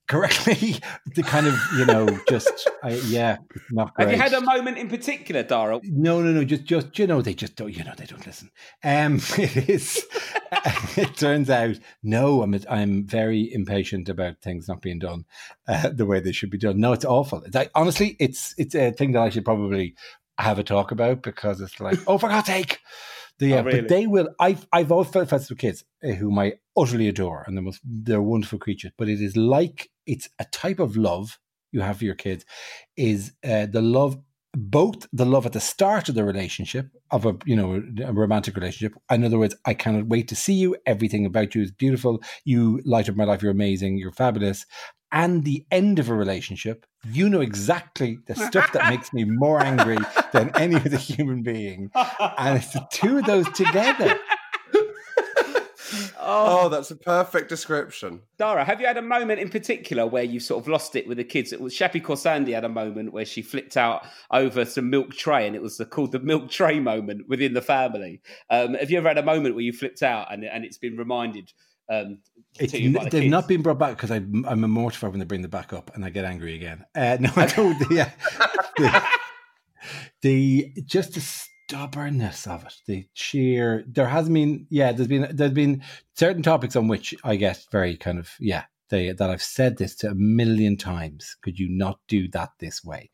correctly. 0.09 0.77
the 1.15 1.23
kind 1.23 1.47
of 1.47 1.55
you 1.77 1.87
know 1.87 2.19
just 2.29 2.69
I, 2.83 2.95
yeah, 3.07 3.39
not 3.71 3.95
great. 3.95 4.09
Have 4.09 4.17
you 4.17 4.23
had 4.23 4.33
a 4.35 4.45
moment 4.45 4.77
in 4.77 4.89
particular, 4.89 5.43
Dara? 5.43 5.81
No, 5.85 6.21
no, 6.21 6.33
no. 6.33 6.45
Just, 6.45 6.65
just 6.65 6.99
you 6.99 7.07
know, 7.07 7.23
they 7.23 7.35
just 7.35 7.57
don't. 7.57 7.75
You 7.75 7.85
know, 7.85 7.95
they 7.97 8.07
don't 8.07 8.27
listen. 8.27 8.51
Um, 8.85 9.21
it 9.39 9.69
is. 9.69 10.05
it 10.97 11.17
turns 11.17 11.49
out, 11.49 11.77
no. 12.03 12.43
I'm 12.43 12.59
I'm 12.69 13.07
very 13.07 13.53
impatient 13.53 14.09
about 14.09 14.43
things 14.43 14.69
not 14.69 14.83
being 14.83 14.99
done 14.99 15.25
uh, 15.69 15.91
the 15.91 16.07
way 16.07 16.21
they 16.21 16.33
should 16.33 16.51
be 16.51 16.59
done. 16.59 16.81
No, 16.81 16.93
it's 16.93 17.05
awful. 17.05 17.43
It's 17.45 17.55
like, 17.55 17.71
honestly, 17.75 18.17
it's 18.19 18.55
it's 18.59 18.75
a 18.75 18.91
thing 18.91 19.13
that 19.13 19.23
I 19.23 19.31
should 19.31 19.45
probably 19.45 19.95
have 20.39 20.59
a 20.59 20.65
talk 20.65 20.91
about 20.91 21.23
because 21.23 21.61
it's 21.61 21.81
like, 21.81 21.99
oh, 22.07 22.19
for 22.19 22.29
God's 22.29 22.47
sake. 22.49 22.81
The, 23.41 23.49
yeah, 23.49 23.63
really? 23.63 23.81
but 23.81 23.89
they 23.89 24.07
will. 24.07 24.29
I've 24.39 24.67
I've 24.73 24.93
always 24.93 25.09
felt 25.09 25.31
with 25.31 25.59
kids 25.59 25.83
uh, 26.05 26.11
whom 26.11 26.39
I 26.39 26.55
utterly 26.77 27.09
adore, 27.09 27.43
and 27.47 27.57
they're 27.57 27.65
most, 27.65 27.81
they're 27.83 28.23
wonderful 28.23 28.59
creatures. 28.59 28.93
But 28.97 29.09
it 29.09 29.21
is 29.21 29.37
like 29.37 29.91
it's 30.07 30.29
a 30.39 30.45
type 30.45 30.79
of 30.79 30.97
love 30.97 31.39
you 31.73 31.81
have 31.81 31.99
for 31.99 32.05
your 32.05 32.15
kids 32.15 32.45
is 32.97 33.33
uh, 33.45 33.67
the 33.67 33.83
love 33.83 34.19
both 34.53 35.07
the 35.13 35.25
love 35.25 35.47
at 35.47 35.53
the 35.53 35.61
start 35.61 36.09
of 36.09 36.17
the 36.17 36.25
relationship 36.25 36.89
of 37.13 37.25
a 37.25 37.37
you 37.45 37.55
know 37.55 37.83
a 38.05 38.13
romantic 38.13 38.57
relationship 38.57 39.01
in 39.09 39.23
other 39.23 39.39
words 39.39 39.55
i 39.65 39.73
cannot 39.73 40.09
wait 40.09 40.27
to 40.27 40.35
see 40.35 40.55
you 40.55 40.77
everything 40.87 41.25
about 41.25 41.55
you 41.55 41.63
is 41.63 41.71
beautiful 41.71 42.21
you 42.45 42.81
light 42.85 43.09
up 43.09 43.15
my 43.15 43.23
life 43.23 43.43
you're 43.43 43.53
amazing 43.53 43.97
you're 43.97 44.11
fabulous 44.11 44.67
and 45.13 45.45
the 45.45 45.65
end 45.71 45.99
of 45.99 46.09
a 46.09 46.15
relationship 46.15 46.87
you 47.05 47.29
know 47.29 47.41
exactly 47.41 48.19
the 48.27 48.35
stuff 48.35 48.73
that 48.73 48.89
makes 48.91 49.13
me 49.13 49.25
more 49.25 49.63
angry 49.63 49.99
than 50.33 50.51
any 50.57 50.77
other 50.77 50.97
human 50.97 51.43
being 51.43 51.91
and 52.39 52.59
it's 52.59 52.73
the 52.73 52.87
two 52.91 53.19
of 53.19 53.25
those 53.25 53.49
together 53.51 54.19
Oh, 56.23 56.69
that's 56.69 56.91
a 56.91 56.97
perfect 56.97 57.49
description. 57.49 58.21
Dara, 58.39 58.65
have 58.65 58.81
you 58.81 58.87
had 58.87 58.97
a 58.97 59.03
moment 59.03 59.41
in 59.41 59.49
particular 59.49 60.07
where 60.07 60.23
you 60.23 60.39
sort 60.39 60.63
of 60.63 60.69
lost 60.69 60.95
it 60.95 61.09
with 61.09 61.17
the 61.17 61.25
kids? 61.25 61.53
It 61.53 61.61
was 61.61 61.75
Shappi 61.75 62.01
Khorsandi 62.01 62.55
had 62.55 62.65
a 62.65 62.69
moment 62.69 63.13
where 63.13 63.25
she 63.25 63.43
flipped 63.43 63.77
out 63.77 64.07
over 64.31 64.65
some 64.65 64.91
milk 64.91 65.11
tray, 65.11 65.47
and 65.47 65.57
it 65.57 65.63
was 65.63 65.79
the, 65.79 65.87
called 65.87 66.13
the 66.13 66.21
milk 66.21 66.51
tray 66.51 66.79
moment 66.79 67.29
within 67.29 67.55
the 67.55 67.63
family. 67.63 68.21
Um, 68.49 68.75
have 68.75 68.91
you 68.91 68.99
ever 68.99 69.09
had 69.09 69.19
a 69.19 69.25
moment 69.25 69.55
where 69.55 69.65
you 69.65 69.73
flipped 69.73 70.03
out 70.03 70.33
and, 70.33 70.45
and 70.45 70.65
it's 70.65 70.79
been 70.79 70.97
reminded? 70.97 71.53
Um, 71.91 72.19
It's, 72.59 72.73
to 72.73 72.81
you 72.81 72.93
by 72.93 73.01
n- 73.01 73.05
the 73.07 73.11
they've 73.11 73.31
not 73.31 73.49
been 73.49 73.63
brought 73.63 73.79
back 73.79 73.97
because 73.97 74.11
I'm 74.11 74.61
mortified 74.71 75.11
when 75.11 75.19
they 75.19 75.27
bring 75.27 75.43
them 75.43 75.51
back 75.51 75.73
up 75.73 75.91
and 75.95 76.05
I 76.05 76.11
get 76.11 76.25
angry 76.25 76.55
again. 76.55 76.85
Uh, 76.95 77.17
no, 77.21 77.31
I 77.37 77.47
don't. 77.47 77.77
The, 77.89 78.07
the, 78.77 79.03
the 80.23 80.73
just 80.87 81.15
the 81.15 81.21
stubbornness 81.21 82.47
of 82.47 82.65
it, 82.65 82.75
the 82.87 83.07
sheer. 83.15 83.85
There 83.87 84.09
has 84.09 84.29
been, 84.29 84.67
yeah, 84.71 84.93
there's 84.93 85.09
been 85.09 85.29
there's 85.35 85.53
been 85.53 85.83
certain 86.15 86.43
topics 86.43 86.77
on 86.77 86.89
which 86.89 87.15
I 87.25 87.37
get 87.37 87.65
very 87.73 87.97
kind 87.97 88.19
of 88.19 88.31
yeah. 88.41 88.65
They, 88.91 89.13
that 89.13 89.31
I've 89.31 89.43
said 89.43 89.79
this 89.79 89.95
to 89.97 90.11
a 90.11 90.15
million 90.15 90.77
times. 90.77 91.37
Could 91.43 91.59
you 91.59 91.69
not 91.69 92.01
do 92.09 92.29
that 92.29 92.51
this 92.59 92.85
way? 92.85 93.11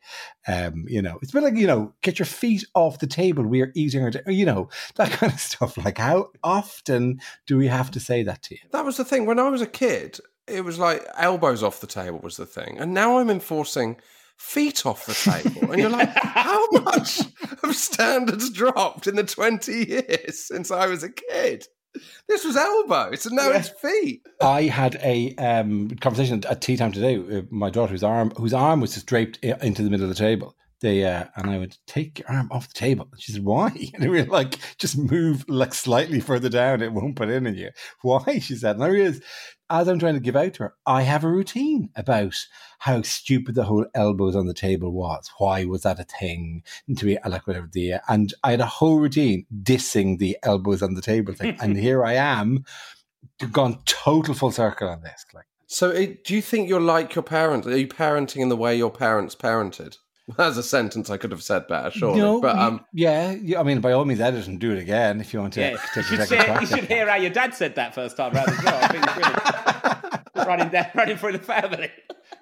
Um, 0.47 0.85
you 0.87 1.01
know, 1.01 1.19
it's 1.21 1.31
been 1.31 1.43
like 1.43 1.55
you 1.55 1.67
know, 1.67 1.93
get 2.01 2.19
your 2.19 2.25
feet 2.25 2.65
off 2.75 2.99
the 2.99 3.07
table. 3.07 3.45
We 3.45 3.61
are 3.61 3.71
eating 3.75 4.03
our, 4.03 4.11
you 4.27 4.45
know, 4.45 4.69
that 4.95 5.11
kind 5.11 5.31
of 5.31 5.39
stuff. 5.39 5.77
Like, 5.77 5.97
how 5.97 6.29
often 6.43 7.19
do 7.45 7.57
we 7.57 7.67
have 7.67 7.91
to 7.91 7.99
say 7.99 8.23
that 8.23 8.43
to 8.43 8.55
you? 8.55 8.61
That 8.71 8.85
was 8.85 8.97
the 8.97 9.05
thing. 9.05 9.25
When 9.25 9.39
I 9.39 9.49
was 9.49 9.61
a 9.61 9.67
kid, 9.67 10.19
it 10.47 10.63
was 10.63 10.79
like 10.79 11.05
elbows 11.17 11.63
off 11.63 11.81
the 11.81 11.87
table 11.87 12.19
was 12.19 12.37
the 12.37 12.45
thing. 12.45 12.77
And 12.79 12.93
now 12.93 13.19
I'm 13.19 13.29
enforcing 13.29 13.97
feet 14.37 14.85
off 14.85 15.05
the 15.05 15.13
table. 15.13 15.71
And 15.71 15.81
you're 15.81 15.89
like, 15.89 16.09
how 16.15 16.67
much 16.71 17.21
have 17.61 17.75
standards 17.75 18.49
dropped 18.49 19.07
in 19.07 19.15
the 19.15 19.23
20 19.23 19.71
years 19.71 20.39
since 20.47 20.71
I 20.71 20.87
was 20.87 21.03
a 21.03 21.09
kid? 21.09 21.67
This 22.27 22.45
was 22.45 22.55
elbow. 22.55 23.09
It's 23.11 23.29
now 23.31 23.51
it's 23.51 23.69
feet. 23.69 24.25
I 24.41 24.63
had 24.63 24.99
a 25.03 25.35
um, 25.35 25.89
conversation 26.01 26.43
at 26.49 26.61
tea 26.61 26.77
time 26.77 26.91
today 26.91 27.17
with 27.17 27.51
my 27.51 27.69
daughter, 27.69 27.91
whose 27.91 28.03
arm 28.03 28.31
whose 28.31 28.53
arm 28.53 28.81
was 28.81 28.93
just 28.93 29.05
draped 29.05 29.37
into 29.43 29.83
the 29.83 29.89
middle 29.89 30.09
of 30.09 30.09
the 30.09 30.21
table. 30.21 30.55
They 30.79 31.05
uh, 31.05 31.25
and 31.35 31.49
I 31.49 31.57
would 31.57 31.75
take 31.87 32.19
your 32.19 32.29
arm 32.29 32.49
off 32.51 32.67
the 32.67 32.73
table. 32.73 33.07
And 33.11 33.19
she 33.21 33.31
said, 33.31 33.43
"Why?" 33.43 33.71
And 33.93 34.09
we 34.09 34.21
were 34.21 34.27
like, 34.27 34.59
"Just 34.77 34.97
move 34.97 35.43
like 35.47 35.73
slightly 35.73 36.19
further 36.19 36.49
down. 36.49 36.81
It 36.81 36.93
won't 36.93 37.15
put 37.15 37.29
in 37.29 37.47
on 37.47 37.55
you." 37.55 37.71
Why? 38.01 38.39
She 38.39 38.55
said. 38.55 38.75
And 38.75 38.83
I 38.83 38.87
realized, 38.87 39.23
as 39.69 39.87
I'm 39.87 39.99
trying 39.99 40.13
to 40.13 40.19
give 40.19 40.35
out 40.35 40.53
to 40.55 40.63
her, 40.63 40.75
I 40.85 41.01
have 41.01 41.23
a 41.23 41.29
routine 41.29 41.89
about 41.95 42.35
how 42.79 43.01
stupid 43.01 43.55
the 43.55 43.65
whole 43.65 43.85
elbows 43.93 44.35
on 44.35 44.47
the 44.47 44.53
table 44.53 44.91
was. 44.91 45.29
Why 45.37 45.65
was 45.65 45.83
that 45.83 45.99
a 45.99 46.03
thing? 46.03 46.63
And 46.87 46.97
to 46.97 47.05
be 47.05 47.17
like 47.25 47.47
whatever 47.47 47.69
the 47.71 47.95
and 48.07 48.33
I 48.43 48.51
had 48.51 48.61
a 48.61 48.65
whole 48.65 48.97
routine 48.97 49.45
dissing 49.63 50.19
the 50.19 50.37
elbows 50.43 50.81
on 50.81 50.93
the 50.93 51.01
table 51.01 51.33
thing. 51.33 51.57
and 51.59 51.77
here 51.77 52.05
I 52.05 52.13
am, 52.13 52.65
gone 53.51 53.79
total 53.85 54.33
full 54.33 54.51
circle 54.51 54.87
on 54.87 55.01
this. 55.01 55.25
Like. 55.33 55.45
So, 55.67 55.89
it, 55.89 56.23
do 56.23 56.33
you 56.33 56.41
think 56.41 56.69
you're 56.69 56.79
like 56.79 57.13
your 57.13 57.23
parents? 57.23 57.67
Are 57.67 57.77
you 57.77 57.87
parenting 57.87 58.37
in 58.37 58.49
the 58.49 58.55
way 58.55 58.75
your 58.75 58.91
parents 58.91 59.35
parented? 59.35 59.97
That's 60.37 60.57
a 60.57 60.63
sentence 60.63 61.09
I 61.09 61.15
could 61.17 61.31
have 61.31 61.41
said 61.41 61.67
better, 61.67 61.89
surely. 61.89 62.19
No, 62.19 62.41
but 62.41 62.57
um, 62.57 62.85
yeah, 62.93 63.31
yeah, 63.31 63.61
I 63.61 63.63
mean, 63.63 63.79
by 63.79 63.93
all 63.93 64.03
means, 64.03 64.19
edit 64.19 64.47
and 64.47 64.59
do 64.59 64.73
it 64.73 64.79
again 64.79 65.21
if 65.21 65.33
you 65.33 65.39
want 65.39 65.53
to. 65.53 65.61
Yeah, 65.61 65.71
you 65.71 65.77
take 65.77 65.97
a 65.97 66.03
should, 66.03 66.27
second 66.27 66.55
say, 66.55 66.61
you 66.61 66.67
should 66.81 66.89
hear 66.89 67.07
how 67.09 67.15
your 67.15 67.29
dad 67.29 67.53
said 67.53 67.75
that 67.75 67.95
first 67.95 68.17
time 68.17 68.33
round 68.33 68.49
as 68.49 68.63
well. 68.63 68.83
I 68.83 68.87
think 68.89 69.03
it's 69.05 69.13
brilliant. 69.13 70.36
Running 70.47 70.69
down, 70.69 70.87
running 70.95 71.17
through 71.17 71.33
the 71.33 71.39
family. 71.39 71.91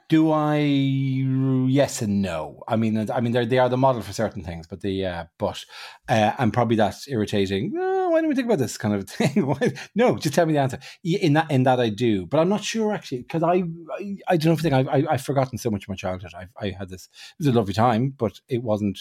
Do 0.08 0.32
I? 0.32 0.58
Yes 0.58 2.02
and 2.02 2.22
no. 2.22 2.64
I 2.68 2.76
mean, 2.76 3.10
I 3.10 3.20
mean, 3.22 3.32
they 3.34 3.46
they 3.46 3.58
are 3.58 3.70
the 3.70 3.78
model 3.78 4.02
for 4.02 4.14
certain 4.14 4.44
things, 4.44 4.68
but 4.68 4.82
the 4.82 5.06
uh, 5.06 5.24
but 5.40 5.64
uh, 6.08 6.32
and 6.38 6.54
probably 6.54 6.76
that's 6.76 7.08
irritating. 7.08 7.74
Oh, 7.78 8.10
why 8.10 8.22
don't 8.22 8.30
we 8.30 8.36
think 8.36 8.46
about 8.46 8.60
this 8.60 8.78
kind 8.78 8.94
of 8.94 9.10
thing? 9.10 9.56
No, 9.96 10.16
just 10.18 10.36
tell 10.36 10.46
me 10.46 10.54
the 10.54 10.60
answer. 10.60 10.80
In 11.04 11.34
that, 11.34 11.50
in 11.52 11.64
that, 11.64 11.80
I 11.80 11.90
do, 11.90 12.26
but 12.28 12.40
I'm 12.40 12.50
not 12.50 12.64
sure 12.64 12.94
actually 12.94 13.20
because 13.24 13.42
I, 13.44 13.64
I, 14.00 14.18
I 14.28 14.38
don't 14.38 14.46
know 14.46 14.54
if 14.54 14.60
I 14.60 14.62
think 14.62 14.74
I, 14.74 14.98
I, 15.00 15.14
I've 15.14 15.22
forgotten 15.26 15.58
so 15.58 15.70
much 15.72 15.84
of 15.86 15.90
my 15.90 15.96
childhood. 15.96 16.34
I, 16.36 16.48
I 16.64 16.70
had 16.78 16.90
this. 16.90 17.10
It 17.32 17.36
was 17.40 17.48
a 17.48 17.52
lovely 17.52 17.74
time, 17.74 18.14
but 18.16 18.40
it 18.48 18.62
wasn't 18.64 19.00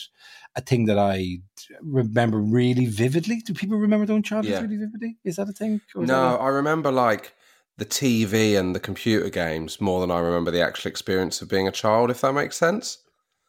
a 0.57 0.61
thing 0.63 0.87
that 0.87 0.99
I 0.99 1.39
remember 1.83 2.39
really 2.41 2.87
vividly. 2.87 3.43
Do 3.45 3.53
people 3.55 3.77
remember 3.79 4.07
their 4.07 4.17
own 4.17 4.23
childhood 4.23 4.55
Yeah. 4.55 4.61
really 4.63 4.77
vividly? 4.79 5.19
Is 5.25 5.37
that 5.37 5.49
a 5.49 5.53
thing? 5.53 5.81
Or 5.95 6.03
is 6.03 6.09
that 6.09 6.15
no, 6.15 6.37
I 6.37 6.49
remember 6.49 6.91
like 6.91 7.35
the 7.79 7.85
TV 7.85 8.59
and 8.59 8.75
the 8.75 8.81
computer 8.81 9.29
games 9.29 9.81
more 9.81 10.01
than 10.01 10.11
I 10.11 10.21
remember 10.21 10.51
the 10.51 10.63
actual 10.63 10.89
experience 10.91 11.43
of 11.43 11.49
being 11.49 11.67
a 11.69 11.73
child, 11.73 12.11
if 12.11 12.21
that 12.21 12.33
makes 12.33 12.57
sense. 12.57 12.99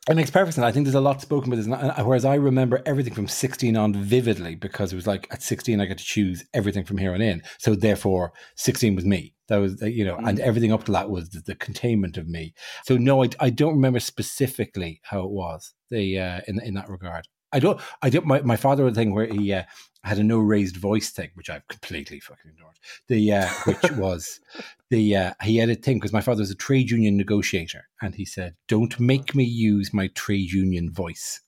It 0.08 0.16
makes 0.16 0.30
perfect 0.30 0.54
sense. 0.56 0.66
I 0.66 0.72
think 0.72 0.86
there's 0.86 0.94
a 0.96 1.02
lot 1.02 1.20
spoken 1.22 1.52
about 1.52 1.58
this. 1.58 1.66
and 1.66 1.74
I- 1.76 2.04
Whereas 2.04 2.26
I 2.26 2.36
remember 2.36 2.82
everything 2.86 3.14
from 3.14 3.28
16 3.28 3.76
on 3.76 3.94
vividly 3.94 4.54
because 4.54 4.94
it 4.94 4.96
was 4.96 5.08
like 5.08 5.28
at 5.32 5.42
16 5.42 5.82
I 5.82 5.86
got 5.88 5.98
to 5.98 6.04
choose 6.04 6.46
everything 6.54 6.86
from 6.86 6.98
here 6.98 7.14
on 7.14 7.22
in. 7.22 7.42
So 7.58 7.74
therefore, 7.74 8.32
16 8.56 8.96
was 8.96 9.06
me. 9.06 9.34
That 9.48 9.58
was 9.58 9.82
you 9.82 10.06
know, 10.06 10.16
and 10.18 10.40
everything 10.40 10.72
up 10.72 10.84
to 10.86 10.92
that 10.92 11.10
was 11.10 11.30
the, 11.30 11.40
the 11.40 11.56
containment 11.56 12.18
of 12.18 12.28
me. 12.28 12.54
So 12.84 12.98
no, 12.98 13.24
I, 13.24 13.30
I 13.40 13.50
don't 13.50 13.74
remember 13.74 14.00
specifically 14.00 15.02
how 15.04 15.22
it 15.24 15.32
was 15.32 15.74
the 15.90 16.20
uh, 16.20 16.42
in 16.48 16.60
in 16.64 16.74
that 16.76 16.90
regard. 16.90 17.28
I 17.56 17.60
don't. 17.60 17.80
I 18.02 18.10
don't. 18.10 18.26
My, 18.26 18.42
my 18.42 18.58
father 18.58 18.84
had 18.84 18.92
a 18.92 18.96
thing 18.96 19.14
where 19.14 19.28
he 19.28 19.54
uh, 19.54 19.64
had 20.04 20.20
a 20.20 20.24
no 20.24 20.40
raised 20.40 20.76
voice 20.76 21.10
thing, 21.10 21.32
which 21.36 21.50
I've 21.50 21.66
completely 21.70 22.20
fucking 22.20 22.52
ignored. 22.52 22.76
The 23.08 23.32
uh, 23.32 23.48
which 23.66 23.92
was 23.98 24.42
the 24.90 25.16
uh, 25.16 25.34
he 25.42 25.58
had 25.58 25.70
a 25.70 25.76
thing 25.76 25.98
because 25.98 26.12
my 26.12 26.20
father 26.20 26.42
was 26.42 26.52
a 26.52 26.56
trade 26.56 26.92
union 26.92 27.16
negotiator, 27.16 27.88
and 28.02 28.14
he 28.14 28.26
said, 28.26 28.56
"Don't 28.68 29.00
make 29.00 29.34
me 29.34 29.46
use 29.46 29.94
my 29.94 30.08
trade 30.08 30.52
union 30.52 30.92
voice." 30.92 31.40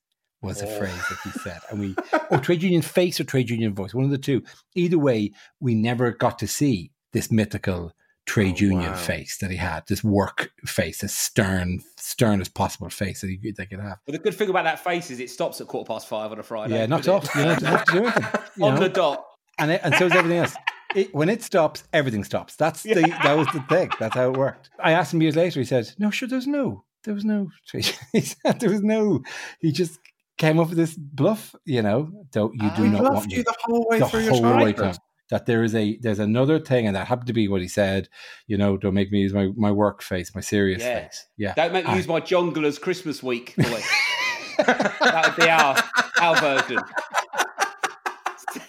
Was 0.42 0.62
a 0.62 0.68
phrase 0.68 0.94
that 1.10 1.18
he 1.24 1.32
said, 1.40 1.60
and 1.70 1.80
we 1.80 1.96
or 2.30 2.38
trade 2.38 2.62
union 2.62 2.84
face 2.84 3.20
or 3.20 3.24
trade 3.24 3.50
union 3.50 3.74
voice, 3.74 3.94
one 3.94 4.06
of 4.06 4.12
the 4.12 4.20
two. 4.20 4.44
Either 4.76 4.98
way, 4.98 5.32
we 5.60 5.76
never 5.76 6.12
got 6.12 6.40
to 6.40 6.48
see 6.48 6.92
this 7.12 7.32
mythical 7.32 7.92
trade 8.28 8.56
Oh, 8.58 8.66
union 8.66 8.92
wow. 8.92 8.96
face 8.98 9.38
that 9.38 9.50
he 9.50 9.58
had, 9.58 9.88
this 9.88 10.04
work 10.04 10.52
face, 10.66 11.00
this 11.02 11.16
stern, 11.16 11.80
stern 11.98 12.40
as 12.42 12.50
possible 12.50 12.90
face 12.90 13.22
that 13.22 13.28
he 13.30 13.52
they 13.58 13.66
could 13.66 13.80
have. 13.80 13.98
But 14.06 14.12
the 14.12 14.20
good 14.20 14.36
thing 14.36 14.50
about 14.50 14.66
that 14.66 14.80
face 14.84 15.10
is 15.10 15.20
it 15.20 15.30
stops 15.32 15.60
at 15.62 15.68
quarter 15.68 15.88
past 15.88 16.08
five 16.08 16.32
on 16.32 16.38
a 16.40 16.44
Friday. 16.44 16.76
Yeah, 16.76 16.86
knocked 16.86 17.06
doesn't 17.06 17.30
off. 17.30 17.36
You 17.36 17.42
know, 17.46 17.54
doesn't 17.56 17.68
have 17.68 17.86
to 17.86 17.92
do 17.94 18.04
anything. 18.06 18.24
on 18.62 18.76
know? 18.76 18.80
the 18.82 18.90
dot. 18.90 19.26
and 19.58 19.72
it, 19.72 19.82
and 19.84 19.96
so 19.96 20.06
is 20.06 20.12
everything 20.14 20.38
else. 20.40 20.56
It, 20.96 21.14
when 21.14 21.30
it 21.30 21.42
stops, 21.44 21.84
everything 21.94 22.24
stops. 22.24 22.56
That's 22.56 22.84
the 22.84 22.96
that 23.24 23.38
was 23.38 23.48
the 23.48 23.62
thing. 23.70 23.90
That's 24.00 24.16
how 24.16 24.30
it 24.32 24.38
worked. 24.38 24.70
I 24.80 24.92
asked 24.92 25.14
him 25.14 25.22
years 25.22 25.36
later. 25.36 25.60
He 25.60 25.66
said, 25.66 25.90
"No, 25.98 26.12
sure, 26.12 26.28
there's 26.30 26.48
no, 26.48 26.84
there 27.04 27.14
was 27.14 27.26
no." 27.26 27.50
He 27.74 27.82
said, 28.22 28.60
"There 28.60 28.70
was 28.70 28.82
no." 28.82 29.22
He 29.60 29.72
just 29.72 30.00
came 30.38 30.60
up 30.60 30.70
with 30.70 30.78
this 30.78 30.96
bluff. 30.96 31.54
You 31.66 31.82
know, 31.82 32.10
don't 32.32 32.54
you 32.56 32.68
uh, 32.70 32.76
do 32.76 32.84
He 32.84 32.90
not 32.90 33.02
bluffed 33.02 33.16
want 33.16 33.32
you 33.32 33.44
the 33.44 33.56
whole 33.60 33.88
way 33.90 34.00
the 34.00 34.08
through 34.08 34.20
your 34.22 34.32
whole 34.32 34.42
way 34.44 34.74
childhood. 34.74 34.96
through. 34.96 35.04
That 35.30 35.46
there 35.46 35.64
is 35.64 35.76
a 35.76 35.98
there's 36.02 36.20
another 36.20 36.58
thing, 36.60 36.88
and 36.88 36.96
that 36.96 37.08
happened 37.08 37.28
to 37.28 37.34
be 37.34 37.48
what 37.48 37.62
he 37.62 37.68
said. 37.68 38.08
You 38.48 38.58
know, 38.58 38.78
don't 38.78 38.94
make 38.94 39.12
me 39.12 39.20
use 39.20 39.34
my, 39.34 39.50
my 39.58 39.72
work 39.72 40.02
face, 40.02 40.34
my 40.34 40.42
serious 40.42 40.82
Yeah. 40.82 41.02
face. 41.04 41.26
Yeah, 41.38 41.54
Don't 41.56 41.74
make 41.74 41.86
me 41.86 41.96
use 41.96 42.08
my 42.08 42.22
Jongleurs 42.22 42.80
Christmas 42.80 43.22
week 43.22 43.54
that 43.58 45.34
would 45.38 45.44
be 45.44 45.50
our 45.50 45.78
our 46.22 46.36
version. 46.40 46.80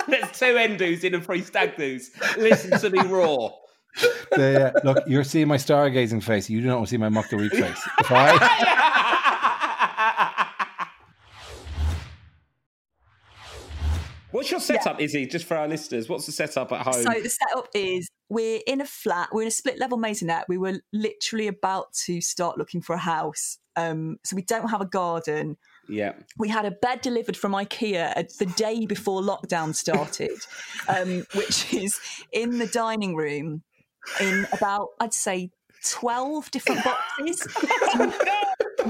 There's 0.09 0.31
two 0.38 0.55
endos 0.57 1.05
in 1.05 1.14
and 1.14 1.25
three 1.25 1.42
stag 1.42 1.77
doos. 1.77 2.11
Listen 2.37 2.79
to 2.81 2.90
me 2.90 3.01
roar. 3.07 3.55
The, 4.33 4.73
uh, 4.75 4.81
look, 4.85 5.05
you're 5.07 5.25
seeing 5.25 5.49
my 5.49 5.57
stargazing 5.57 6.23
face. 6.23 6.49
You 6.51 6.61
do 6.61 6.66
not 6.68 6.77
want 6.77 6.87
to 6.88 6.90
see 6.90 6.97
my 6.99 7.09
mock 7.09 7.29
the 7.31 7.37
week 7.37 7.53
face. 7.53 7.88
If 8.01 8.11
I 8.11 8.33
What's 14.38 14.53
your 14.53 14.61
setup, 14.61 15.01
Isy? 15.01 15.29
Just 15.29 15.46
for 15.46 15.57
our 15.57 15.66
listeners, 15.66 16.09
what's 16.09 16.24
the 16.24 16.31
setup 16.31 16.70
at 16.70 16.83
home? 16.83 17.03
So 17.03 17.11
the 17.20 17.29
setup 17.29 17.66
is 17.74 18.09
we're 18.29 18.61
in 18.68 18.81
a 18.81 18.85
flat, 18.85 19.31
we're 19.33 19.42
in 19.42 19.48
a 19.48 19.51
split 19.51 19.81
level 19.81 19.98
maisonette. 19.98 20.44
We 20.48 20.59
were 20.59 20.74
literally 20.92 21.48
about 21.48 21.92
to 22.05 22.20
start 22.20 22.57
looking 22.57 22.81
for 22.81 22.94
a 22.94 22.98
house. 22.98 23.59
Um, 23.74 24.18
so 24.24 24.37
we 24.37 24.42
don't 24.42 24.68
have 24.68 24.81
a 24.81 24.87
garden. 24.87 25.57
yeah. 25.88 26.12
We 26.38 26.48
had 26.51 26.66
a 26.66 26.70
bed 26.70 27.01
delivered 27.01 27.37
from 27.37 27.51
IKEA 27.51 28.38
the 28.38 28.46
day 28.46 28.87
before 28.87 29.22
lockdown 29.22 29.74
started, 29.74 30.38
um, 30.88 31.24
which 31.35 31.74
is 31.74 31.98
in 32.31 32.59
the 32.59 32.68
dining 32.68 33.16
room 33.16 33.64
in 34.20 34.46
about, 34.53 34.90
I'd 35.01 35.14
say, 35.14 35.51
12 35.85 36.53
different 36.53 36.85
boxes. 36.85 37.44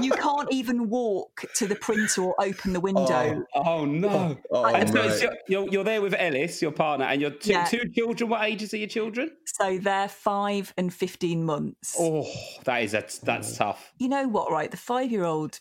you 0.03 0.11
can't 0.11 0.51
even 0.51 0.89
walk 0.89 1.45
to 1.55 1.67
the 1.67 1.75
printer 1.75 2.23
or 2.23 2.35
open 2.39 2.73
the 2.73 2.79
window. 2.79 3.43
Oh, 3.55 3.63
oh 3.65 3.85
no! 3.85 4.09
Oh, 4.09 4.37
oh, 4.51 4.63
I- 4.63 4.79
And 4.79 4.89
so 4.89 5.03
your- 5.03 5.37
you're, 5.47 5.69
you're 5.69 5.83
there 5.83 6.01
with 6.01 6.13
Elis, 6.13 6.61
your 6.61 6.71
partner, 6.71 7.05
and 7.05 7.21
your 7.21 7.31
two, 7.31 7.51
Yeah. 7.51 7.65
two 7.65 7.89
children. 7.89 8.29
What 8.29 8.43
ages 8.43 8.73
are 8.73 8.77
your 8.77 8.87
children? 8.87 9.31
So 9.45 9.77
they're 9.77 10.09
five 10.09 10.73
and 10.77 10.93
15 10.93 11.43
months. 11.43 11.95
Oh, 11.99 12.27
that 12.65 12.83
is 12.83 12.93
a, 12.93 13.03
that's 13.23 13.53
mm. 13.53 13.57
tough. 13.57 13.93
you 13.97 14.09
know 14.09 14.27
what, 14.27 14.51
right? 14.51 14.71
The 14.71 14.77
five 14.77 15.11
year 15.11 15.23
old 15.23 15.59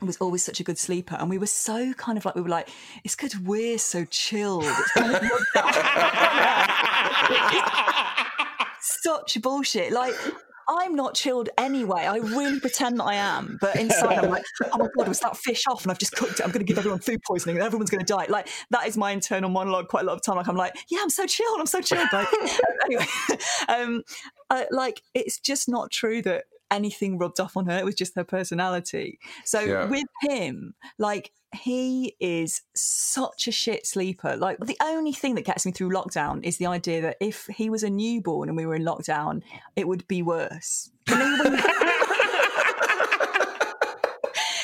was 0.00 0.16
always 0.18 0.44
such 0.44 0.60
a 0.60 0.64
good 0.64 0.78
sleeper. 0.78 1.16
And 1.18 1.28
we 1.28 1.38
were 1.38 1.46
so 1.46 1.92
kind 1.94 2.18
of 2.18 2.24
like, 2.24 2.34
we 2.34 2.42
were 2.42 2.48
like, 2.48 2.68
it's 3.04 3.16
because 3.16 3.38
we're 3.38 3.78
so 3.78 4.04
chilled. 4.04 4.64
It's 4.64 4.92
kind 4.92 5.14
such 8.80 9.40
bullshit. 9.42 9.92
Like, 9.92 10.14
I'm 10.68 10.94
not 10.94 11.14
chilled 11.14 11.48
anyway. 11.56 12.02
I 12.02 12.16
really 12.16 12.60
pretend 12.60 13.00
that 13.00 13.04
I 13.04 13.14
am, 13.14 13.56
but 13.60 13.76
inside 13.80 14.18
I'm 14.18 14.30
like, 14.30 14.44
oh 14.72 14.78
my 14.78 14.88
god, 14.96 15.08
was 15.08 15.20
that 15.20 15.36
fish 15.36 15.64
off? 15.66 15.82
And 15.82 15.90
I've 15.90 15.98
just 15.98 16.12
cooked 16.12 16.40
it. 16.40 16.42
I'm 16.42 16.50
going 16.50 16.64
to 16.64 16.70
give 16.70 16.78
everyone 16.78 17.00
food 17.00 17.20
poisoning, 17.26 17.56
and 17.56 17.64
everyone's 17.64 17.90
going 17.90 18.04
to 18.04 18.12
die. 18.12 18.26
Like 18.28 18.48
that 18.70 18.86
is 18.86 18.96
my 18.96 19.12
internal 19.12 19.48
monologue. 19.50 19.88
Quite 19.88 20.04
a 20.04 20.06
lot 20.06 20.14
of 20.14 20.22
time, 20.22 20.36
like 20.36 20.48
I'm 20.48 20.56
like, 20.56 20.76
yeah, 20.90 20.98
I'm 21.02 21.10
so 21.10 21.26
chilled. 21.26 21.58
I'm 21.58 21.66
so 21.66 21.80
chilled. 21.80 22.08
Like 22.12 22.28
anyway, 22.84 23.06
um, 23.68 24.02
uh, 24.50 24.64
like 24.70 25.02
it's 25.14 25.38
just 25.38 25.68
not 25.68 25.90
true 25.90 26.20
that 26.22 26.44
anything 26.70 27.18
rubbed 27.18 27.40
off 27.40 27.56
on 27.56 27.66
her. 27.66 27.78
It 27.78 27.84
was 27.84 27.94
just 27.94 28.14
her 28.16 28.24
personality. 28.24 29.18
So 29.44 29.60
Yeah. 29.60 29.86
with 29.86 30.06
him, 30.22 30.74
like 30.98 31.32
he 31.54 32.14
is 32.20 32.62
such 32.74 33.48
a 33.48 33.52
shit 33.52 33.86
sleeper. 33.86 34.36
Like 34.36 34.58
the 34.60 34.76
only 34.82 35.12
thing 35.12 35.34
that 35.36 35.44
gets 35.44 35.64
me 35.64 35.72
through 35.72 35.90
lockdown 35.90 36.44
is 36.44 36.58
the 36.58 36.66
idea 36.66 37.00
that 37.02 37.16
if 37.20 37.46
he 37.46 37.70
was 37.70 37.82
a 37.82 37.90
newborn 37.90 38.48
and 38.48 38.56
we 38.56 38.66
were 38.66 38.74
in 38.74 38.84
lockdown, 38.84 39.42
it 39.74 39.88
would 39.88 40.06
be 40.08 40.22
worse. 40.22 40.90
You 41.08 41.16
know 41.16 41.38
when 41.42 41.52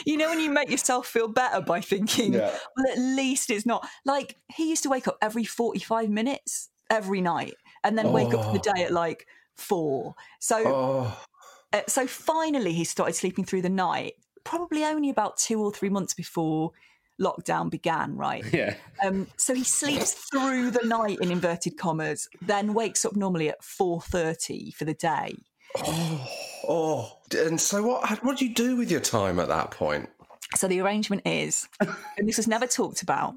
you, 0.05 0.17
know 0.19 0.29
when 0.29 0.41
you 0.41 0.51
make 0.51 0.71
yourself 0.71 1.07
feel 1.07 1.29
better 1.29 1.61
by 1.63 1.81
thinking, 1.81 2.35
Yeah. 2.35 2.55
well, 2.77 2.93
at 2.93 2.99
least 2.99 3.51
it's 3.51 3.65
not 3.65 3.87
like 4.05 4.37
he 4.55 4.69
used 4.69 4.83
to 4.83 4.91
wake 4.91 5.09
up 5.09 5.17
every 5.23 5.45
45 5.45 6.11
minutes 6.11 6.69
every 6.91 7.23
night 7.23 7.55
and 7.83 7.97
then 7.97 8.13
wake 8.13 8.35
up 8.35 8.45
for 8.45 8.53
the 8.53 8.71
oh. 8.71 8.75
day 8.75 8.85
at 8.85 8.93
like 8.93 9.27
four. 9.57 10.15
So 10.41 10.63
Oh, 10.67 11.19
uh, 11.75 11.81
so 11.89 12.07
finally, 12.07 12.73
he 12.73 12.85
started 12.85 13.15
sleeping 13.15 13.45
through 13.45 13.63
the 13.63 13.69
night, 13.69 14.15
probably 14.45 14.85
only 14.85 15.11
about 15.11 15.37
two 15.37 15.61
or 15.61 15.73
three 15.73 15.89
months 15.89 16.15
before 16.15 16.71
lockdown 17.21 17.69
began, 17.69 18.17
right? 18.17 18.45
Yeah. 18.53 18.75
Um, 19.05 19.27
so 19.37 19.55
he 19.55 19.65
sleeps 19.65 20.13
through 20.31 20.71
the 20.71 20.87
night 20.87 21.19
in 21.21 21.33
inverted 21.33 21.77
commas, 21.77 22.29
then 22.41 22.75
wakes 22.75 23.05
up 23.05 23.17
normally 23.17 23.49
at 23.49 23.63
four 23.63 24.01
thirty 24.01 24.71
for 24.71 24.85
the 24.85 24.95
day. 24.95 25.35
oh. 26.69 27.19
And 27.37 27.61
so 27.61 27.83
what? 27.83 28.23
What 28.23 28.39
do 28.39 28.47
you 28.47 28.55
do 28.55 28.77
with 28.77 28.91
your 28.91 29.01
time 29.01 29.41
at 29.41 29.49
that 29.49 29.73
point? 29.73 30.09
So 30.55 30.69
the 30.69 30.81
arrangement 30.81 31.23
is, 31.27 31.69
and 31.81 32.29
this 32.29 32.37
was 32.37 32.47
never 32.47 32.69
talked 32.69 33.03
about. 33.03 33.35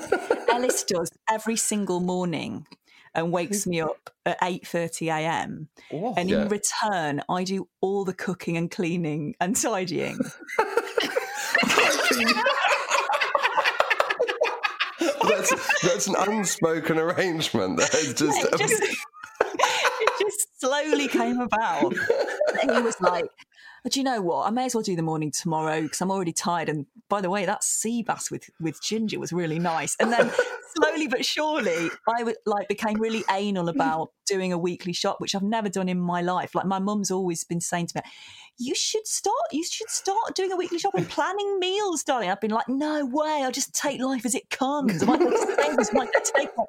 Elis 0.52 0.84
does 0.84 1.10
every 1.28 1.56
single 1.56 2.00
morning 2.00 2.66
and 3.14 3.32
wakes 3.32 3.66
me 3.66 3.80
up 3.80 4.10
at 4.24 4.38
eight 4.42 4.66
thirty 4.66 5.08
a.m. 5.08 5.68
And 5.90 6.30
Yeah. 6.30 6.42
in 6.42 6.48
return, 6.48 7.22
I 7.28 7.44
do 7.44 7.68
all 7.80 8.04
the 8.04 8.14
cooking 8.14 8.56
and 8.56 8.70
cleaning 8.70 9.34
and 9.40 9.56
tidying. 9.56 10.18
That's 15.22 15.80
that's 15.82 16.06
an 16.06 16.14
unspoken 16.18 16.98
arrangement. 16.98 17.78
That 17.78 17.94
is 17.94 18.14
just, 18.14 18.38
it 18.44 18.58
just, 18.58 18.82
it 19.40 20.10
just 20.20 20.60
slowly 20.60 21.08
came 21.08 21.40
about. 21.40 21.94
He 21.94 22.80
was 22.82 23.00
like, 23.00 23.24
Oh, 23.84 23.88
do 23.88 24.00
you 24.00 24.04
know 24.04 24.20
what? 24.20 24.46
I 24.46 24.50
may 24.50 24.66
as 24.66 24.74
well 24.74 24.82
do 24.82 24.96
the 24.96 25.02
morning 25.02 25.30
tomorrow 25.30 25.82
because 25.82 26.00
I'm 26.00 26.10
already 26.10 26.32
tired. 26.32 26.68
And 26.68 26.86
by 27.08 27.20
the 27.20 27.30
way, 27.30 27.46
that 27.46 27.64
sea 27.64 28.02
bass 28.02 28.30
with, 28.30 28.50
with 28.60 28.82
ginger 28.82 29.18
was 29.18 29.32
really 29.32 29.58
nice. 29.58 29.96
And 29.98 30.12
then 30.12 30.30
slowly 30.76 31.08
but 31.08 31.24
surely, 31.24 31.90
I 32.08 32.22
would, 32.22 32.36
like 32.46 32.68
became 32.68 33.00
really 33.00 33.24
anal 33.30 33.68
about 33.68 34.10
doing 34.26 34.52
a 34.52 34.58
weekly 34.58 34.92
shop, 34.92 35.20
which 35.20 35.34
I've 35.34 35.42
never 35.42 35.68
done 35.68 35.88
in 35.88 35.98
my 35.98 36.20
life. 36.20 36.54
Like 36.54 36.66
my 36.66 36.78
mum's 36.78 37.10
always 37.10 37.42
been 37.44 37.60
saying 37.60 37.88
to 37.88 37.96
me, 37.96 38.10
"You 38.58 38.74
should 38.74 39.06
start. 39.06 39.34
You 39.50 39.64
should 39.64 39.90
start 39.90 40.34
doing 40.34 40.52
a 40.52 40.56
weekly 40.56 40.78
shop 40.78 40.94
and 40.94 41.08
planning 41.08 41.58
meals, 41.58 42.04
darling." 42.04 42.30
I've 42.30 42.40
been 42.40 42.50
like, 42.50 42.68
"No 42.68 43.04
way! 43.04 43.42
I'll 43.42 43.50
just 43.50 43.74
take 43.74 44.00
life 44.00 44.24
as 44.24 44.34
it 44.34 44.48
comes. 44.50 45.02
I 45.02 45.06
might 45.06 45.20
go 45.20 45.30
to 45.30 45.36
Sainsbury's, 45.36 45.90
I 45.90 45.94
might 45.94 46.12
go. 46.56 46.66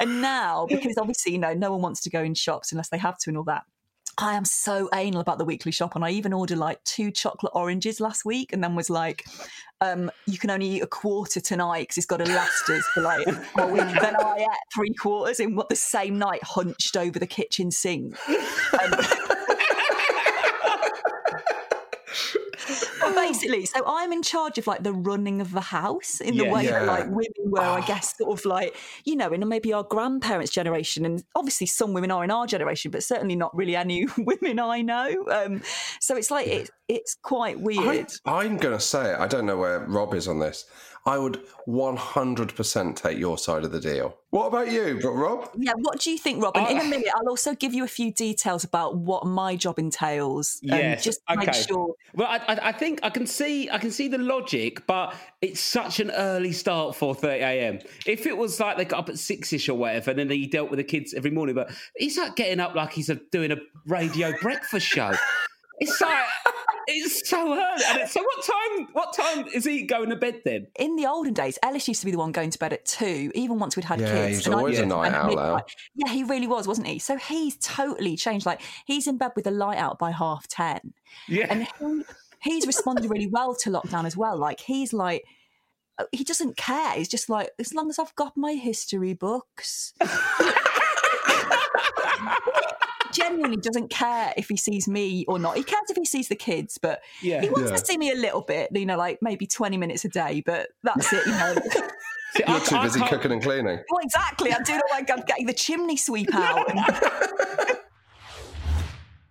And 0.00 0.20
now, 0.20 0.66
because 0.68 0.96
obviously, 0.98 1.32
you 1.32 1.38
know, 1.38 1.54
no 1.54 1.72
one 1.72 1.82
wants 1.82 2.00
to 2.02 2.10
go 2.10 2.22
in 2.22 2.34
shops 2.34 2.72
unless 2.72 2.88
they 2.88 2.98
have 2.98 3.18
to 3.18 3.30
and 3.30 3.38
all 3.38 3.44
that. 3.44 3.64
I 4.18 4.34
am 4.34 4.44
so 4.44 4.88
anal 4.94 5.20
about 5.20 5.38
the 5.38 5.44
weekly 5.44 5.72
shop, 5.72 5.94
and 5.94 6.04
I 6.04 6.10
even 6.10 6.32
ordered 6.32 6.58
like 6.58 6.82
two 6.84 7.10
chocolate 7.10 7.52
oranges 7.54 8.00
last 8.00 8.24
week, 8.24 8.52
and 8.52 8.62
then 8.62 8.74
was 8.74 8.90
like, 8.90 9.24
um, 9.80 10.10
"You 10.26 10.38
can 10.38 10.50
only 10.50 10.66
eat 10.66 10.82
a 10.82 10.86
quarter 10.86 11.40
tonight 11.40 11.82
because 11.82 11.98
it's 11.98 12.06
got 12.06 12.26
last 12.28 12.70
for 12.94 13.00
like 13.00 13.26
a 13.26 13.66
week." 13.66 13.82
Then 14.02 14.16
I 14.16 14.36
ate 14.40 14.48
three 14.74 14.92
quarters 14.94 15.40
in 15.40 15.54
what 15.56 15.68
the 15.68 15.76
same 15.76 16.18
night, 16.18 16.42
hunched 16.44 16.96
over 16.96 17.18
the 17.18 17.26
kitchen 17.26 17.70
sink. 17.70 18.16
Um, 18.28 18.92
basically, 23.32 23.66
so 23.66 23.82
I'm 23.86 24.12
in 24.12 24.22
charge 24.22 24.58
of 24.58 24.66
like 24.66 24.82
the 24.82 24.92
running 24.92 25.40
of 25.40 25.52
the 25.52 25.60
house 25.60 26.20
in 26.20 26.36
the 26.36 26.44
Yeah. 26.44 26.52
way 26.52 26.66
that 26.66 26.86
like 26.86 27.06
women 27.06 27.32
were, 27.46 27.60
I 27.60 27.80
guess, 27.86 28.16
sort 28.16 28.38
of 28.38 28.44
like, 28.44 28.76
you 29.04 29.16
know, 29.16 29.32
in 29.32 29.46
maybe 29.48 29.72
our 29.72 29.82
grandparents' 29.82 30.50
generation. 30.50 31.04
And 31.04 31.24
obviously 31.34 31.66
some 31.66 31.92
women 31.92 32.10
are 32.10 32.24
in 32.24 32.30
our 32.30 32.46
generation, 32.46 32.90
but 32.90 33.02
certainly 33.02 33.36
not 33.36 33.54
really 33.56 33.76
any 33.76 34.06
women 34.18 34.58
I 34.58 34.82
know. 34.82 35.24
Um, 35.30 35.62
so 36.00 36.16
it's 36.16 36.30
like, 36.30 36.46
it, 36.46 36.70
it's 36.88 37.14
quite 37.22 37.56
I, 37.56 37.60
weird. 37.60 38.12
I'm 38.26 38.56
going 38.56 38.76
to 38.76 38.80
say 38.80 39.12
it. 39.12 39.18
I 39.18 39.26
don't 39.26 39.46
know 39.46 39.56
where 39.56 39.80
Rob 39.80 40.14
is 40.14 40.28
on 40.28 40.38
this. 40.38 40.66
I 41.04 41.18
would 41.18 41.40
100% 41.66 42.96
take 42.96 43.18
your 43.18 43.36
side 43.36 43.64
of 43.64 43.72
the 43.72 43.80
deal. 43.80 44.16
What 44.30 44.46
about 44.46 44.70
you, 44.70 44.98
Rob? 45.00 45.50
yeah, 45.58 45.72
what 45.76 46.00
do 46.00 46.10
you 46.10 46.16
think, 46.16 46.42
Robin? 46.42 46.64
In 46.66 46.78
a 46.78 46.84
minute, 46.84 47.08
I'll 47.16 47.28
also 47.28 47.54
give 47.54 47.74
you 47.74 47.84
a 47.84 47.88
few 47.88 48.12
details 48.12 48.64
about 48.64 48.96
what 48.96 49.26
my 49.26 49.56
job 49.56 49.78
entails. 49.78 50.60
um, 50.70 50.78
Yes, 50.78 51.04
just 51.04 51.20
to 51.28 51.36
make 51.36 51.48
okay. 51.50 51.62
sure. 51.62 51.94
Well, 52.14 52.28
I, 52.28 52.36
I, 52.54 52.68
I 52.68 52.72
think 52.72 53.00
I 53.02 53.10
can 53.10 53.26
see 53.26 53.68
I 53.68 53.76
can 53.78 53.90
see 53.90 54.08
the 54.08 54.16
logic, 54.16 54.86
but 54.86 55.14
it's 55.42 55.60
such 55.60 56.00
an 56.00 56.10
early 56.12 56.52
start, 56.52 56.96
four 56.96 57.14
thirty 57.14 57.42
a.m. 57.42 57.80
If 58.06 58.26
it 58.26 58.36
was 58.36 58.58
like 58.58 58.78
they 58.78 58.86
got 58.86 59.00
up 59.00 59.08
at 59.10 59.18
six 59.18 59.52
ish 59.52 59.68
or 59.68 59.74
whatever, 59.74 60.12
and 60.12 60.20
then 60.20 60.30
he 60.30 60.46
dealt 60.46 60.70
with 60.70 60.78
the 60.78 60.84
kids 60.84 61.12
every 61.12 61.30
morning, 61.30 61.54
but 61.54 61.70
he's 61.96 62.16
like 62.16 62.34
getting 62.34 62.60
up 62.60 62.74
like 62.74 62.92
he's 62.92 63.10
a, 63.10 63.16
doing 63.16 63.52
a 63.52 63.56
radio 63.86 64.32
breakfast 64.40 64.86
show. 64.86 65.12
It's 65.80 66.00
like 66.00 66.24
it's 66.86 67.28
so 67.28 67.52
early. 67.54 67.82
And 67.88 67.98
it's, 68.00 68.12
so 68.12 68.22
what 68.22 68.44
time? 68.44 68.88
What 68.92 69.12
time 69.14 69.46
is 69.54 69.64
he 69.64 69.82
going 69.82 70.10
to 70.10 70.16
bed 70.16 70.42
then? 70.44 70.66
in 70.78 70.96
the 70.96 71.06
olden 71.06 71.34
days, 71.34 71.58
Elis 71.62 71.88
used 71.88 72.00
to 72.00 72.06
be 72.06 72.12
the 72.12 72.18
one 72.18 72.32
going 72.32 72.50
to 72.50 72.58
bed 72.58 72.72
at 72.72 72.84
two, 72.84 73.30
even 73.34 73.58
once 73.58 73.76
we'd 73.76 73.84
had 73.84 74.00
Yeah, 74.00 74.12
kids. 74.12 74.28
he 74.28 74.36
was 74.36 74.46
and 74.46 74.54
I 74.54 74.58
always 74.58 74.72
used 74.78 74.84
a 74.84 74.86
night 74.86 75.12
owl, 75.12 75.36
though. 75.36 75.60
Yeah, 75.94 76.12
he 76.12 76.24
really 76.24 76.46
was, 76.46 76.66
wasn't 76.68 76.86
he? 76.86 76.98
So 76.98 77.16
he's 77.16 77.56
totally 77.58 78.16
changed. 78.16 78.46
Like 78.46 78.60
he's 78.86 79.06
in 79.06 79.18
bed 79.18 79.32
with 79.34 79.44
the 79.44 79.50
light 79.50 79.78
out 79.78 79.98
by 79.98 80.10
half 80.12 80.46
ten, 80.48 80.92
Yeah. 81.28 81.46
and 81.50 81.66
he, 81.80 82.02
he's 82.50 82.66
responded 82.66 83.10
really 83.10 83.28
well 83.28 83.54
to 83.56 83.70
lockdown 83.70 84.04
as 84.04 84.16
well. 84.16 84.36
Like 84.36 84.60
he's 84.60 84.92
like. 84.92 85.24
uh, 85.98 86.04
He 86.12 86.24
doesn't 86.24 86.56
care. 86.56 86.92
He's 86.94 87.08
just 87.08 87.28
like, 87.28 87.50
as 87.58 87.74
long 87.74 87.90
as 87.90 87.98
I've 87.98 88.14
got 88.14 88.36
my 88.36 88.52
history 88.54 89.14
books. 89.14 89.92
Genuinely 93.12 93.56
doesn't 93.58 93.90
care 93.90 94.32
if 94.36 94.48
he 94.48 94.56
sees 94.56 94.88
me 94.88 95.24
or 95.28 95.38
not. 95.38 95.56
He 95.56 95.62
cares 95.62 95.82
if 95.90 95.96
he 95.96 96.04
sees 96.04 96.28
the 96.28 96.36
kids, 96.36 96.78
but 96.80 97.00
Yeah. 97.22 97.40
he 97.42 97.48
wants 97.50 97.70
Yeah. 97.70 97.76
to 97.76 97.84
see 97.86 97.96
me 97.98 98.10
a 98.10 98.14
little 98.16 98.40
bit, 98.42 98.70
you 98.74 98.86
know, 98.86 98.96
like 98.96 99.18
maybe 99.22 99.46
20 99.46 99.76
minutes 99.76 100.04
a 100.04 100.08
day, 100.08 100.42
but 100.44 100.68
that's 100.82 101.12
it, 101.12 101.24
you 101.26 101.32
know. 101.32 101.54
See, 102.34 102.42
You're 102.48 102.60
too 102.60 102.76
I 102.76 102.82
busy 102.84 102.98
can't- 103.00 103.12
cooking 103.12 103.32
and 103.32 103.42
cleaning. 103.42 103.78
well, 103.90 104.00
exactly. 104.02 104.54
I'm 104.54 104.62
doing 104.62 104.78
it 104.78 104.84
like 104.90 105.10
I'm 105.10 105.20
getting 105.26 105.44
the 105.46 105.52
chimney 105.52 105.98
sweep 105.98 106.34
out. 106.34 106.70
And, 106.70 106.80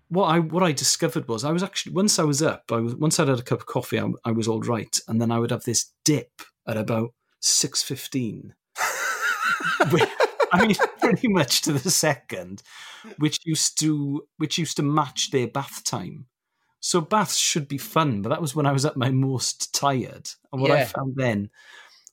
what 0.09 0.25
I 0.27 0.39
what 0.39 0.61
I 0.61 0.71
discovered 0.71 1.27
was 1.27 1.43
I 1.43 1.51
was 1.51 1.63
actually 1.63 1.93
once 1.93 2.19
I 2.19 2.23
was 2.23 2.43
up, 2.43 2.65
I 2.71 2.75
was 2.77 2.95
once 2.95 3.19
I'd 3.19 3.27
had 3.27 3.39
a 3.39 3.43
cup 3.43 3.61
of 3.61 3.65
coffee, 3.65 3.99
I, 3.99 4.07
I 4.25 4.31
was 4.31 4.47
all 4.47 4.61
right, 4.61 4.99
and 5.07 5.19
then 5.19 5.31
I 5.31 5.39
would 5.39 5.49
have 5.51 5.63
this 5.63 5.91
dip 6.05 6.29
at 6.67 6.77
about 6.77 7.13
six 7.39 7.81
fifteen. 7.81 8.53
I 10.51 10.65
mean, 10.65 10.75
pretty 10.99 11.27
much 11.27 11.61
to 11.63 11.73
the 11.73 11.91
second, 11.91 12.61
which 13.17 13.39
used 13.45 13.79
to 13.79 14.27
which 14.37 14.57
used 14.57 14.77
to 14.77 14.83
match 14.83 15.31
their 15.31 15.47
bath 15.47 15.83
time. 15.83 16.27
So 16.79 16.99
baths 16.99 17.37
should 17.37 17.67
be 17.67 17.77
fun, 17.77 18.21
but 18.21 18.29
that 18.29 18.41
was 18.41 18.55
when 18.55 18.65
I 18.65 18.71
was 18.71 18.85
at 18.85 18.97
my 18.97 19.11
most 19.11 19.73
tired. 19.73 20.29
And 20.51 20.61
what 20.61 20.71
I 20.71 20.83
found 20.83 21.13
then 21.15 21.51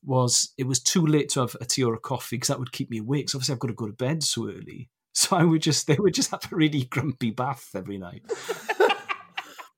was 0.05 0.53
it 0.59 0.67
was 0.67 0.81
too 0.81 1.07
late 1.07 1.31
to 1.31 1.41
have 1.41 1.57
a 1.61 1.65
tea 1.65 1.85
or 1.85 1.95
a 1.95 1.99
coffee 1.99 2.37
because 2.37 2.49
that 2.49 2.59
would 2.59 2.73
keep 2.73 2.91
me 2.91 2.99
awake. 2.99 3.31
So 3.31 3.39
obviously 3.39 3.55
I've 3.55 3.61
got 3.61 3.69
to 3.69 3.75
go 3.75 3.87
to 3.87 3.93
bed 3.93 4.23
so 4.23 4.49
early. 4.49 4.91
So 5.15 5.37
I 5.37 5.43
would 5.43 5.63
just 5.63 5.89
they 5.89 5.97
would 5.97 6.15
just 6.15 6.31
have 6.31 6.47
a 6.53 6.55
really 6.55 6.85
grumpy 6.91 7.33
bath 7.33 7.71
every 7.75 7.99
night. 7.99 8.23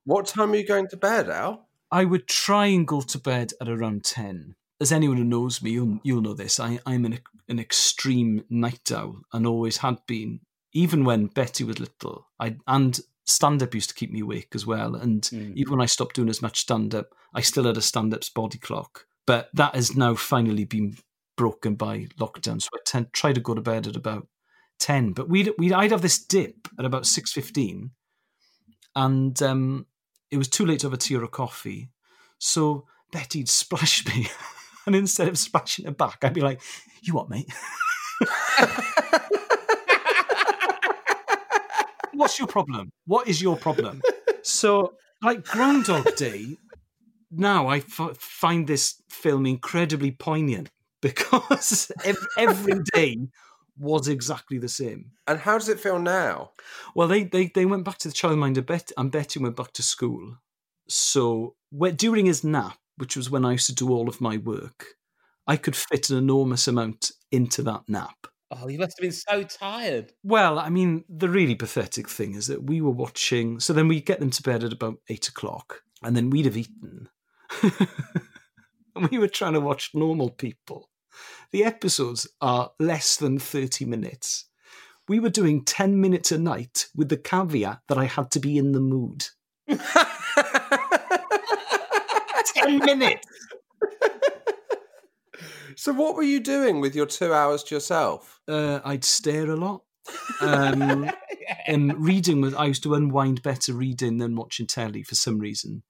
What 0.04 0.26
time 0.26 0.52
are 0.52 0.56
you 0.56 0.66
going 0.66 0.88
to 0.88 0.98
bed, 0.98 1.30
Al? 1.30 1.68
I 1.90 2.04
would 2.04 2.26
try 2.28 2.66
and 2.66 2.86
go 2.86 3.00
to 3.00 3.18
bed 3.18 3.52
at 3.58 3.68
around 3.68 4.04
ten. 4.04 4.56
As 4.81 4.93
anyone 4.93 5.18
who 5.18 5.24
knows 5.24 5.62
me, 5.62 5.72
you'll, 5.72 6.01
you'll 6.03 6.22
know 6.22 6.35
this. 6.35 6.59
I, 6.59 6.78
I'm 6.87 7.05
an, 7.05 7.18
an 7.49 7.59
extreme 7.59 8.45
night 8.49 8.91
owl 8.93 9.20
and 9.33 9.47
always 9.47 9.78
had 9.78 9.99
been. 10.07 10.41
Even 10.72 11.05
when 11.05 11.26
Betty 11.26 11.64
was 11.64 11.81
little, 11.81 12.28
I 12.39 12.57
and 12.66 12.99
stand 13.26 13.62
up 13.62 13.74
used 13.74 13.89
to 13.89 13.95
keep 13.95 14.11
me 14.11 14.20
awake 14.20 14.51
as 14.55 14.66
well. 14.66 14.95
And 14.95 15.28
even 15.57 15.72
when 15.72 15.81
I 15.81 15.87
stopped 15.87 16.16
doing 16.16 16.28
as 16.28 16.43
much 16.43 16.61
stand 16.61 16.95
up, 16.95 17.14
I 17.35 17.41
still 17.41 17.64
had 17.64 17.76
a 17.76 17.83
stand 17.83 18.12
up's 18.14 18.28
body 18.28 18.59
clock. 18.59 19.07
But 19.26 19.51
that 19.55 19.74
has 19.74 19.97
now 19.97 20.14
finally 20.14 20.64
been 20.64 20.97
broken 21.37 21.74
by 21.74 22.09
lockdown. 22.18 22.61
So 22.61 22.68
I 22.74 22.78
tend, 22.85 23.12
try 23.12 23.33
to 23.33 23.41
go 23.41 23.55
to 23.55 23.61
bed 23.61 23.87
at 23.87 23.97
about 23.97 24.28
ten. 24.78 25.12
But 25.12 25.28
we'd, 25.28 25.53
we'd 25.59 25.72
I'd 25.72 25.93
have 25.93 26.03
this 26.03 26.22
dip 26.22 26.68
at 26.78 26.85
about 26.85 27.07
six 27.07 27.33
fifteen, 27.33 27.93
and 28.97 29.41
um, 29.43 29.87
it 30.31 30.37
was 30.37 30.49
too 30.49 30.66
late 30.66 30.81
to 30.81 30.87
have 30.87 30.95
a 30.95 30.97
tea 30.97 31.16
or 31.16 31.24
a 31.24 31.28
coffee. 31.28 31.91
So 32.39 32.87
Betty'd 33.12 33.49
splash 33.62 34.07
me. 34.07 34.28
And 34.87 34.97
instead 34.97 35.28
of 35.28 35.39
splashing 35.39 35.85
her 35.87 35.93
back, 35.93 36.18
I'd 36.22 36.35
be 36.35 36.41
like, 36.41 36.61
You 37.03 37.14
what, 37.14 37.31
mate? 37.31 37.53
what's 42.20 42.39
your 42.39 42.49
problem? 42.49 42.91
What 43.07 43.28
is 43.28 43.41
your 43.43 43.57
problem? 43.57 44.03
So, 44.43 44.95
like 45.22 45.45
Groundhog 45.45 46.14
Day, 46.16 46.57
now 47.31 47.66
I 47.66 47.78
f- 47.78 48.16
find 48.18 48.66
this 48.66 49.03
film 49.09 49.47
incredibly 49.47 50.11
poignant 50.11 50.68
because 51.01 51.91
ev- 52.05 52.26
every 52.37 52.81
day 52.95 53.16
was 53.78 54.09
exactly 54.09 54.59
the 54.59 54.68
same. 54.68 55.12
And 55.26 55.39
how 55.39 55.59
does 55.59 55.68
it 55.68 55.81
feel 55.81 55.99
now? 55.99 56.53
Well, 56.95 57.09
they 57.09 57.24
they, 57.24 57.47
they 57.55 57.66
went 57.66 57.85
back 57.85 57.99
to 57.99 58.09
the 58.09 58.14
childminder, 58.14 58.64
Bet- 58.64 58.93
and 58.97 59.11
Betty 59.11 59.41
went 59.41 59.57
back 59.57 59.72
to 59.72 59.83
school. 59.83 60.37
So 60.89 61.55
during 61.97 62.26
his 62.26 62.45
nap, 62.45 62.76
which 63.01 63.16
was 63.16 63.30
when 63.30 63.44
I 63.44 63.53
used 63.53 63.66
to 63.66 63.74
do 63.74 63.90
all 63.90 64.09
of 64.09 64.20
my 64.20 64.36
work, 64.36 64.86
I 65.46 65.57
could 65.57 65.74
fit 65.74 66.11
an 66.11 66.18
enormous 66.18 66.68
amount 66.68 67.12
into 67.32 67.62
that 67.62 67.82
nap. 67.88 68.26
Oh, 68.51 68.68
you 68.68 68.78
must 68.78 68.98
have 68.98 69.03
been 69.03 69.12
so 69.12 69.44
tired. 69.44 70.12
Well, 70.24 70.59
I 70.59 70.70
mean, 70.70 71.05
the 71.09 71.28
really 71.28 71.55
pathetic 71.55 72.09
thing 72.09 72.34
is 72.34 72.48
that 72.48 72.64
we 72.64 72.80
were 72.80 72.90
watching. 72.90 73.61
So 73.61 73.72
then 73.72 73.86
we 73.88 74.01
get 74.01 74.18
them 74.18 74.30
to 74.30 74.42
bed 74.42 74.64
at 74.64 74.72
about 74.72 74.98
eight 75.09 75.28
o'clock, 75.28 75.82
and 76.03 76.16
then 76.16 76.30
we'd 76.30 76.46
have 76.46 76.57
eaten. 76.57 77.09
and 77.62 79.09
we 79.11 79.18
were 79.18 79.28
trying 79.28 79.53
to 79.53 79.61
watch 79.61 79.90
normal 79.94 80.30
people. 80.30 80.90
The 81.53 81.64
episodes 81.64 82.28
are 82.40 82.72
less 82.78 83.16
than 83.16 83.38
30 83.38 83.84
minutes. 83.84 84.46
We 85.09 85.20
were 85.20 85.30
doing 85.30 85.64
10 85.64 86.01
minutes 86.01 86.30
a 86.32 86.38
night 86.38 86.86
with 86.94 87.09
the 87.09 87.16
caveat 87.16 87.80
that 87.88 87.98
I 87.98 88.05
had 88.05 88.30
to 88.32 88.40
be 88.40 88.59
in 88.59 88.72
the 88.72 88.80
mood. 88.80 89.26
10 92.62 92.78
minutes! 92.78 93.26
So, 95.80 95.94
what 95.94 96.14
were 96.14 96.22
you 96.22 96.40
doing 96.40 96.82
with 96.82 96.94
your 96.94 97.06
two 97.06 97.32
hours 97.32 97.62
to 97.64 97.74
yourself? 97.74 98.38
Uh, 98.46 98.80
I'd 98.84 99.02
stare 99.02 99.50
a 99.50 99.56
lot. 99.56 99.82
Um, 100.42 101.11
and 101.66 101.94
reading 101.96 102.42
was, 102.42 102.52
I 102.52 102.66
used 102.66 102.82
to 102.82 102.94
unwind 102.94 103.42
better 103.42 103.72
reading 103.72 104.18
than 104.18 104.36
watching 104.36 104.66
telly 104.66 105.02
for 105.02 105.14
some 105.14 105.38
reason. 105.38 105.82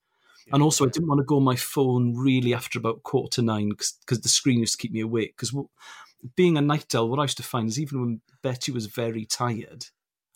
And 0.53 0.63
also, 0.63 0.85
I 0.85 0.91
didn't 0.91 1.09
want 1.09 1.19
to 1.19 1.25
go 1.25 1.39
on 1.39 1.43
my 1.43 1.57
phone 1.57 2.15
really 2.15 2.55
after 2.55 2.79
about 2.79 3.03
quarter 3.03 3.37
to 3.37 3.43
nine 3.43 3.71
because 3.71 4.21
the 4.21 4.29
screen 4.29 4.61
used 4.61 4.79
to 4.79 4.79
keep 4.79 4.93
me 4.93 5.01
awake. 5.01 5.35
Because 5.37 5.53
being 6.37 6.57
a 6.57 6.61
night 6.61 6.95
owl, 6.95 7.09
what 7.09 7.19
I 7.19 7.25
used 7.25 7.39
to 7.39 7.43
find 7.43 7.69
is 7.69 7.81
even 7.81 8.01
when 8.01 8.21
Betty 8.43 8.71
was 8.71 8.87
very 8.87 9.25
tired, 9.25 9.87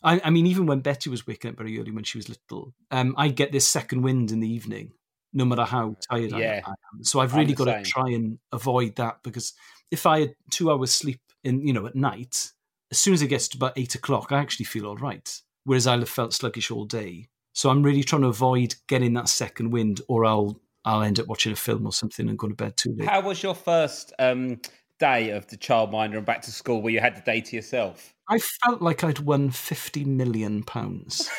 I, 0.03 0.19
I 0.21 0.31
mean, 0.31 0.47
even 0.47 0.65
when 0.65 0.81
Betty 0.81 1.09
was 1.09 1.25
waking 1.25 1.51
up 1.51 1.57
very 1.57 1.79
early 1.79 1.91
when 1.91 2.03
she 2.03 2.17
was 2.17 2.27
little, 2.27 2.73
um, 2.91 3.15
I'd 3.17 3.37
get 3.37 3.53
this 3.53 3.67
second 3.67 4.01
wind 4.01 4.31
in 4.31 4.41
the 4.41 4.51
evening, 4.51 4.91
no 5.35 5.45
matter 5.45 5.65
how 5.65 5.95
tired 6.09 6.33
I- 6.33 6.39
Yeah. 6.39 6.61
I, 6.65 6.69
am. 6.69 7.03
So 7.03 7.19
I've 7.19 7.35
really 7.35 7.53
got 7.53 7.67
same. 7.67 7.83
to 7.83 7.89
try 7.89 8.09
and 8.09 8.39
avoid 8.51 8.95
that 8.95 9.21
because 9.21 9.53
if 9.91 10.05
I 10.07 10.21
had 10.21 10.35
two 10.49 10.71
hours 10.71 10.91
sleep 10.91 11.19
in, 11.43 11.61
you 11.67 11.73
know, 11.73 11.85
at 11.85 11.95
night, 11.95 12.51
as 12.89 12.97
soon 12.97 13.13
as 13.13 13.21
it 13.21 13.27
gets 13.27 13.47
to 13.49 13.57
about 13.57 13.73
eight 13.77 13.93
o'clock, 13.93 14.31
I 14.31 14.39
actually 14.39 14.65
feel 14.65 14.87
all 14.87 14.97
right. 14.97 15.29
Whereas 15.65 15.85
I'll 15.85 15.99
have 15.99 16.09
felt 16.09 16.33
sluggish 16.33 16.71
all 16.71 16.85
day. 16.85 17.27
So 17.53 17.69
I'm 17.69 17.83
really 17.83 18.03
trying 18.03 18.21
to 18.23 18.29
avoid 18.29 18.75
getting 18.87 19.13
that 19.13 19.29
second 19.29 19.71
wind, 19.71 20.01
or 20.07 20.25
I'll 20.25 20.59
I'll 20.85 21.01
end 21.01 21.19
up 21.19 21.27
watching 21.27 21.51
a 21.51 21.55
film 21.55 21.85
or 21.85 21.93
something 21.93 22.29
and 22.29 22.37
go 22.37 22.47
to 22.47 22.53
bed 22.53 22.77
too 22.77 22.95
late. 22.95 23.09
How 23.09 23.21
was 23.21 23.41
your 23.41 23.55
first 23.55 24.13
um, 24.19 24.59
day 24.99 25.31
of 25.31 25.47
the 25.47 25.57
childminder 25.57 26.17
and 26.17 26.25
back 26.25 26.41
to 26.43 26.51
school 26.51 26.81
where 26.81 26.93
you 26.93 26.99
had 26.99 27.15
the 27.15 27.21
day 27.21 27.41
to 27.41 27.55
yourself? 27.55 28.13
I 28.29 28.39
felt 28.39 28.81
like 28.81 29.03
I'd 29.03 29.19
won 29.19 29.49
fifty 29.49 30.05
million 30.05 30.63
pounds. 30.63 31.29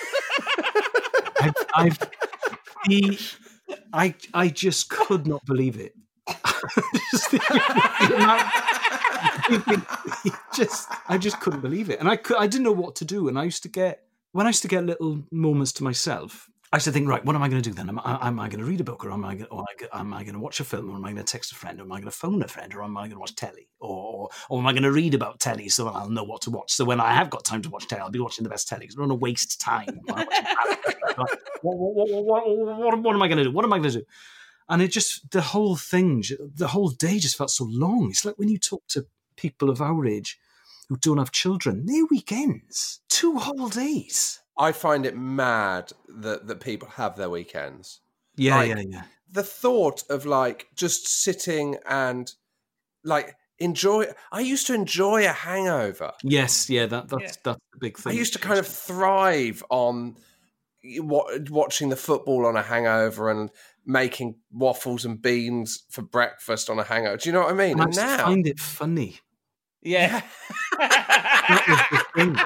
I've, 1.41 1.55
I've 1.75 1.99
the, 2.87 3.19
I 3.93 4.15
I 4.35 4.49
just 4.49 4.89
could 4.91 5.27
not 5.27 5.45
believe 5.47 5.79
it. 5.79 5.95
Just 7.13 7.33
amount- 7.35 8.53
just 10.55 10.89
I 11.09 11.19
just 11.19 11.41
couldn't 11.41 11.61
believe 11.61 11.89
it, 11.91 12.01
and 12.01 12.09
I 12.09 12.19
I 12.37 12.47
didn't 12.47 12.65
know 12.65 12.73
what 12.73 12.97
to 12.97 13.05
do. 13.05 13.29
And 13.29 13.39
I 13.39 13.45
used 13.45 13.63
to 13.63 13.69
get 13.69 14.03
when 14.33 14.47
I 14.47 14.51
used 14.51 14.63
to 14.63 14.69
get 14.69 14.85
little 14.85 15.23
moments 15.31 15.73
to 15.75 15.85
myself. 15.85 16.49
I 16.73 16.77
used 16.77 16.85
to 16.87 16.93
think, 16.93 17.09
right, 17.09 17.25
what 17.25 17.37
am 17.37 17.43
I 17.43 17.49
going 17.49 17.63
to 17.63 17.71
do 17.71 17.75
then? 17.75 17.89
Am 17.89 18.01
I, 18.01 18.27
am 18.27 18.41
I 18.41 18.49
going 18.49 18.59
to 18.59 18.65
read 18.65 18.81
a 18.81 18.85
book, 18.85 19.05
or 19.05 19.13
am 19.13 19.25
I, 19.25 19.37
going, 19.37 19.49
or 19.51 19.65
am 19.93 20.13
I 20.13 20.25
going 20.25 20.35
to 20.35 20.41
watch 20.41 20.59
a 20.59 20.65
film, 20.65 20.91
or 20.91 20.97
am 20.97 21.05
I 21.05 21.13
going 21.13 21.25
to 21.25 21.33
text 21.33 21.53
a 21.53 21.55
friend, 21.55 21.79
or 21.79 21.85
am 21.85 21.93
I 21.93 21.97
going 21.97 22.11
to 22.11 22.17
phone 22.17 22.43
a 22.43 22.49
friend, 22.49 22.75
or 22.75 22.83
am 22.83 22.97
I 22.97 23.03
going 23.03 23.13
to 23.13 23.19
watch 23.21 23.37
telly, 23.37 23.69
or 23.79 24.29
or 24.51 24.59
am 24.59 24.67
I 24.67 24.73
going 24.73 24.83
to 24.83 24.93
read 24.93 25.15
about 25.15 25.39
telly 25.39 25.69
so 25.69 25.89
I'll 25.89 26.11
know 26.11 26.25
what 26.25 26.43
to 26.43 26.51
watch? 26.51 26.73
So 26.73 26.85
when 26.85 27.01
I 27.01 27.13
have 27.15 27.31
got 27.31 27.45
time 27.45 27.63
to 27.63 27.71
watch 27.71 27.87
telly, 27.87 28.03
I'll 28.03 28.11
be 28.11 28.19
watching 28.19 28.43
the 28.43 28.51
best 28.51 28.69
telly. 28.69 28.87
'cause 28.87 28.97
I 28.97 29.01
don't 29.01 29.09
want 29.11 29.21
to 29.21 29.23
waste 29.23 29.61
time. 29.61 30.01
what, 30.07 30.27
what, 31.63 32.25
what, 32.25 32.99
what 32.99 33.15
am 33.15 33.23
I 33.23 33.29
going 33.29 33.39
to 33.39 33.45
do? 33.45 33.53
What 33.53 33.65
am 33.65 33.73
I 33.73 33.79
going 33.79 33.91
to 33.91 33.99
do? 34.01 34.05
And 34.69 34.83
it 34.83 34.89
just 34.89 35.31
the 35.31 35.43
whole 35.43 35.77
thing, 35.77 36.25
the 36.55 36.69
whole 36.69 36.89
day 36.89 37.19
just 37.21 37.37
felt 37.37 37.51
so 37.51 37.65
long. 37.71 38.11
It's 38.11 38.25
like 38.25 38.39
when 38.39 38.49
you 38.49 38.59
talk 38.59 38.83
to 38.89 39.07
people 39.37 39.71
of 39.71 39.81
our 39.81 40.05
age 40.07 40.39
who 40.89 40.97
don't 40.97 41.19
have 41.19 41.33
children, 41.33 41.87
their 41.87 42.05
weekends, 42.07 43.01
two 43.09 43.39
whole 43.39 43.69
days. 43.69 44.41
I 44.59 44.73
find 44.73 45.05
it 45.05 45.17
mad 45.17 45.93
that, 46.09 46.47
that 46.47 46.61
people 46.61 46.89
have 46.89 47.17
their 47.17 47.29
weekends. 47.29 48.01
Yeah, 48.37 48.57
Like, 48.57 48.69
yeah, 48.71 48.83
yeah. 48.89 49.03
The 49.31 49.43
thought 49.43 50.05
of 50.09 50.25
like 50.25 50.69
just 50.75 51.07
sitting 51.09 51.77
and 51.87 52.33
like 53.05 53.37
enjoy. 53.59 54.07
I 54.33 54.41
used 54.41 54.67
to 54.69 54.75
enjoy 54.75 55.25
a 55.25 55.33
hangover. 55.33 56.13
Yes, 56.23 56.71
yeah, 56.71 56.87
that 56.87 57.09
that's 57.09 57.37
that's 57.39 57.59
the 57.73 57.79
big 57.81 57.99
thing. 57.99 58.13
I 58.13 58.17
used 58.17 58.33
to 58.35 58.39
kind 58.39 58.59
of 58.59 58.67
thrive 58.67 59.63
on 59.71 60.17
eh, 60.85 61.01
wa- 61.01 61.31
watching 61.51 61.89
the 61.89 61.97
football 61.97 62.47
on 62.47 62.57
a 62.57 62.63
hangover 62.63 63.31
and 63.31 63.51
making 63.85 64.37
waffles 64.51 65.05
and 65.05 65.21
beans 65.21 65.85
for 65.91 66.03
breakfast 66.03 66.71
on 66.71 66.79
a 66.79 66.85
hangover. 66.85 67.17
Do 67.17 67.29
you 67.29 67.33
know 67.33 67.43
what 67.43 67.51
I 67.51 67.55
mean? 67.55 67.73
And 67.73 67.81
I 67.81 67.85
And 67.85 67.95
used 67.95 68.01
to 68.01 68.07
now, 68.07 68.25
find 68.25 68.47
it 68.47 68.61
funny. 68.61 69.21
Yeah. 69.87 70.21
That 70.79 71.65
was 71.69 72.01
the 72.01 72.05
thing. 72.15 72.37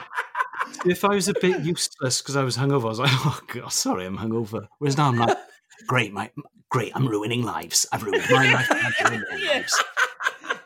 If 0.91 1.05
I 1.05 1.09
was 1.15 1.29
a 1.29 1.35
bit 1.35 1.61
useless 1.61 2.21
because 2.23 2.37
I 2.37 2.45
was 2.45 2.57
hungover, 2.57 2.85
I 2.85 2.89
was 2.89 2.99
like, 3.01 3.11
"Oh 3.13 3.41
God, 3.49 3.73
sorry, 3.73 4.07
I'm 4.07 4.17
hungover." 4.19 4.67
Whereas 4.79 4.97
now 4.97 5.09
I'm 5.09 5.17
like, 5.17 5.37
"Great, 5.89 6.13
my 6.13 6.31
great, 6.71 6.93
I'm 6.95 7.07
ruining 7.07 7.43
lives. 7.43 7.87
I've 7.93 8.03
ruined 8.03 8.25
my 8.31 8.53
life. 8.53 8.69
I'm 8.71 8.93
ruining 9.11 9.27
lives." 9.49 9.83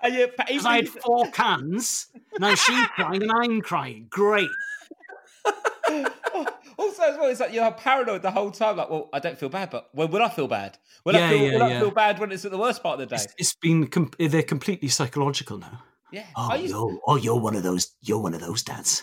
And 0.02 0.14
you, 0.14 0.28
Because 0.36 0.66
I 0.66 0.76
had 0.76 0.88
four 0.90 1.30
cans. 1.30 2.08
Now 2.38 2.54
she's 2.54 2.86
crying 2.88 3.22
and 3.22 3.32
I'm 3.32 3.62
crying. 3.62 4.06
Great. 4.10 4.50
also, 6.78 7.02
as 7.04 7.16
well, 7.16 7.30
it's 7.30 7.40
like 7.40 7.54
you're 7.54 7.70
paranoid 7.72 8.20
the 8.20 8.30
whole 8.30 8.50
time. 8.50 8.76
Like, 8.76 8.90
well, 8.90 9.08
I 9.14 9.18
don't 9.18 9.38
feel 9.38 9.48
bad, 9.48 9.70
but 9.70 9.88
when 9.92 10.10
will 10.10 10.22
I 10.22 10.28
feel 10.28 10.46
bad? 10.46 10.76
Will 11.04 11.16
I 11.16 11.20
Yeah, 11.20 11.28
feel? 11.30 11.38
yeah, 11.42 11.52
will 11.54 11.62
I 11.62 11.80
feel 11.80 11.90
bad 11.90 12.18
when 12.18 12.32
it's 12.32 12.44
at 12.44 12.50
the 12.50 12.58
worst 12.58 12.82
part 12.82 13.00
of 13.00 13.08
the 13.08 13.16
day? 13.16 13.22
It's, 13.22 13.34
it's 13.38 13.54
been 13.54 13.86
com- 13.86 14.10
they're 14.18 14.42
completely 14.42 14.88
psychological 14.88 15.56
now. 15.56 15.82
Yeah. 16.12 16.26
Oh, 16.36 16.48
I 16.50 16.56
you're, 16.56 16.98
oh, 17.06 17.16
you're 17.16 17.40
one 17.40 17.56
of 17.56 17.62
those. 17.62 17.92
You're 18.02 18.20
one 18.20 18.34
of 18.34 18.40
those 18.40 18.62
dads. 18.62 19.02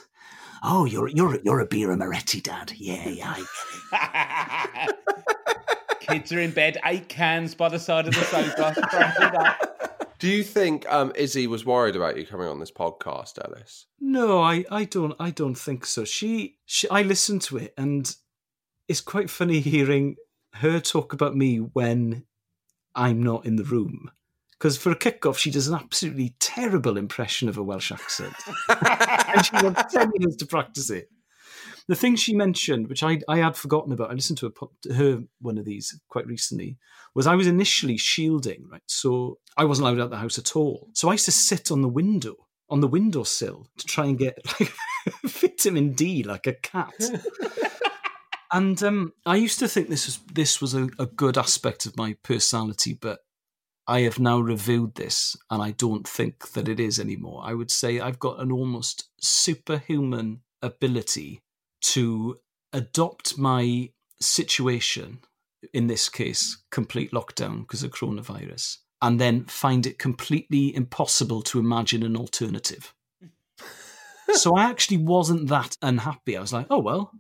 Oh, 0.64 0.86
you're 0.86 1.08
you're 1.08 1.39
you're 1.43 1.60
a 1.60 1.68
Birra 1.68 1.97
Moretti 1.97 2.41
dad. 2.41 2.72
Yeah, 2.76 3.08
yeah. 3.08 3.36
I 3.36 4.76
get 4.76 4.89
it. 4.89 4.95
Kids 5.99 6.32
are 6.32 6.39
in 6.39 6.52
bed, 6.52 6.78
eight 6.86 7.08
cans 7.10 7.56
by 7.56 7.70
the 7.70 7.80
side 7.80 8.08
of 8.08 8.14
the 8.14 8.22
sofa, 8.22 9.58
do 10.20 10.28
you 10.28 10.43
think 10.43 10.91
um, 10.91 11.12
Isy 11.14 11.47
was 11.47 11.66
worried 11.66 11.95
about 11.95 12.18
you 12.18 12.26
coming 12.26 12.47
on 12.47 12.60
this 12.60 12.72
podcast, 12.72 13.39
Elis? 13.43 13.88
No, 13.99 14.41
I, 14.41 14.66
I 14.70 14.86
don't 14.86 15.16
I 15.20 15.32
don't 15.32 15.56
think 15.56 15.86
so. 15.86 16.04
She, 16.04 16.58
she 16.66 16.89
I 16.89 17.02
listened 17.02 17.41
to 17.43 17.58
it 17.58 17.74
and 17.78 18.14
it's 18.88 19.02
quite 19.02 19.30
funny 19.30 19.62
hearing 19.62 20.16
her 20.56 20.80
talk 20.80 21.14
about 21.14 21.36
me 21.36 21.58
when 21.58 22.26
I'm 22.93 23.24
not 23.24 23.45
in 23.45 23.56
the 23.56 23.64
room. 23.64 24.12
Because 24.62 24.78
for 24.78 24.91
a 24.91 24.95
kickoff, 24.95 25.39
she 25.39 25.49
does 25.49 25.68
an 25.68 25.74
absolutely 25.74 26.36
terrible 26.39 26.95
impression 26.95 27.49
of 27.49 27.57
a 27.57 27.64
Welsh 27.64 27.91
accent. 27.91 28.36
and 28.70 29.43
she 29.43 29.55
wants 29.55 29.91
10 29.91 30.12
years 30.20 30.36
to 30.36 30.45
practice 30.45 30.91
it. 30.91 31.09
The 31.88 31.95
thing 31.95 32.16
she 32.16 32.36
mentioned, 32.36 32.88
which 32.88 33.01
I, 33.01 33.22
I 33.28 33.39
had 33.39 33.57
forgotten 33.57 33.91
about, 33.91 34.12
I 34.12 34.14
listened 34.14 34.38
to 34.38 34.53
a, 34.53 34.93
her 34.93 35.24
one 35.39 35.57
of 35.57 35.66
these 35.66 35.99
quite 36.09 36.28
recently, 36.28 36.78
was 37.16 37.26
I 37.26 37.34
was 37.34 37.47
initially 37.47 37.97
shielding, 37.97 38.68
right? 38.72 38.84
So 38.86 39.39
I 39.57 39.66
wasn't 39.66 39.88
allowed 39.88 39.99
out 39.99 40.09
the 40.12 40.18
house 40.18 40.38
at 40.38 40.55
all. 40.55 40.89
So 40.93 41.09
I 41.09 41.14
used 41.14 41.26
to 41.26 41.32
sit 41.32 41.72
on 41.72 41.82
the 41.82 41.89
window, 41.89 42.36
on 42.70 42.82
the 42.82 42.88
windowsill, 42.88 43.66
to 43.80 43.86
try 43.88 44.05
and 44.05 44.20
get 44.20 44.38
like 44.59 44.72
vitamin 45.24 45.93
D 45.93 46.22
like 46.22 46.45
a 46.45 46.53
cat. 46.53 46.93
and 48.51 48.84
um, 48.84 49.14
I 49.26 49.38
used 49.38 49.57
to 49.57 49.68
think 49.68 49.89
this 49.89 50.05
was 50.05 50.20
this 50.32 50.62
was 50.62 50.76
a, 50.76 50.88
a 50.99 51.07
good 51.07 51.39
aspect 51.39 51.88
of 51.88 51.97
my 51.97 52.16
personality, 52.22 52.93
but 52.93 53.22
I 53.88 54.01
have 54.01 54.19
now 54.19 54.39
reviewed 54.39 54.95
this 54.95 55.36
and 55.49 55.61
I 55.61 55.71
don't 55.71 56.07
think 56.07 56.51
that 56.53 56.67
it 56.69 56.79
is 56.79 56.99
anymore. 56.99 57.41
I 57.43 57.53
would 57.53 57.71
say 57.71 57.99
I've 57.99 58.19
got 58.19 58.39
an 58.39 58.51
almost 58.51 59.09
superhuman 59.19 60.41
ability 60.61 61.41
to 61.82 62.39
adopt 62.73 63.38
my 63.38 63.89
situation, 64.19 65.19
in 65.73 65.88
this 65.88 66.09
case, 66.09 66.63
complete 66.69 67.11
lockdown 67.11 67.61
because 67.61 67.84
of 67.84 67.91
coronavirus, 67.91 68.77
and 69.01 69.19
then 69.19 69.45
find 69.45 69.86
it 69.88 69.97
completely 69.97 70.73
impossible 70.75 71.41
to 71.41 71.59
imagine 71.59 72.03
an 72.03 72.15
alternative. 72.15 72.93
so 74.34 74.55
I 74.55 74.65
actually 74.69 74.97
wasn't 74.97 75.49
that 75.49 75.75
unhappy. 75.82 76.38
I 76.38 76.41
was 76.41 76.53
like, 76.53 76.67
oh, 76.69 76.79
well, 76.79 77.11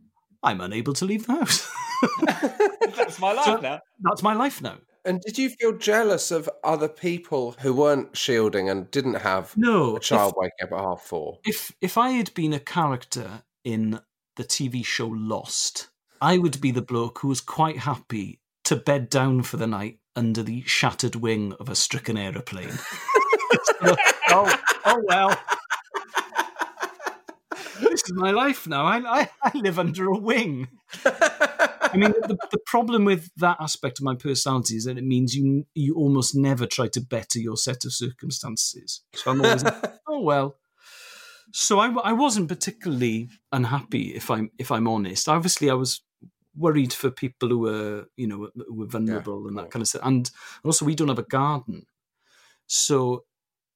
I'm 0.43 0.61
unable 0.61 0.93
to 0.93 1.05
leave 1.05 1.25
the 1.25 1.33
house. 1.33 1.69
That's 2.95 3.19
my 3.19 3.33
life 3.33 3.45
So- 3.45 3.57
now. 3.57 3.79
That's 3.99 4.23
my 4.23 4.33
life 4.35 4.61
now. 4.61 4.77
And 5.03 5.19
did 5.21 5.37
you 5.37 5.49
feel 5.49 5.77
jealous 5.77 6.29
of 6.29 6.49
other 6.63 6.87
people 6.87 7.55
who 7.61 7.73
weren't 7.73 8.15
shielding 8.15 8.69
and 8.69 8.89
didn't 8.91 9.15
have 9.15 9.55
No, 9.57 9.95
a 9.95 9.99
child 9.99 10.33
waking 10.37 10.51
up 10.63 10.71
at 10.71 10.79
half 10.79 11.01
four? 11.01 11.39
if 11.45 11.71
if 11.81 11.97
I 11.97 12.11
had 12.11 12.33
been 12.35 12.53
a 12.53 12.59
character 12.59 13.43
in 13.63 13.99
the 14.35 14.43
TV 14.43 14.85
show 14.85 15.07
Lost, 15.07 15.87
I 16.21 16.37
would 16.37 16.61
be 16.61 16.69
the 16.71 16.81
bloke 16.83 17.19
who 17.19 17.29
was 17.29 17.41
quite 17.41 17.79
happy 17.79 18.39
to 18.65 18.75
bed 18.75 19.09
down 19.09 19.41
for 19.41 19.57
the 19.57 19.67
night 19.67 19.97
under 20.15 20.43
the 20.43 20.61
shattered 20.63 21.15
wing 21.15 21.53
of 21.59 21.67
a 21.69 21.75
stricken 21.75 22.17
aeroplane. 22.17 22.69
oh, 23.81 24.59
oh 24.85 25.03
well. 25.07 25.37
This 27.79 28.03
is 28.03 28.13
my 28.13 28.31
life 28.31 28.67
now. 28.67 28.85
I, 28.85 29.21
I, 29.21 29.29
I 29.43 29.51
live 29.57 29.79
under 29.79 30.05
a 30.05 30.17
wing. 30.17 30.67
I 31.93 31.97
mean, 31.97 32.11
the, 32.11 32.37
the 32.51 32.59
problem 32.65 33.05
with 33.05 33.29
that 33.37 33.57
aspect 33.59 33.99
of 33.99 34.05
my 34.05 34.15
personality 34.15 34.75
is 34.75 34.85
that 34.85 34.97
it 34.97 35.03
means 35.03 35.35
you 35.35 35.65
you 35.73 35.95
almost 35.95 36.35
never 36.35 36.65
try 36.65 36.87
to 36.89 37.01
better 37.01 37.39
your 37.39 37.57
set 37.57 37.85
of 37.85 37.93
circumstances. 37.93 39.01
So 39.13 39.31
I'm 39.31 39.41
always, 39.41 39.63
like, 39.63 39.93
oh 40.07 40.21
well. 40.21 40.55
So 41.53 41.79
I, 41.79 41.89
I 42.03 42.13
wasn't 42.13 42.47
particularly 42.47 43.29
unhappy, 43.51 44.15
if 44.15 44.31
I'm 44.31 44.51
if 44.57 44.71
I'm 44.71 44.87
honest. 44.87 45.27
Obviously, 45.27 45.69
I 45.69 45.73
was 45.73 46.01
worried 46.55 46.93
for 46.93 47.09
people 47.09 47.49
who 47.49 47.59
were 47.59 48.05
you 48.15 48.27
know 48.27 48.49
who 48.55 48.75
were 48.75 48.87
vulnerable 48.87 49.47
and 49.47 49.57
that 49.57 49.71
kind 49.71 49.81
of 49.81 49.87
stuff. 49.87 50.01
And 50.05 50.29
also, 50.63 50.85
we 50.85 50.95
don't 50.95 51.09
have 51.09 51.19
a 51.19 51.23
garden, 51.23 51.85
so 52.67 53.25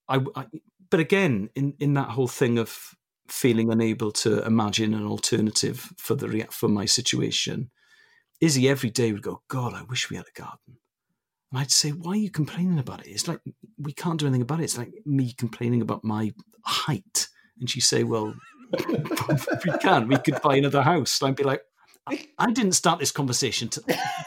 I, 0.08 0.24
I. 0.36 0.46
But 0.90 1.00
again, 1.00 1.50
in 1.56 1.74
in 1.80 1.94
that 1.96 2.10
whole 2.10 2.28
thing 2.28 2.58
of 2.58 2.96
feeling 3.28 3.72
unable 3.72 4.12
to 4.12 4.44
imagine 4.46 4.94
an 4.94 5.06
alternative 5.06 5.92
for 5.98 6.16
the 6.16 6.46
for 6.52 6.70
my 6.70 6.86
situation, 6.86 7.72
Isy 8.42 8.70
every 8.70 8.90
day 8.90 9.12
would 9.12 9.22
go, 9.22 9.42
God, 9.48 9.74
I 9.74 9.84
wish 9.84 10.10
we 10.10 10.18
had 10.18 10.26
a 10.28 10.40
garden. 10.40 10.78
And 11.52 11.60
I'd 11.60 11.72
say, 11.72 11.92
Why 11.92 12.14
are 12.14 12.18
you 12.18 12.32
complaining 12.32 12.80
about 12.80 13.06
it? 13.06 13.10
It's 13.10 13.28
like 13.28 13.40
we 13.78 13.94
can't 13.94 14.20
do 14.20 14.26
anything 14.26 14.42
about 14.42 14.60
it. 14.60 14.66
It's 14.66 14.78
like 14.78 14.92
me 15.06 15.34
complaining 15.34 15.82
about 15.82 16.04
my 16.04 16.34
height. 16.64 17.28
And 17.60 17.70
she'd 17.70 17.82
say, 17.82 18.04
Well, 18.04 18.36
we 18.88 19.78
can, 19.80 20.08
we 20.08 20.18
could 20.18 20.42
buy 20.42 20.58
another 20.58 20.82
house. 20.82 21.22
And 21.22 21.30
I'd 21.30 21.36
be 21.36 21.44
like, 21.44 21.62
I, 22.08 22.52
didn't 22.52 22.74
start 22.74 23.00
this 23.00 23.12
conversation 23.12 23.68
to 23.70 23.84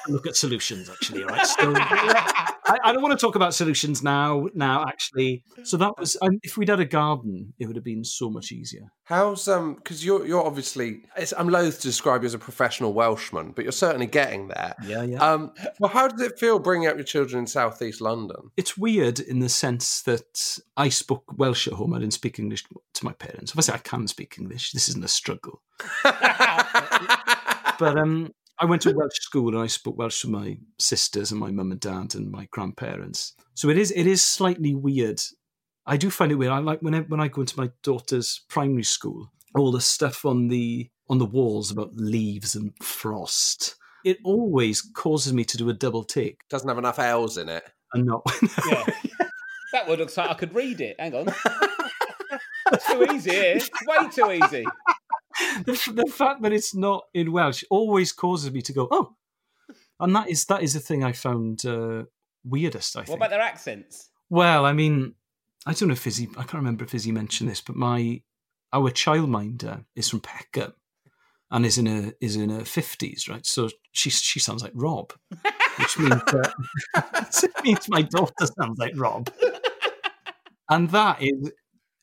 look 0.08 0.26
at 0.26 0.36
solutions, 0.36 0.90
actually, 0.90 1.24
right? 1.24 1.46
So 1.46 1.72
I, 1.76 2.78
I 2.84 2.92
don't 2.92 3.02
want 3.02 3.18
to 3.18 3.24
talk 3.24 3.36
about 3.36 3.54
solutions 3.54 4.02
now. 4.02 4.48
Now, 4.54 4.84
actually, 4.86 5.44
so 5.62 5.76
that 5.76 5.96
was 5.96 6.16
um, 6.20 6.40
if 6.42 6.56
we'd 6.56 6.68
had 6.68 6.80
a 6.80 6.84
garden, 6.84 7.54
it 7.58 7.66
would 7.66 7.76
have 7.76 7.84
been 7.84 8.04
so 8.04 8.30
much 8.30 8.50
easier. 8.50 8.90
How's 9.04 9.46
um? 9.46 9.74
Because 9.74 10.04
you're 10.04 10.26
you're 10.26 10.44
obviously. 10.44 11.02
It's, 11.16 11.32
I'm 11.36 11.48
loath 11.48 11.76
to 11.80 11.86
describe 11.86 12.22
you 12.22 12.26
as 12.26 12.34
a 12.34 12.38
professional 12.38 12.92
Welshman, 12.92 13.52
but 13.52 13.64
you're 13.64 13.72
certainly 13.72 14.06
getting 14.06 14.48
there. 14.48 14.74
Yeah, 14.84 15.04
yeah. 15.04 15.18
Um. 15.18 15.52
Well, 15.78 15.90
how 15.90 16.08
does 16.08 16.20
it 16.20 16.38
feel 16.38 16.58
bringing 16.58 16.88
up 16.88 16.96
your 16.96 17.04
children 17.04 17.40
in 17.40 17.46
southeast 17.46 18.00
London? 18.00 18.50
It's 18.56 18.76
weird 18.76 19.20
in 19.20 19.38
the 19.38 19.48
sense 19.48 20.02
that 20.02 20.58
I 20.76 20.88
spoke 20.88 21.24
Welsh 21.38 21.68
at 21.68 21.74
home. 21.74 21.94
I 21.94 22.00
didn't 22.00 22.14
speak 22.14 22.38
English 22.38 22.64
to 22.94 23.04
my 23.04 23.12
parents. 23.12 23.52
Obviously, 23.52 23.74
I 23.74 23.78
can 23.78 24.08
speak 24.08 24.36
English. 24.38 24.72
This 24.72 24.88
isn't 24.88 25.04
a 25.04 25.08
struggle. 25.08 25.62
but 27.78 27.98
um, 27.98 28.32
I 28.58 28.64
went 28.64 28.82
to 28.82 28.92
Welsh 28.92 29.20
school 29.20 29.48
and 29.48 29.58
I 29.58 29.66
spoke 29.66 29.96
Welsh 29.96 30.22
to 30.22 30.28
my 30.28 30.58
sisters 30.78 31.30
and 31.30 31.40
my 31.40 31.50
mum 31.50 31.70
and 31.70 31.80
dad 31.80 32.14
and 32.14 32.30
my 32.30 32.48
grandparents. 32.50 33.34
So 33.54 33.68
it 33.68 33.78
is 33.78 33.90
it 33.92 34.06
is 34.06 34.22
slightly 34.22 34.74
weird. 34.74 35.20
I 35.86 35.96
do 35.96 36.10
find 36.10 36.30
it 36.30 36.34
weird. 36.34 36.52
I 36.52 36.58
like 36.58 36.80
when 36.80 36.94
I, 36.94 37.00
when 37.00 37.20
I 37.20 37.28
go 37.28 37.40
into 37.40 37.58
my 37.58 37.70
daughter's 37.82 38.42
primary 38.48 38.82
school, 38.82 39.30
all 39.54 39.72
the 39.72 39.80
stuff 39.80 40.24
on 40.24 40.48
the 40.48 40.88
on 41.08 41.18
the 41.18 41.26
walls 41.26 41.70
about 41.70 41.96
leaves 41.96 42.54
and 42.54 42.72
frost. 42.82 43.76
It 44.04 44.18
always 44.24 44.80
causes 44.82 45.32
me 45.32 45.44
to 45.44 45.56
do 45.56 45.70
a 45.70 45.74
double 45.74 46.04
take. 46.04 46.40
Doesn't 46.50 46.68
have 46.68 46.78
enough 46.78 46.98
L's 46.98 47.38
in 47.38 47.48
it. 47.48 47.64
And 47.92 48.06
not. 48.06 48.22
Yeah. 48.68 48.84
that 49.72 49.88
would 49.88 49.98
looks 49.98 50.16
like 50.16 50.30
I 50.30 50.34
could 50.34 50.54
read 50.54 50.80
it. 50.80 50.96
Hang 50.98 51.14
on. 51.14 51.26
Too 52.86 53.06
easy. 53.12 53.30
It's 53.30 53.70
way 53.86 54.08
too 54.10 54.30
easy. 54.32 54.64
The, 55.64 55.92
the 55.94 56.10
fact 56.12 56.42
that 56.42 56.52
it's 56.52 56.74
not 56.74 57.04
in 57.14 57.32
Welsh 57.32 57.64
always 57.70 58.12
causes 58.12 58.52
me 58.52 58.62
to 58.62 58.72
go, 58.72 58.88
oh, 58.90 59.14
and 60.00 60.14
that 60.14 60.28
is 60.28 60.44
that 60.46 60.62
is 60.62 60.74
the 60.74 60.80
thing 60.80 61.02
I 61.04 61.12
found 61.12 61.64
uh, 61.64 62.04
weirdest. 62.44 62.96
I 62.96 63.00
What 63.00 63.06
think. 63.06 63.16
about 63.18 63.30
their 63.30 63.40
accents? 63.40 64.10
Well, 64.30 64.64
I 64.64 64.72
mean, 64.72 65.14
I 65.66 65.72
don't 65.72 65.88
know 65.88 65.94
if 65.94 66.04
Isy, 66.04 66.28
I 66.32 66.42
can't 66.42 66.54
remember 66.54 66.84
if 66.84 66.92
Isy 66.92 67.12
mentioned 67.12 67.50
this, 67.50 67.60
but 67.60 67.76
my 67.76 68.22
our 68.72 68.90
childminder 68.90 69.84
is 69.96 70.08
from 70.08 70.20
Peckham 70.20 70.74
and 71.50 71.64
is 71.64 71.78
in 71.78 71.86
a 71.86 72.12
is 72.20 72.36
in 72.36 72.50
her 72.50 72.64
fifties, 72.64 73.28
right? 73.28 73.44
So 73.44 73.68
she 73.92 74.10
she 74.10 74.38
sounds 74.40 74.62
like 74.62 74.72
Rob, 74.74 75.12
which 75.78 75.98
means 75.98 76.22
uh, 76.26 76.50
it 77.42 77.64
means 77.64 77.88
my 77.88 78.02
daughter 78.02 78.46
sounds 78.58 78.78
like 78.78 78.92
Rob, 78.96 79.30
and 80.68 80.90
that 80.90 81.22
is 81.22 81.52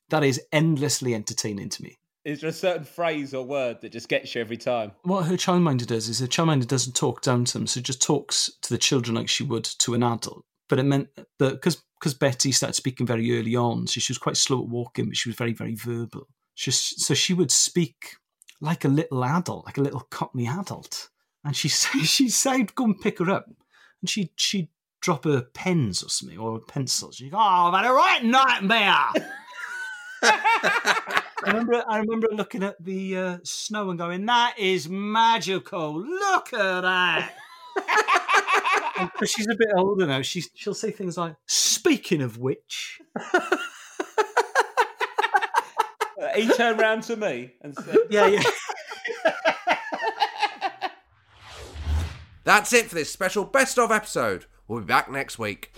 that 0.09 0.23
is 0.23 0.41
endlessly 0.51 1.13
entertaining 1.15 1.69
to 1.69 1.83
me. 1.83 1.97
Is 2.26 2.41
there 2.41 2.49
a 2.49 2.53
certain 2.53 2.84
phrase 2.84 3.36
or 3.36 3.45
word 3.45 3.82
that 3.82 3.91
just 3.91 4.09
gets 4.09 4.34
you 4.34 4.41
every 4.41 4.57
time? 4.57 4.93
What 5.03 5.28
her 5.28 5.36
childminder 5.36 5.86
does 5.86 6.09
is 6.09 6.19
her 6.19 6.28
childminder 6.28 6.67
doesn't 6.67 6.95
talk 6.95 7.21
down 7.21 7.45
to 7.45 7.53
them, 7.53 7.67
so 7.67 7.80
just 7.82 8.01
talks 8.01 8.49
to 8.63 8.73
the 8.73 8.80
children 8.80 9.15
like 9.15 9.30
she 9.30 9.43
would 9.43 9.63
to 9.63 9.93
an 9.93 10.01
adult. 10.01 10.43
But 10.67 10.80
it 10.80 10.84
meant 10.84 11.09
that 11.38 11.51
because 11.51 11.84
because 11.99 12.15
Betty 12.15 12.51
started 12.51 12.73
speaking 12.73 13.05
very 13.05 13.39
early 13.39 13.55
on, 13.55 13.86
so 13.86 13.99
she 13.99 14.11
was 14.11 14.17
quite 14.17 14.38
slow 14.38 14.63
at 14.63 14.67
walking, 14.67 15.05
but 15.05 15.15
she 15.15 15.30
was 15.30 15.36
very 15.36 15.53
very 15.53 15.76
verbal. 15.76 16.28
She, 16.55 16.71
so 16.71 17.13
she 17.13 17.36
would 17.36 17.51
speak 17.51 18.15
like 18.59 18.86
a 18.86 18.89
little 18.89 19.23
adult, 19.23 19.65
like 19.67 19.78
a 19.78 19.82
little 19.82 20.07
Cockney 20.09 20.47
adult, 20.47 21.09
and 21.43 21.55
she 21.55 21.67
she 21.69 22.30
said, 22.30 22.73
"Go 22.73 22.86
and 22.86 22.99
pick 22.99 23.19
her 23.19 23.30
up," 23.30 23.45
and 24.01 24.09
she 24.09 24.32
she'd 24.36 24.69
drop 24.99 25.26
her 25.26 25.41
pens 25.53 26.01
or 26.01 26.09
something 26.09 26.39
or 26.39 26.59
pencils. 26.59 27.17
She'd 27.17 27.30
go, 27.30 27.38
"Oh, 27.38 27.71
I've 27.71 27.84
had 27.84 27.91
a 27.91 27.93
right 27.93 28.23
nightmare." 28.23 29.11
I 31.43 31.49
remember, 31.49 31.83
I 31.88 31.97
remember 31.99 32.27
looking 32.31 32.63
at 32.63 32.83
the 32.83 33.17
uh, 33.17 33.38
snow 33.43 33.89
and 33.89 33.99
going, 33.99 34.25
"That 34.25 34.55
is 34.57 34.88
magical! 34.88 35.99
Look 35.99 36.53
at 36.53 36.81
that!" 36.81 37.33
Because 38.97 39.29
she's 39.29 39.47
a 39.47 39.55
bit 39.55 39.67
older 39.75 40.05
now, 40.05 40.21
she 40.21 40.43
she'll 40.53 40.73
say 40.73 40.91
things 40.91 41.17
like, 41.17 41.36
"Speaking 41.45 42.21
of 42.21 42.38
which," 42.38 43.01
he 46.36 46.47
turned 46.49 46.79
round 46.79 47.03
to 47.03 47.15
me 47.15 47.51
and 47.61 47.75
said, 47.75 47.97
yeah, 48.09 48.27
yeah. 48.27 48.43
That's 52.43 52.73
it 52.73 52.86
for 52.88 52.95
this 52.95 53.11
special 53.11 53.43
best 53.43 53.79
of 53.79 53.91
episode. 53.91 54.45
We'll 54.67 54.81
be 54.81 54.86
back 54.86 55.09
next 55.11 55.39
week. 55.39 55.71